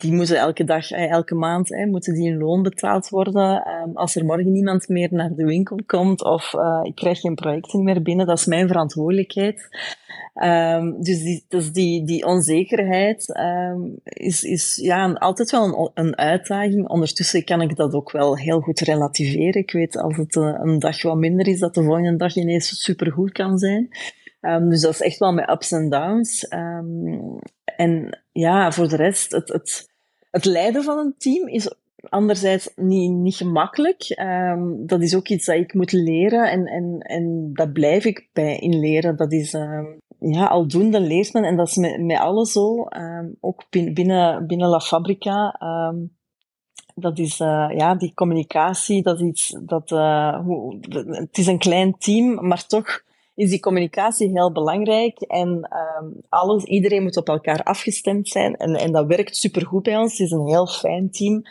die 0.00 0.12
moeten 0.12 0.36
elke 0.36 0.64
dag, 0.64 0.90
eh, 0.90 1.10
elke 1.10 1.34
maand, 1.34 1.68
hè, 1.68 1.86
moeten 1.86 2.14
die 2.14 2.30
een 2.30 2.38
loon 2.38 2.62
betaald 2.62 3.08
worden. 3.08 3.68
Um, 3.82 3.96
als 3.96 4.16
er 4.16 4.24
morgen 4.24 4.52
niemand 4.52 4.88
meer 4.88 5.08
naar 5.12 5.34
de 5.34 5.44
winkel 5.44 5.78
komt 5.86 6.24
of 6.24 6.52
uh, 6.52 6.80
ik 6.82 6.94
krijg 6.94 7.20
geen 7.20 7.34
projecten 7.34 7.84
meer 7.84 8.02
binnen, 8.02 8.26
dat 8.26 8.38
is 8.38 8.46
mijn 8.46 8.68
verantwoordelijkheid. 8.68 9.68
Um, 10.42 11.02
dus 11.02 11.22
die, 11.22 11.44
dus 11.48 11.72
die, 11.72 12.06
die 12.06 12.26
onzekerheid 12.26 13.38
um, 13.38 14.00
is, 14.02 14.42
is 14.42 14.78
ja, 14.82 15.12
altijd 15.12 15.50
wel 15.50 15.64
een, 15.64 15.90
een 15.94 16.16
uitdaging. 16.16 16.88
Ondertussen 16.88 17.44
kan 17.44 17.60
ik 17.60 17.76
dat 17.76 17.94
ook 17.94 18.10
wel 18.10 18.36
heel 18.36 18.60
goed 18.60 18.80
relativeren. 18.80 19.62
Ik 19.62 19.72
weet 19.72 19.96
als 19.96 20.16
het 20.16 20.34
uh, 20.34 20.58
een 20.62 20.78
dag 20.78 21.02
wat 21.02 21.16
minder 21.16 21.48
is, 21.48 21.58
dat 21.58 21.74
de 21.74 21.82
volgende 21.82 22.16
dag 22.16 22.36
ineens 22.36 22.82
supergoed 22.82 23.32
kan 23.32 23.58
zijn. 23.58 23.88
Dus 24.68 24.80
dat 24.80 24.92
is 24.92 25.00
echt 25.00 25.18
wel 25.18 25.32
met 25.32 25.50
ups 25.50 25.72
en 25.72 25.90
downs. 25.90 26.48
En 27.76 28.20
ja, 28.32 28.72
voor 28.72 28.88
de 28.88 28.96
rest, 28.96 29.32
het, 29.32 29.48
het, 29.48 29.89
het 30.30 30.44
leiden 30.44 30.82
van 30.82 30.98
een 30.98 31.14
team 31.18 31.48
is 31.48 31.74
anderzijds 32.08 32.72
niet, 32.76 33.10
niet 33.10 33.36
gemakkelijk. 33.36 34.14
Um, 34.20 34.86
dat 34.86 35.02
is 35.02 35.14
ook 35.14 35.28
iets 35.28 35.46
dat 35.46 35.56
ik 35.56 35.74
moet 35.74 35.92
leren 35.92 36.50
en, 36.50 36.66
en, 36.66 36.98
en 37.00 37.50
dat 37.52 37.72
blijf 37.72 38.04
ik 38.04 38.28
bij 38.32 38.58
in 38.58 38.80
leren. 38.80 39.16
Dat 39.16 39.32
is 39.32 39.52
um, 39.52 39.98
ja, 40.18 40.46
aldoende 40.46 41.00
leert 41.00 41.32
men 41.32 41.44
en 41.44 41.56
dat 41.56 41.68
is 41.68 41.76
met, 41.76 42.00
met 42.00 42.18
alles 42.18 42.52
zo. 42.52 42.86
Um, 42.96 43.36
ook 43.40 43.64
binnen, 43.70 44.46
binnen 44.46 44.68
La 44.68 44.80
Fabrica. 44.80 45.56
dat 46.94 47.18
is, 47.18 47.40
uh, 47.40 47.70
ja, 47.76 47.94
die 47.94 48.14
communicatie, 48.14 49.02
dat 49.02 49.20
is 49.20 49.26
iets 49.26 49.56
dat, 49.60 49.90
uh, 49.90 50.40
hoe, 50.40 50.78
het 51.06 51.38
is 51.38 51.46
een 51.46 51.58
klein 51.58 51.98
team, 51.98 52.46
maar 52.46 52.66
toch 52.66 53.02
is 53.40 53.50
die 53.50 53.60
communicatie 53.60 54.28
heel 54.28 54.52
belangrijk. 54.52 55.20
En 55.20 55.48
um, 55.98 56.14
alles, 56.28 56.64
iedereen 56.64 57.02
moet 57.02 57.16
op 57.16 57.28
elkaar 57.28 57.62
afgestemd 57.62 58.28
zijn. 58.28 58.56
En, 58.56 58.74
en 58.74 58.92
dat 58.92 59.06
werkt 59.06 59.36
supergoed 59.36 59.82
bij 59.82 59.96
ons. 59.96 60.18
Het 60.18 60.26
is 60.26 60.30
een 60.30 60.46
heel 60.46 60.66
fijn 60.66 61.10
team. 61.10 61.42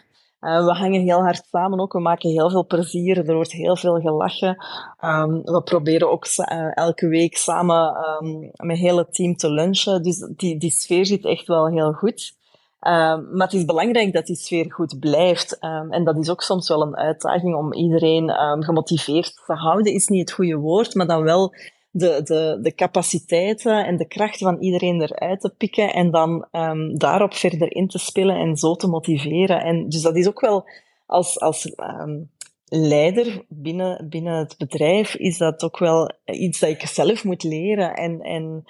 Uh, 0.42 0.66
we 0.66 0.72
hangen 0.72 1.02
heel 1.02 1.22
hard 1.22 1.44
samen 1.52 1.80
ook. 1.80 1.94
We 1.94 2.00
maken 2.00 2.30
heel 2.30 2.50
veel 2.50 2.66
plezier. 2.66 3.28
Er 3.28 3.36
wordt 3.36 3.52
heel 3.52 3.76
veel 3.76 4.00
gelachen. 4.00 4.66
Um, 5.02 5.42
we 5.44 5.62
proberen 5.64 6.12
ook 6.12 6.26
uh, 6.38 6.78
elke 6.78 7.08
week 7.08 7.38
samen 7.38 7.96
um, 8.22 8.40
met 8.40 8.78
het 8.78 8.78
hele 8.78 9.08
team 9.10 9.36
te 9.36 9.52
lunchen. 9.52 10.04
Dus 10.04 10.28
die, 10.36 10.58
die 10.58 10.72
sfeer 10.72 11.06
zit 11.06 11.26
echt 11.26 11.48
wel 11.48 11.68
heel 11.68 11.92
goed. 11.92 12.38
Maar 12.80 13.48
het 13.48 13.54
is 13.54 13.66
belangrijk 13.66 14.14
dat 14.14 14.26
die 14.26 14.36
sfeer 14.36 14.72
goed 14.72 15.00
blijft. 15.00 15.60
En 15.90 16.04
dat 16.04 16.18
is 16.18 16.30
ook 16.30 16.42
soms 16.42 16.68
wel 16.68 16.82
een 16.82 16.98
uitdaging 16.98 17.56
om 17.56 17.74
iedereen 17.74 18.30
gemotiveerd 18.60 19.42
te 19.46 19.54
houden, 19.54 19.94
is 19.94 20.08
niet 20.08 20.20
het 20.20 20.32
goede 20.32 20.56
woord, 20.56 20.96
maar 20.96 21.08
dan 21.08 21.24
wel 21.24 21.54
de, 21.92 22.22
de, 22.24 22.60
de 22.62 22.74
capaciteiten 22.76 23.86
en 23.86 23.98
de 23.98 24.08
kracht 24.08 24.38
van 24.38 24.58
iedereen 24.60 25.02
eruit 25.02 25.42
te 25.42 25.54
pikken 25.58 25.94
en 25.94 26.12
dan 26.12 26.48
um, 26.52 26.98
daarop 26.98 27.34
verder 27.34 27.76
in 27.76 27.88
te 27.88 28.00
spelen 28.00 28.36
en 28.36 28.58
zo 28.58 28.76
te 28.76 28.88
motiveren. 28.88 29.62
En 29.62 29.90
dus 29.90 30.02
dat 30.02 30.16
is 30.16 30.28
ook 30.28 30.40
wel 30.40 30.70
als, 31.06 31.40
als 31.40 31.76
um, 31.78 32.30
leider 32.66 33.46
binnen, 33.48 34.10
binnen 34.10 34.38
het 34.38 34.56
bedrijf, 34.58 35.16
is 35.16 35.38
dat 35.38 35.64
ook 35.64 35.78
wel 35.78 36.12
iets 36.26 36.60
dat 36.60 36.70
ik 36.70 36.82
zelf 36.82 37.24
moet 37.24 37.44
leren. 37.44 37.96
En, 37.96 38.22
en 38.22 38.64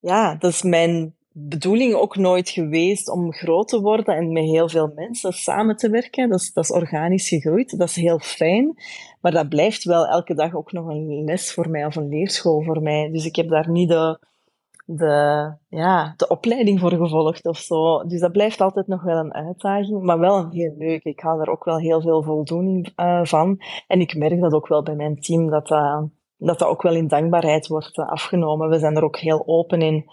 ja, 0.00 0.34
dat 0.34 0.50
is 0.50 0.62
mijn 0.62 1.14
bedoeling 1.38 1.94
ook 1.94 2.16
nooit 2.16 2.48
geweest 2.48 3.10
om 3.10 3.32
groot 3.32 3.68
te 3.68 3.80
worden 3.80 4.16
en 4.16 4.32
met 4.32 4.44
heel 4.44 4.68
veel 4.68 4.92
mensen 4.94 5.32
samen 5.32 5.76
te 5.76 5.90
werken. 5.90 6.28
Dat 6.28 6.40
is, 6.40 6.52
dat 6.52 6.64
is 6.64 6.70
organisch 6.70 7.28
gegroeid, 7.28 7.78
dat 7.78 7.88
is 7.88 7.96
heel 7.96 8.18
fijn. 8.18 8.74
Maar 9.26 9.34
dat 9.34 9.48
blijft 9.48 9.84
wel 9.84 10.06
elke 10.06 10.34
dag 10.34 10.54
ook 10.54 10.72
nog 10.72 10.86
een 10.86 11.24
les 11.24 11.52
voor 11.52 11.70
mij 11.70 11.86
of 11.86 11.96
een 11.96 12.08
leerschool 12.08 12.62
voor 12.62 12.82
mij. 12.82 13.10
Dus 13.12 13.24
ik 13.24 13.36
heb 13.36 13.48
daar 13.48 13.70
niet 13.70 13.88
de, 13.88 14.18
de, 14.84 15.54
ja, 15.68 16.14
de 16.16 16.28
opleiding 16.28 16.80
voor 16.80 16.92
gevolgd 16.92 17.46
of 17.46 17.58
zo. 17.58 18.04
Dus 18.04 18.20
dat 18.20 18.32
blijft 18.32 18.60
altijd 18.60 18.86
nog 18.86 19.02
wel 19.02 19.16
een 19.16 19.34
uitdaging, 19.34 20.02
maar 20.02 20.18
wel 20.18 20.36
een 20.36 20.50
heel 20.50 20.74
leuk. 20.78 21.04
Ik 21.04 21.20
haal 21.20 21.40
er 21.40 21.50
ook 21.50 21.64
wel 21.64 21.78
heel 21.78 22.00
veel 22.00 22.22
voldoening 22.22 22.92
uh, 22.96 23.24
van. 23.24 23.60
En 23.86 24.00
ik 24.00 24.16
merk 24.16 24.40
dat 24.40 24.52
ook 24.52 24.68
wel 24.68 24.82
bij 24.82 24.94
mijn 24.94 25.20
team, 25.20 25.50
dat 25.50 25.68
dat, 25.68 26.08
dat, 26.36 26.58
dat 26.58 26.68
ook 26.68 26.82
wel 26.82 26.94
in 26.94 27.08
dankbaarheid 27.08 27.66
wordt 27.66 27.98
uh, 27.98 28.08
afgenomen. 28.08 28.68
We 28.68 28.78
zijn 28.78 28.96
er 28.96 29.04
ook 29.04 29.18
heel 29.18 29.42
open 29.46 29.82
in. 29.82 30.10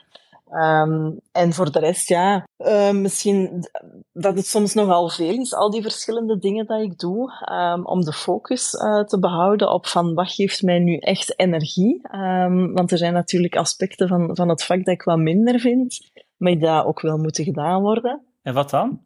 Um, 0.53 1.19
en 1.31 1.53
voor 1.53 1.71
de 1.71 1.79
rest, 1.79 2.09
ja, 2.09 2.47
uh, 2.57 2.91
misschien 2.91 3.67
dat 4.11 4.35
het 4.35 4.45
soms 4.45 4.73
nogal 4.73 5.09
veel 5.09 5.39
is, 5.39 5.53
al 5.53 5.69
die 5.69 5.81
verschillende 5.81 6.37
dingen 6.37 6.65
dat 6.65 6.81
ik 6.81 6.99
doe, 6.99 7.31
um, 7.51 7.85
om 7.85 8.01
de 8.01 8.13
focus 8.13 8.73
uh, 8.73 9.03
te 9.03 9.19
behouden 9.19 9.71
op 9.71 9.87
van 9.87 10.13
wat 10.13 10.31
geeft 10.31 10.61
mij 10.61 10.79
nu 10.79 10.97
echt 10.97 11.39
energie. 11.39 12.01
Um, 12.15 12.73
want 12.73 12.91
er 12.91 12.97
zijn 12.97 13.13
natuurlijk 13.13 13.55
aspecten 13.55 14.07
van, 14.07 14.29
van 14.35 14.49
het 14.49 14.63
vak 14.63 14.85
dat 14.85 14.93
ik 14.93 15.03
wat 15.03 15.17
minder 15.17 15.59
vind, 15.59 16.11
maar 16.37 16.51
die 16.51 16.61
dat 16.61 16.85
ook 16.85 17.01
wel 17.01 17.17
moeten 17.17 17.43
gedaan 17.43 17.81
worden. 17.81 18.21
En 18.41 18.53
wat 18.53 18.69
dan? 18.69 19.01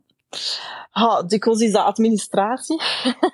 Ha, 0.97 1.23
dikwijls 1.23 1.61
is 1.61 1.71
de 1.71 1.81
administratie. 1.81 2.81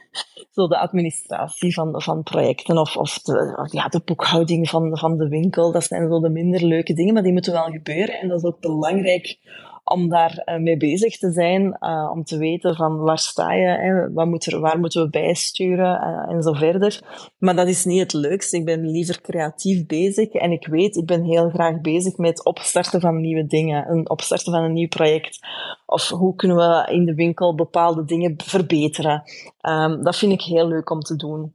Zo 0.56 0.68
de 0.68 0.78
administratie 0.78 1.74
van, 1.74 2.02
van 2.02 2.24
projecten 2.24 2.78
of, 2.78 2.98
of 2.98 3.20
de, 3.20 3.68
ja, 3.72 3.88
de 3.88 4.02
boekhouding 4.06 4.70
van, 4.70 4.98
van 4.98 5.18
de 5.18 5.28
winkel. 5.28 5.72
Dat 5.72 5.84
zijn 5.84 6.08
zo 6.08 6.20
de 6.20 6.30
minder 6.30 6.66
leuke 6.66 6.94
dingen, 6.94 7.14
maar 7.14 7.24
die 7.24 7.32
moeten 7.32 7.54
wel 7.54 7.72
gebeuren. 7.72 8.20
En 8.20 8.28
dat 8.28 8.38
is 8.38 8.44
ook 8.44 8.60
belangrijk 8.60 9.38
om 9.84 10.10
daar 10.10 10.44
uh, 10.46 10.58
mee 10.58 10.78
bezig 10.78 11.18
te 11.18 11.32
zijn, 11.32 11.78
uh, 11.80 12.10
om 12.14 12.24
te 12.24 12.38
weten 12.38 12.76
van 12.76 12.98
waar 12.98 13.18
sta 13.18 13.54
je, 13.54 13.68
hè, 13.68 14.14
wat 14.14 14.28
moet 14.28 14.46
er, 14.46 14.60
waar 14.60 14.80
moeten 14.80 15.04
we 15.04 15.10
bijsturen 15.10 16.02
uh, 16.02 16.36
en 16.36 16.42
zo 16.42 16.54
verder. 16.54 17.02
Maar 17.38 17.56
dat 17.56 17.68
is 17.68 17.86
niet 17.86 18.00
het 18.00 18.14
leukste. 18.14 18.58
Ik 18.58 18.66
ben 18.66 18.90
liever 18.90 19.22
creatief 19.22 19.86
bezig 19.86 20.34
en 20.34 20.52
ik 20.52 20.68
weet, 20.68 20.96
ik 20.96 21.06
ben 21.06 21.24
heel 21.24 21.50
graag 21.50 21.82
bezig 21.82 22.18
met 22.18 22.46
opstarten 22.46 23.02
van 23.02 23.22
nieuwe 23.22 23.46
dingen, 23.46 23.92
een 23.92 24.10
opstarten 24.10 24.54
van 24.54 24.64
een 24.64 24.74
nieuw 24.74 24.88
project. 24.88 25.40
Of 25.86 26.10
hoe 26.10 26.36
kunnen 26.36 26.58
we 26.58 26.88
in 26.92 27.06
de 27.06 27.16
winkel 27.16 27.56
bepaalde 27.56 28.06
dingen 28.06 28.34
verbeteren. 28.38 29.24
Um, 29.62 30.04
dat 30.04 30.18
vind 30.18 30.32
ik 30.32 30.42
heel 30.42 30.68
leuk 30.68 30.90
om 30.90 31.00
te 31.00 31.16
doen. 31.16 31.54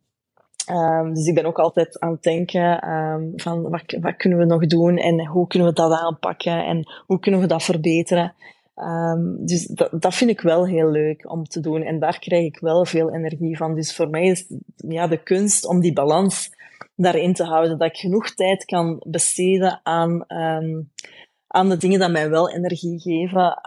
Um, 0.70 1.14
dus 1.14 1.26
ik 1.26 1.34
ben 1.34 1.44
ook 1.44 1.58
altijd 1.58 1.98
aan 1.98 2.10
het 2.10 2.22
denken 2.22 2.90
um, 2.90 3.32
van 3.36 3.62
wat, 3.62 3.96
wat, 4.00 4.16
kunnen 4.16 4.38
we 4.38 4.44
nog 4.44 4.66
doen 4.66 4.96
en 4.96 5.26
hoe 5.26 5.46
kunnen 5.46 5.68
we 5.68 5.74
dat 5.74 5.92
aanpakken 5.92 6.64
en 6.64 6.88
hoe 7.06 7.18
kunnen 7.18 7.40
we 7.40 7.46
dat 7.46 7.62
verbeteren. 7.62 8.34
Um, 8.76 9.46
dus 9.46 9.66
dat, 9.66 9.90
dat 10.02 10.14
vind 10.14 10.30
ik 10.30 10.40
wel 10.40 10.66
heel 10.66 10.90
leuk 10.90 11.30
om 11.30 11.44
te 11.44 11.60
doen 11.60 11.82
en 11.82 11.98
daar 11.98 12.18
krijg 12.18 12.44
ik 12.44 12.58
wel 12.58 12.84
veel 12.84 13.14
energie 13.14 13.56
van. 13.56 13.74
Dus 13.74 13.96
voor 13.96 14.08
mij 14.08 14.26
is 14.26 14.46
ja, 14.76 15.06
de 15.06 15.22
kunst 15.22 15.66
om 15.66 15.80
die 15.80 15.92
balans 15.92 16.50
daarin 16.96 17.34
te 17.34 17.44
houden, 17.44 17.78
dat 17.78 17.88
ik 17.88 17.96
genoeg 17.96 18.34
tijd 18.34 18.64
kan 18.64 19.02
besteden 19.06 19.80
aan, 19.82 20.24
aan 21.46 21.68
de 21.68 21.76
dingen 21.76 21.98
die 21.98 22.08
mij 22.08 22.30
wel 22.30 22.50
energie 22.50 23.00
geven 23.00 23.60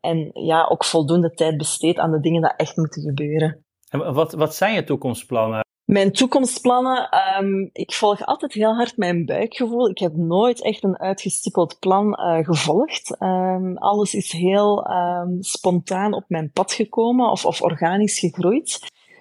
en 0.00 0.30
ja, 0.32 0.66
ook 0.68 0.84
voldoende 0.84 1.30
tijd 1.30 1.56
besteed 1.56 1.98
aan 1.98 2.10
de 2.10 2.20
dingen 2.20 2.40
die 2.40 2.50
echt 2.56 2.76
moeten 2.76 3.02
gebeuren. 3.02 3.64
En 3.88 4.14
wat, 4.14 4.32
wat 4.32 4.54
zijn 4.54 4.74
je 4.74 4.84
toekomstplannen? 4.84 5.68
Mijn 5.90 6.12
toekomstplannen, 6.12 7.08
um, 7.38 7.70
ik 7.72 7.92
volg 7.92 8.26
altijd 8.26 8.52
heel 8.52 8.74
hard 8.74 8.96
mijn 8.96 9.26
buikgevoel. 9.26 9.88
Ik 9.88 9.98
heb 9.98 10.16
nooit 10.16 10.62
echt 10.62 10.84
een 10.84 10.98
uitgestippeld 10.98 11.78
plan 11.78 12.06
uh, 12.06 12.44
gevolgd. 12.44 13.16
Um, 13.18 13.76
alles 13.76 14.14
is 14.14 14.32
heel 14.32 14.90
um, 14.90 15.42
spontaan 15.42 16.14
op 16.14 16.24
mijn 16.28 16.50
pad 16.50 16.72
gekomen 16.72 17.30
of, 17.30 17.44
of 17.44 17.62
organisch 17.62 18.18
gegroeid. 18.18 18.78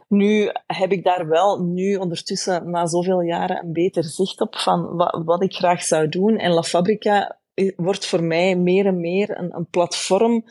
Nu 0.07 0.51
heb 0.67 0.91
ik 0.91 1.03
daar 1.03 1.28
wel 1.28 1.63
nu 1.63 1.95
ondertussen 1.95 2.70
na 2.70 2.86
zoveel 2.86 3.22
jaren 3.22 3.63
een 3.63 3.74
beter 3.74 4.03
zicht 4.03 4.41
op 4.41 4.55
van 4.55 4.95
wat, 4.95 5.22
wat 5.26 5.43
ik 5.43 5.53
graag 5.53 5.84
zou 5.84 6.09
doen. 6.09 6.38
En 6.38 6.51
La 6.51 6.63
Fabrica 6.63 7.38
eh, 7.53 7.72
wordt 7.76 8.05
voor 8.05 8.24
mij 8.24 8.55
meer 8.55 8.86
en 8.86 8.99
meer 8.99 9.38
een, 9.38 9.55
een 9.55 9.67
platform 9.70 10.43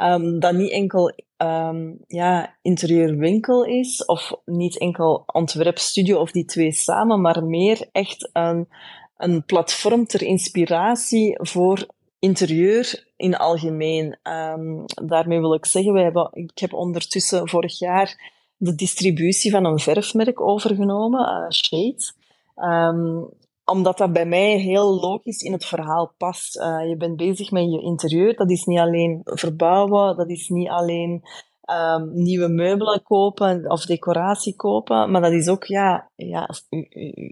um, 0.00 0.38
dat 0.38 0.54
niet 0.54 0.70
enkel 0.70 1.12
um, 1.36 1.98
ja, 2.06 2.56
interieurwinkel 2.62 3.64
is, 3.64 4.04
of 4.04 4.32
niet 4.44 4.78
enkel 4.78 5.22
ontwerpstudio 5.26 6.18
of 6.18 6.30
die 6.30 6.44
twee 6.44 6.72
samen, 6.72 7.20
maar 7.20 7.44
meer 7.44 7.88
echt 7.92 8.30
een, 8.32 8.68
een 9.16 9.44
platform 9.44 10.06
ter 10.06 10.22
inspiratie 10.22 11.38
voor 11.40 11.86
interieur 12.18 13.06
in 13.16 13.36
algemeen. 13.36 14.18
Um, 14.22 14.84
daarmee 14.86 15.40
wil 15.40 15.54
ik 15.54 15.66
zeggen, 15.66 15.92
we 15.92 16.00
hebben, 16.00 16.28
ik 16.32 16.58
heb 16.58 16.72
ondertussen 16.72 17.48
vorig 17.48 17.78
jaar 17.78 18.40
de 18.56 18.74
distributie 18.74 19.50
van 19.50 19.64
een 19.64 19.78
verfmerk 19.78 20.40
overgenomen, 20.40 21.20
uh, 21.20 21.50
Shade. 21.50 22.12
Omdat 23.72 23.98
dat 23.98 24.12
bij 24.12 24.26
mij 24.26 24.58
heel 24.58 25.00
logisch 25.00 25.42
in 25.42 25.52
het 25.52 25.64
verhaal 25.64 26.14
past. 26.18 26.56
Uh, 26.56 26.88
je 26.88 26.96
bent 26.96 27.16
bezig 27.16 27.50
met 27.50 27.70
je 27.72 27.82
interieur. 27.82 28.36
Dat 28.36 28.50
is 28.50 28.64
niet 28.64 28.78
alleen 28.78 29.20
verbouwen, 29.24 30.16
dat 30.16 30.30
is 30.30 30.48
niet 30.48 30.68
alleen 30.68 31.22
um, 31.70 32.12
nieuwe 32.14 32.48
meubelen 32.48 33.02
kopen 33.02 33.70
of 33.70 33.86
decoratie 33.86 34.56
kopen, 34.56 35.10
maar 35.10 35.20
dat 35.20 35.32
is 35.32 35.48
ook 35.48 35.64
ja, 35.64 36.10
ja, 36.16 36.48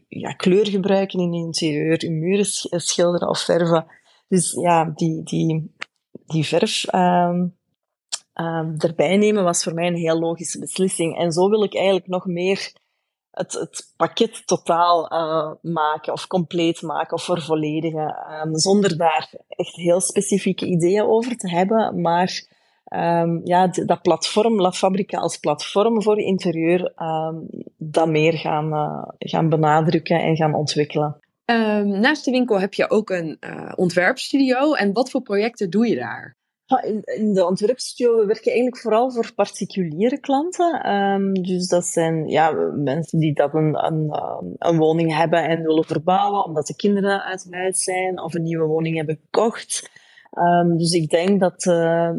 ja, 0.09 0.33
kleur 0.33 0.67
gebruiken 0.67 1.21
in 1.21 1.33
je 1.33 1.45
interieur, 1.45 2.05
je 2.05 2.11
muren 2.11 2.47
schilderen 2.81 3.29
of 3.29 3.39
verven. 3.39 3.87
Dus 4.29 4.53
ja, 4.53 4.93
die, 4.95 5.23
die, 5.23 5.75
die 6.27 6.45
verf 6.45 6.95
um, 6.95 7.57
um, 8.35 8.75
erbij 8.79 9.17
nemen 9.17 9.45
was 9.45 9.63
voor 9.63 9.75
mij 9.75 9.87
een 9.87 9.95
heel 9.95 10.19
logische 10.19 10.59
beslissing. 10.59 11.19
En 11.19 11.33
zo 11.33 11.49
wil 11.49 11.63
ik 11.63 11.75
eigenlijk 11.75 12.07
nog 12.07 12.27
meer 12.27 12.73
het, 13.31 13.53
het 13.53 13.93
pakket 13.97 14.47
totaal 14.47 15.13
uh, 15.13 15.73
maken 15.73 16.13
of 16.13 16.27
compleet 16.27 16.83
maken 16.83 17.17
of 17.17 17.23
vervolledigen. 17.23 18.17
Um, 18.45 18.59
zonder 18.59 18.97
daar 18.97 19.35
echt 19.49 19.77
heel 19.77 20.01
specifieke 20.01 20.67
ideeën 20.67 21.03
over 21.03 21.37
te 21.37 21.49
hebben. 21.49 22.01
Maar 22.01 22.49
um, 22.95 23.41
ja, 23.45 23.67
dat 23.67 24.03
platform, 24.03 24.61
La 24.61 24.73
Fabrica 24.73 25.19
als 25.19 25.37
platform 25.37 26.03
voor 26.03 26.19
interieur, 26.19 26.93
um, 26.97 27.47
dat 27.77 28.09
meer 28.09 28.33
gaan, 28.33 28.73
uh, 28.73 29.03
gaan 29.19 29.49
benadrukken 29.49 30.21
en 30.21 30.37
gaan 30.37 30.55
ontwikkelen. 30.55 31.21
naast 31.85 32.25
de 32.25 32.31
winkel 32.31 32.61
heb 32.61 32.75
je 32.75 32.91
ook 32.91 33.11
een 33.11 33.37
uh, 33.41 33.73
ontwerpstudio. 33.75 34.73
En 34.73 34.93
wat 34.93 35.11
voor 35.11 35.23
projecten 35.23 35.71
doe 35.71 35.89
je 35.89 35.97
daar? 35.97 36.39
In 37.05 37.33
de 37.33 37.47
ontwerpstudio 37.47 38.17
we 38.17 38.27
werken 38.27 38.53
eigenlijk 38.53 38.83
vooral 38.83 39.11
voor 39.11 39.33
particuliere 39.35 40.21
klanten. 40.21 40.93
Um, 40.93 41.43
dus 41.43 41.69
dat 41.69 41.85
zijn 41.85 42.29
ja, 42.29 42.51
mensen 42.75 43.19
die 43.19 43.35
dat 43.35 43.55
een, 43.55 43.85
een, 43.85 44.21
een, 44.59 44.77
woning 44.77 45.17
hebben 45.17 45.49
en 45.49 45.63
willen 45.63 45.85
verbouwen 45.85 46.45
omdat 46.45 46.67
de 46.67 46.77
kinderen 46.77 47.23
uit 47.23 47.47
huis 47.51 47.83
zijn 47.83 48.21
of 48.21 48.35
een 48.35 48.43
nieuwe 48.43 48.67
woning 48.67 48.97
hebben 48.97 49.21
gekocht. 49.25 49.91
Um, 50.33 50.77
dus 50.77 50.93
ik 50.93 51.11
denk 51.11 51.41
dat 51.41 51.65
uh, 51.65 52.11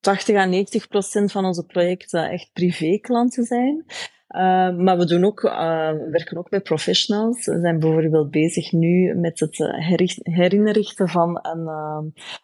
80 0.00 0.36
à 0.36 0.44
90 0.44 0.88
procent 0.88 1.32
van 1.32 1.44
onze 1.44 1.66
projecten 1.66 2.30
echt 2.30 2.50
privéklanten 2.52 3.44
zijn. 3.44 3.84
Uh, 4.34 4.76
maar 4.76 4.98
we 4.98 5.06
doen 5.06 5.24
ook, 5.24 5.42
uh, 5.42 5.90
werken 6.10 6.36
ook 6.36 6.50
met 6.50 6.62
professionals. 6.62 7.46
We 7.46 7.60
zijn 7.60 7.78
bijvoorbeeld 7.78 8.30
bezig 8.30 8.72
nu 8.72 9.14
met 9.14 9.40
het 9.40 9.56
herinrichten 10.22 11.08
van 11.08 11.38
een, 11.42 11.66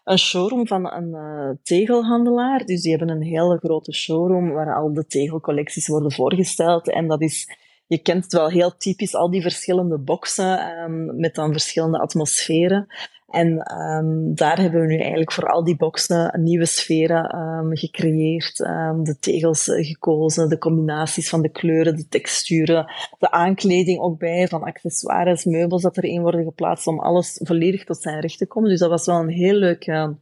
een 0.04 0.18
showroom 0.18 0.66
van 0.66 0.92
een 0.92 1.58
tegelhandelaar. 1.62 2.64
Dus 2.64 2.82
die 2.82 2.96
hebben 2.96 3.16
een 3.16 3.22
hele 3.22 3.58
grote 3.58 3.92
showroom 3.92 4.50
waar 4.50 4.74
al 4.74 4.92
de 4.92 5.06
tegelcollecties 5.06 5.88
worden 5.88 6.12
voorgesteld. 6.12 6.90
En 6.90 7.08
dat 7.08 7.22
is, 7.22 7.56
je 7.86 7.98
kent 7.98 8.24
het 8.24 8.32
wel 8.32 8.48
heel 8.48 8.76
typisch, 8.76 9.14
al 9.14 9.30
die 9.30 9.42
verschillende 9.42 9.98
boxen 9.98 10.78
um, 10.82 11.20
met 11.20 11.34
dan 11.34 11.52
verschillende 11.52 11.98
atmosferen. 11.98 12.86
En 13.30 13.78
um, 13.80 14.34
daar 14.34 14.60
hebben 14.60 14.80
we 14.80 14.86
nu 14.86 14.98
eigenlijk 14.98 15.32
voor 15.32 15.48
al 15.48 15.64
die 15.64 15.76
boxen 15.76 16.40
nieuwe 16.42 16.66
sferen 16.66 17.38
um, 17.38 17.76
gecreëerd. 17.76 18.60
Um, 18.60 19.04
de 19.04 19.18
tegels 19.18 19.68
eh, 19.68 19.86
gekozen, 19.86 20.48
de 20.48 20.58
combinaties 20.58 21.28
van 21.28 21.42
de 21.42 21.48
kleuren, 21.48 21.96
de 21.96 22.08
texturen, 22.08 22.92
de 23.18 23.30
aankleding 23.30 24.00
ook 24.00 24.18
bij, 24.18 24.48
van 24.48 24.62
accessoires, 24.62 25.44
meubels 25.44 25.82
dat 25.82 25.96
erin 25.96 26.20
worden 26.20 26.44
geplaatst 26.44 26.86
om 26.86 27.00
alles 27.00 27.40
volledig 27.42 27.84
tot 27.84 28.02
zijn 28.02 28.20
recht 28.20 28.38
te 28.38 28.46
komen. 28.46 28.70
Dus 28.70 28.80
dat 28.80 28.90
was 28.90 29.06
wel 29.06 29.20
een 29.20 29.28
heel 29.28 29.54
leuke, 29.54 30.16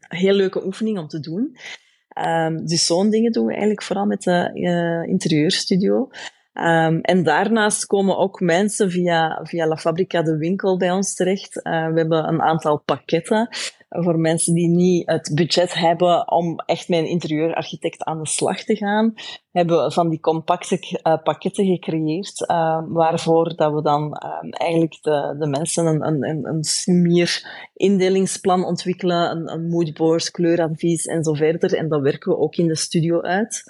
heel 0.00 0.34
leuke 0.34 0.66
oefening 0.66 0.98
om 0.98 1.08
te 1.08 1.20
doen. 1.20 1.56
dus 2.64 2.86
zo'n 2.86 3.10
dingen 3.10 3.32
doen 3.32 3.44
we 3.44 3.50
eigenlijk 3.50 3.82
vooral 3.82 4.06
met 4.06 4.22
de 4.22 4.50
uh, 4.54 5.10
interieurstudio. 5.12 6.08
Um, 6.60 7.00
en 7.00 7.22
daarnaast 7.22 7.86
komen 7.86 8.16
ook 8.16 8.40
mensen 8.40 8.90
via, 8.90 9.40
via 9.42 9.66
La 9.66 9.76
Fabrica 9.76 10.22
de 10.22 10.36
winkel 10.36 10.76
bij 10.76 10.90
ons 10.90 11.14
terecht. 11.14 11.56
Uh, 11.56 11.62
we 11.62 11.98
hebben 11.98 12.28
een 12.28 12.42
aantal 12.42 12.82
pakketten 12.84 13.48
voor 13.88 14.18
mensen 14.18 14.54
die 14.54 14.68
niet 14.68 15.10
het 15.10 15.30
budget 15.34 15.74
hebben 15.74 16.30
om 16.30 16.56
echt 16.66 16.88
met 16.88 16.98
een 16.98 17.08
interieurarchitect 17.08 18.04
aan 18.04 18.18
de 18.18 18.28
slag 18.28 18.64
te 18.64 18.76
gaan. 18.76 19.14
Hebben 19.52 19.84
we 19.84 19.92
van 19.92 20.08
die 20.08 20.20
compacte 20.20 20.98
uh, 21.02 21.22
pakketten 21.22 21.64
gecreëerd, 21.64 22.40
uh, 22.50 22.80
waarvoor 22.88 23.56
dat 23.56 23.72
we 23.72 23.82
dan 23.82 24.14
eigenlijk 24.50 24.98
de, 25.00 25.36
de 25.38 25.46
mensen 25.46 25.86
een, 25.86 26.06
een, 26.06 26.46
een 26.46 26.64
sumier 26.64 27.48
indelingsplan 27.74 28.64
ontwikkelen, 28.64 29.30
een, 29.30 29.52
een 29.52 29.68
moodboard, 29.68 30.30
kleuradvies 30.30 31.04
en 31.04 31.24
zo 31.24 31.32
verder. 31.32 31.74
En 31.74 31.88
dat 31.88 32.00
werken 32.00 32.32
we 32.32 32.38
ook 32.38 32.56
in 32.56 32.66
de 32.66 32.76
studio 32.76 33.20
uit. 33.20 33.62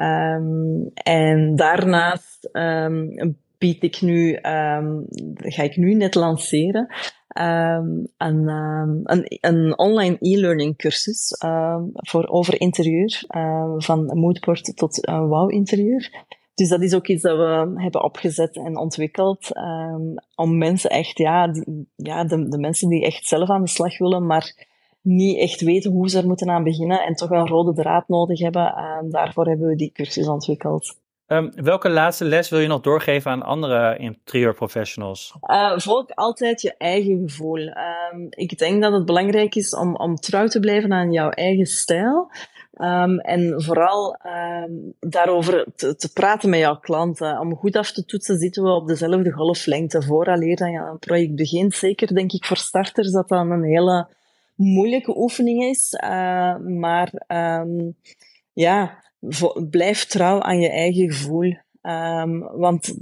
Um, 0.00 0.90
en 0.94 1.56
daarnaast 1.56 2.48
um, 2.52 3.36
bied 3.58 3.82
ik 3.82 4.00
nu, 4.00 4.34
um, 4.34 5.06
ga 5.36 5.62
ik 5.62 5.76
nu 5.76 5.94
net 5.94 6.14
lanceren, 6.14 6.94
een, 7.28 8.10
een, 8.16 9.38
een, 9.40 9.78
online 9.78 10.16
e-learning 10.20 10.76
cursus 10.76 11.36
voor 11.92 12.26
over 12.26 12.60
interieur, 12.60 13.24
van 13.78 14.18
moodboard 14.18 14.76
tot 14.76 15.08
uh, 15.08 15.28
wow 15.28 15.52
interieur. 15.52 16.24
Dus 16.54 16.68
dat 16.68 16.82
is 16.82 16.94
ook 16.94 17.06
iets 17.06 17.22
dat 17.22 17.36
we 17.36 17.72
hebben 17.82 18.04
opgezet 18.04 18.56
en 18.56 18.76
ontwikkeld 18.76 19.50
om 20.34 20.58
mensen 20.58 20.90
echt, 20.90 21.18
ja, 21.18 21.52
ja 21.96 22.24
de, 22.24 22.48
de 22.48 22.58
mensen 22.58 22.88
die 22.88 23.04
echt 23.04 23.26
zelf 23.26 23.50
aan 23.50 23.62
de 23.62 23.68
slag 23.68 23.98
willen, 23.98 24.26
maar 24.26 24.66
niet 25.04 25.38
echt 25.38 25.60
weten 25.60 25.90
hoe 25.90 26.08
ze 26.08 26.18
er 26.18 26.26
moeten 26.26 26.50
aan 26.50 26.64
beginnen 26.64 27.00
en 27.00 27.14
toch 27.14 27.30
een 27.30 27.48
rode 27.48 27.72
draad 27.72 28.08
nodig 28.08 28.40
hebben. 28.40 28.74
En 28.74 29.10
daarvoor 29.10 29.46
hebben 29.46 29.68
we 29.68 29.76
die 29.76 29.92
cursus 29.92 30.28
ontwikkeld. 30.28 31.02
Um, 31.26 31.52
welke 31.54 31.90
laatste 31.90 32.24
les 32.24 32.48
wil 32.48 32.58
je 32.58 32.66
nog 32.66 32.80
doorgeven 32.80 33.30
aan 33.30 33.42
andere 33.42 33.96
interieurprofessionals? 33.96 35.34
Uh, 35.42 35.78
volg 35.78 36.06
altijd 36.14 36.60
je 36.60 36.74
eigen 36.76 37.18
gevoel. 37.28 37.58
Um, 37.58 38.26
ik 38.30 38.58
denk 38.58 38.82
dat 38.82 38.92
het 38.92 39.04
belangrijk 39.04 39.54
is 39.54 39.76
om, 39.76 39.96
om 39.96 40.16
trouw 40.16 40.46
te 40.46 40.60
blijven 40.60 40.92
aan 40.92 41.12
jouw 41.12 41.30
eigen 41.30 41.66
stijl. 41.66 42.30
Um, 42.78 43.18
en 43.18 43.62
vooral 43.62 44.16
daarover 45.00 45.66
te, 45.76 45.96
te, 45.96 46.12
praten 46.12 46.50
met 46.50 46.58
jouw 46.58 46.78
klanten. 46.78 47.40
Om 47.40 47.56
goed 47.56 47.76
af 47.76 47.92
te 47.92 48.04
toetsen 48.04 48.38
zitten 48.38 48.62
we 48.62 48.70
op 48.70 48.86
dezelfde 48.86 49.32
golflengte 49.32 50.02
vooraleer 50.02 50.56
dat 50.56 50.70
je 50.70 50.80
aan 50.80 50.92
een 50.92 50.98
project 50.98 51.34
begint. 51.34 51.74
Zeker 51.74 52.14
denk 52.14 52.32
ik 52.32 52.44
voor 52.44 52.56
starters 52.56 53.10
dat 53.10 53.28
dat 53.28 53.40
een 53.40 53.64
hele 53.64 54.08
moeilijke 54.54 55.16
oefening 55.16 55.62
is. 55.62 55.92
Uh, 56.04 56.56
maar 56.56 57.12
um, 57.62 57.96
ja, 58.52 59.04
blijf 59.70 60.04
trouw 60.04 60.40
aan 60.40 60.60
je 60.60 60.70
eigen 60.70 61.12
gevoel. 61.12 61.54
Um, 61.82 62.40
want 62.40 62.94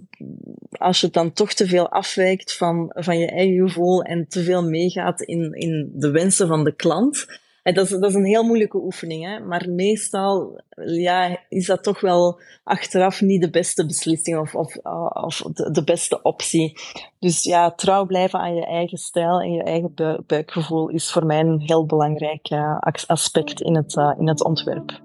als 0.70 1.00
je 1.00 1.10
dan 1.10 1.32
toch 1.32 1.52
te 1.52 1.66
veel 1.66 1.88
afwijkt 1.88 2.56
van, 2.56 2.90
van 2.94 3.18
je 3.18 3.26
eigen 3.26 3.68
gevoel 3.68 4.02
en 4.02 4.28
te 4.28 4.42
veel 4.42 4.68
meegaat 4.68 5.22
in, 5.22 5.52
in 5.52 5.90
de 5.94 6.10
wensen 6.10 6.48
van 6.48 6.64
de 6.64 6.74
klant, 6.74 7.26
dat 7.62 7.84
is, 7.84 7.90
dat 7.90 8.10
is 8.10 8.14
een 8.14 8.24
heel 8.24 8.44
moeilijke 8.44 8.78
oefening, 8.78 9.24
hè? 9.24 9.40
maar 9.40 9.68
meestal 9.68 10.60
ja, 10.84 11.38
is 11.48 11.66
dat 11.66 11.82
toch 11.82 12.00
wel 12.00 12.40
achteraf 12.64 13.20
niet 13.20 13.40
de 13.40 13.50
beste 13.50 13.86
beslissing 13.86 14.38
of, 14.38 14.54
of, 14.54 14.76
of 15.12 15.36
de, 15.72 15.84
beste 15.84 16.22
optie. 16.22 16.80
Dus 17.18 17.42
ja, 17.42 17.70
trouw 17.70 18.06
blijven 18.06 18.38
aan 18.38 18.54
je 18.54 18.66
eigen 18.66 18.98
stijl 18.98 19.40
en 19.40 19.52
je 19.52 19.62
eigen 19.62 19.94
buikgevoel 20.26 20.88
is 20.88 21.12
voor 21.12 21.26
mij 21.26 21.40
een 21.40 21.60
heel 21.60 21.86
belangrijk 21.86 22.50
uh, 22.50 22.78
aspect 23.06 23.60
in 23.60 23.76
het, 23.76 23.96
uh, 23.96 24.12
in 24.18 24.28
het 24.28 24.44
ontwerp. 24.44 25.00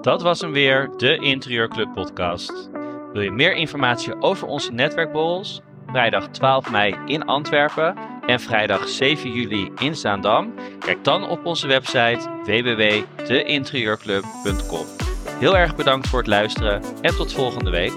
Dat 0.00 0.22
was 0.22 0.40
hem 0.40 0.52
weer, 0.52 0.90
de 0.96 1.16
Interieurclub 1.16 1.92
podcast. 1.94 2.70
Wil 3.12 3.22
je 3.22 3.30
meer 3.30 3.54
informatie 3.54 4.22
over 4.22 4.48
onze 4.48 4.72
netwerkborrels? 4.72 5.60
Vrijdag 5.86 6.28
12 6.28 6.70
mei 6.70 6.96
in 7.06 7.24
Antwerpen 7.24 7.94
en 8.30 8.40
vrijdag 8.40 8.88
7 8.88 9.32
juli 9.32 9.70
in 9.78 9.96
Zaandam? 9.96 10.54
Kijk 10.78 11.04
dan 11.04 11.28
op 11.28 11.44
onze 11.44 11.66
website 11.66 12.18
www.deinterieurclub.com. 12.44 14.86
Heel 15.38 15.56
erg 15.56 15.76
bedankt 15.76 16.08
voor 16.08 16.18
het 16.18 16.28
luisteren 16.28 16.82
en 17.00 17.16
tot 17.16 17.32
volgende 17.32 17.70
week. 17.70 17.92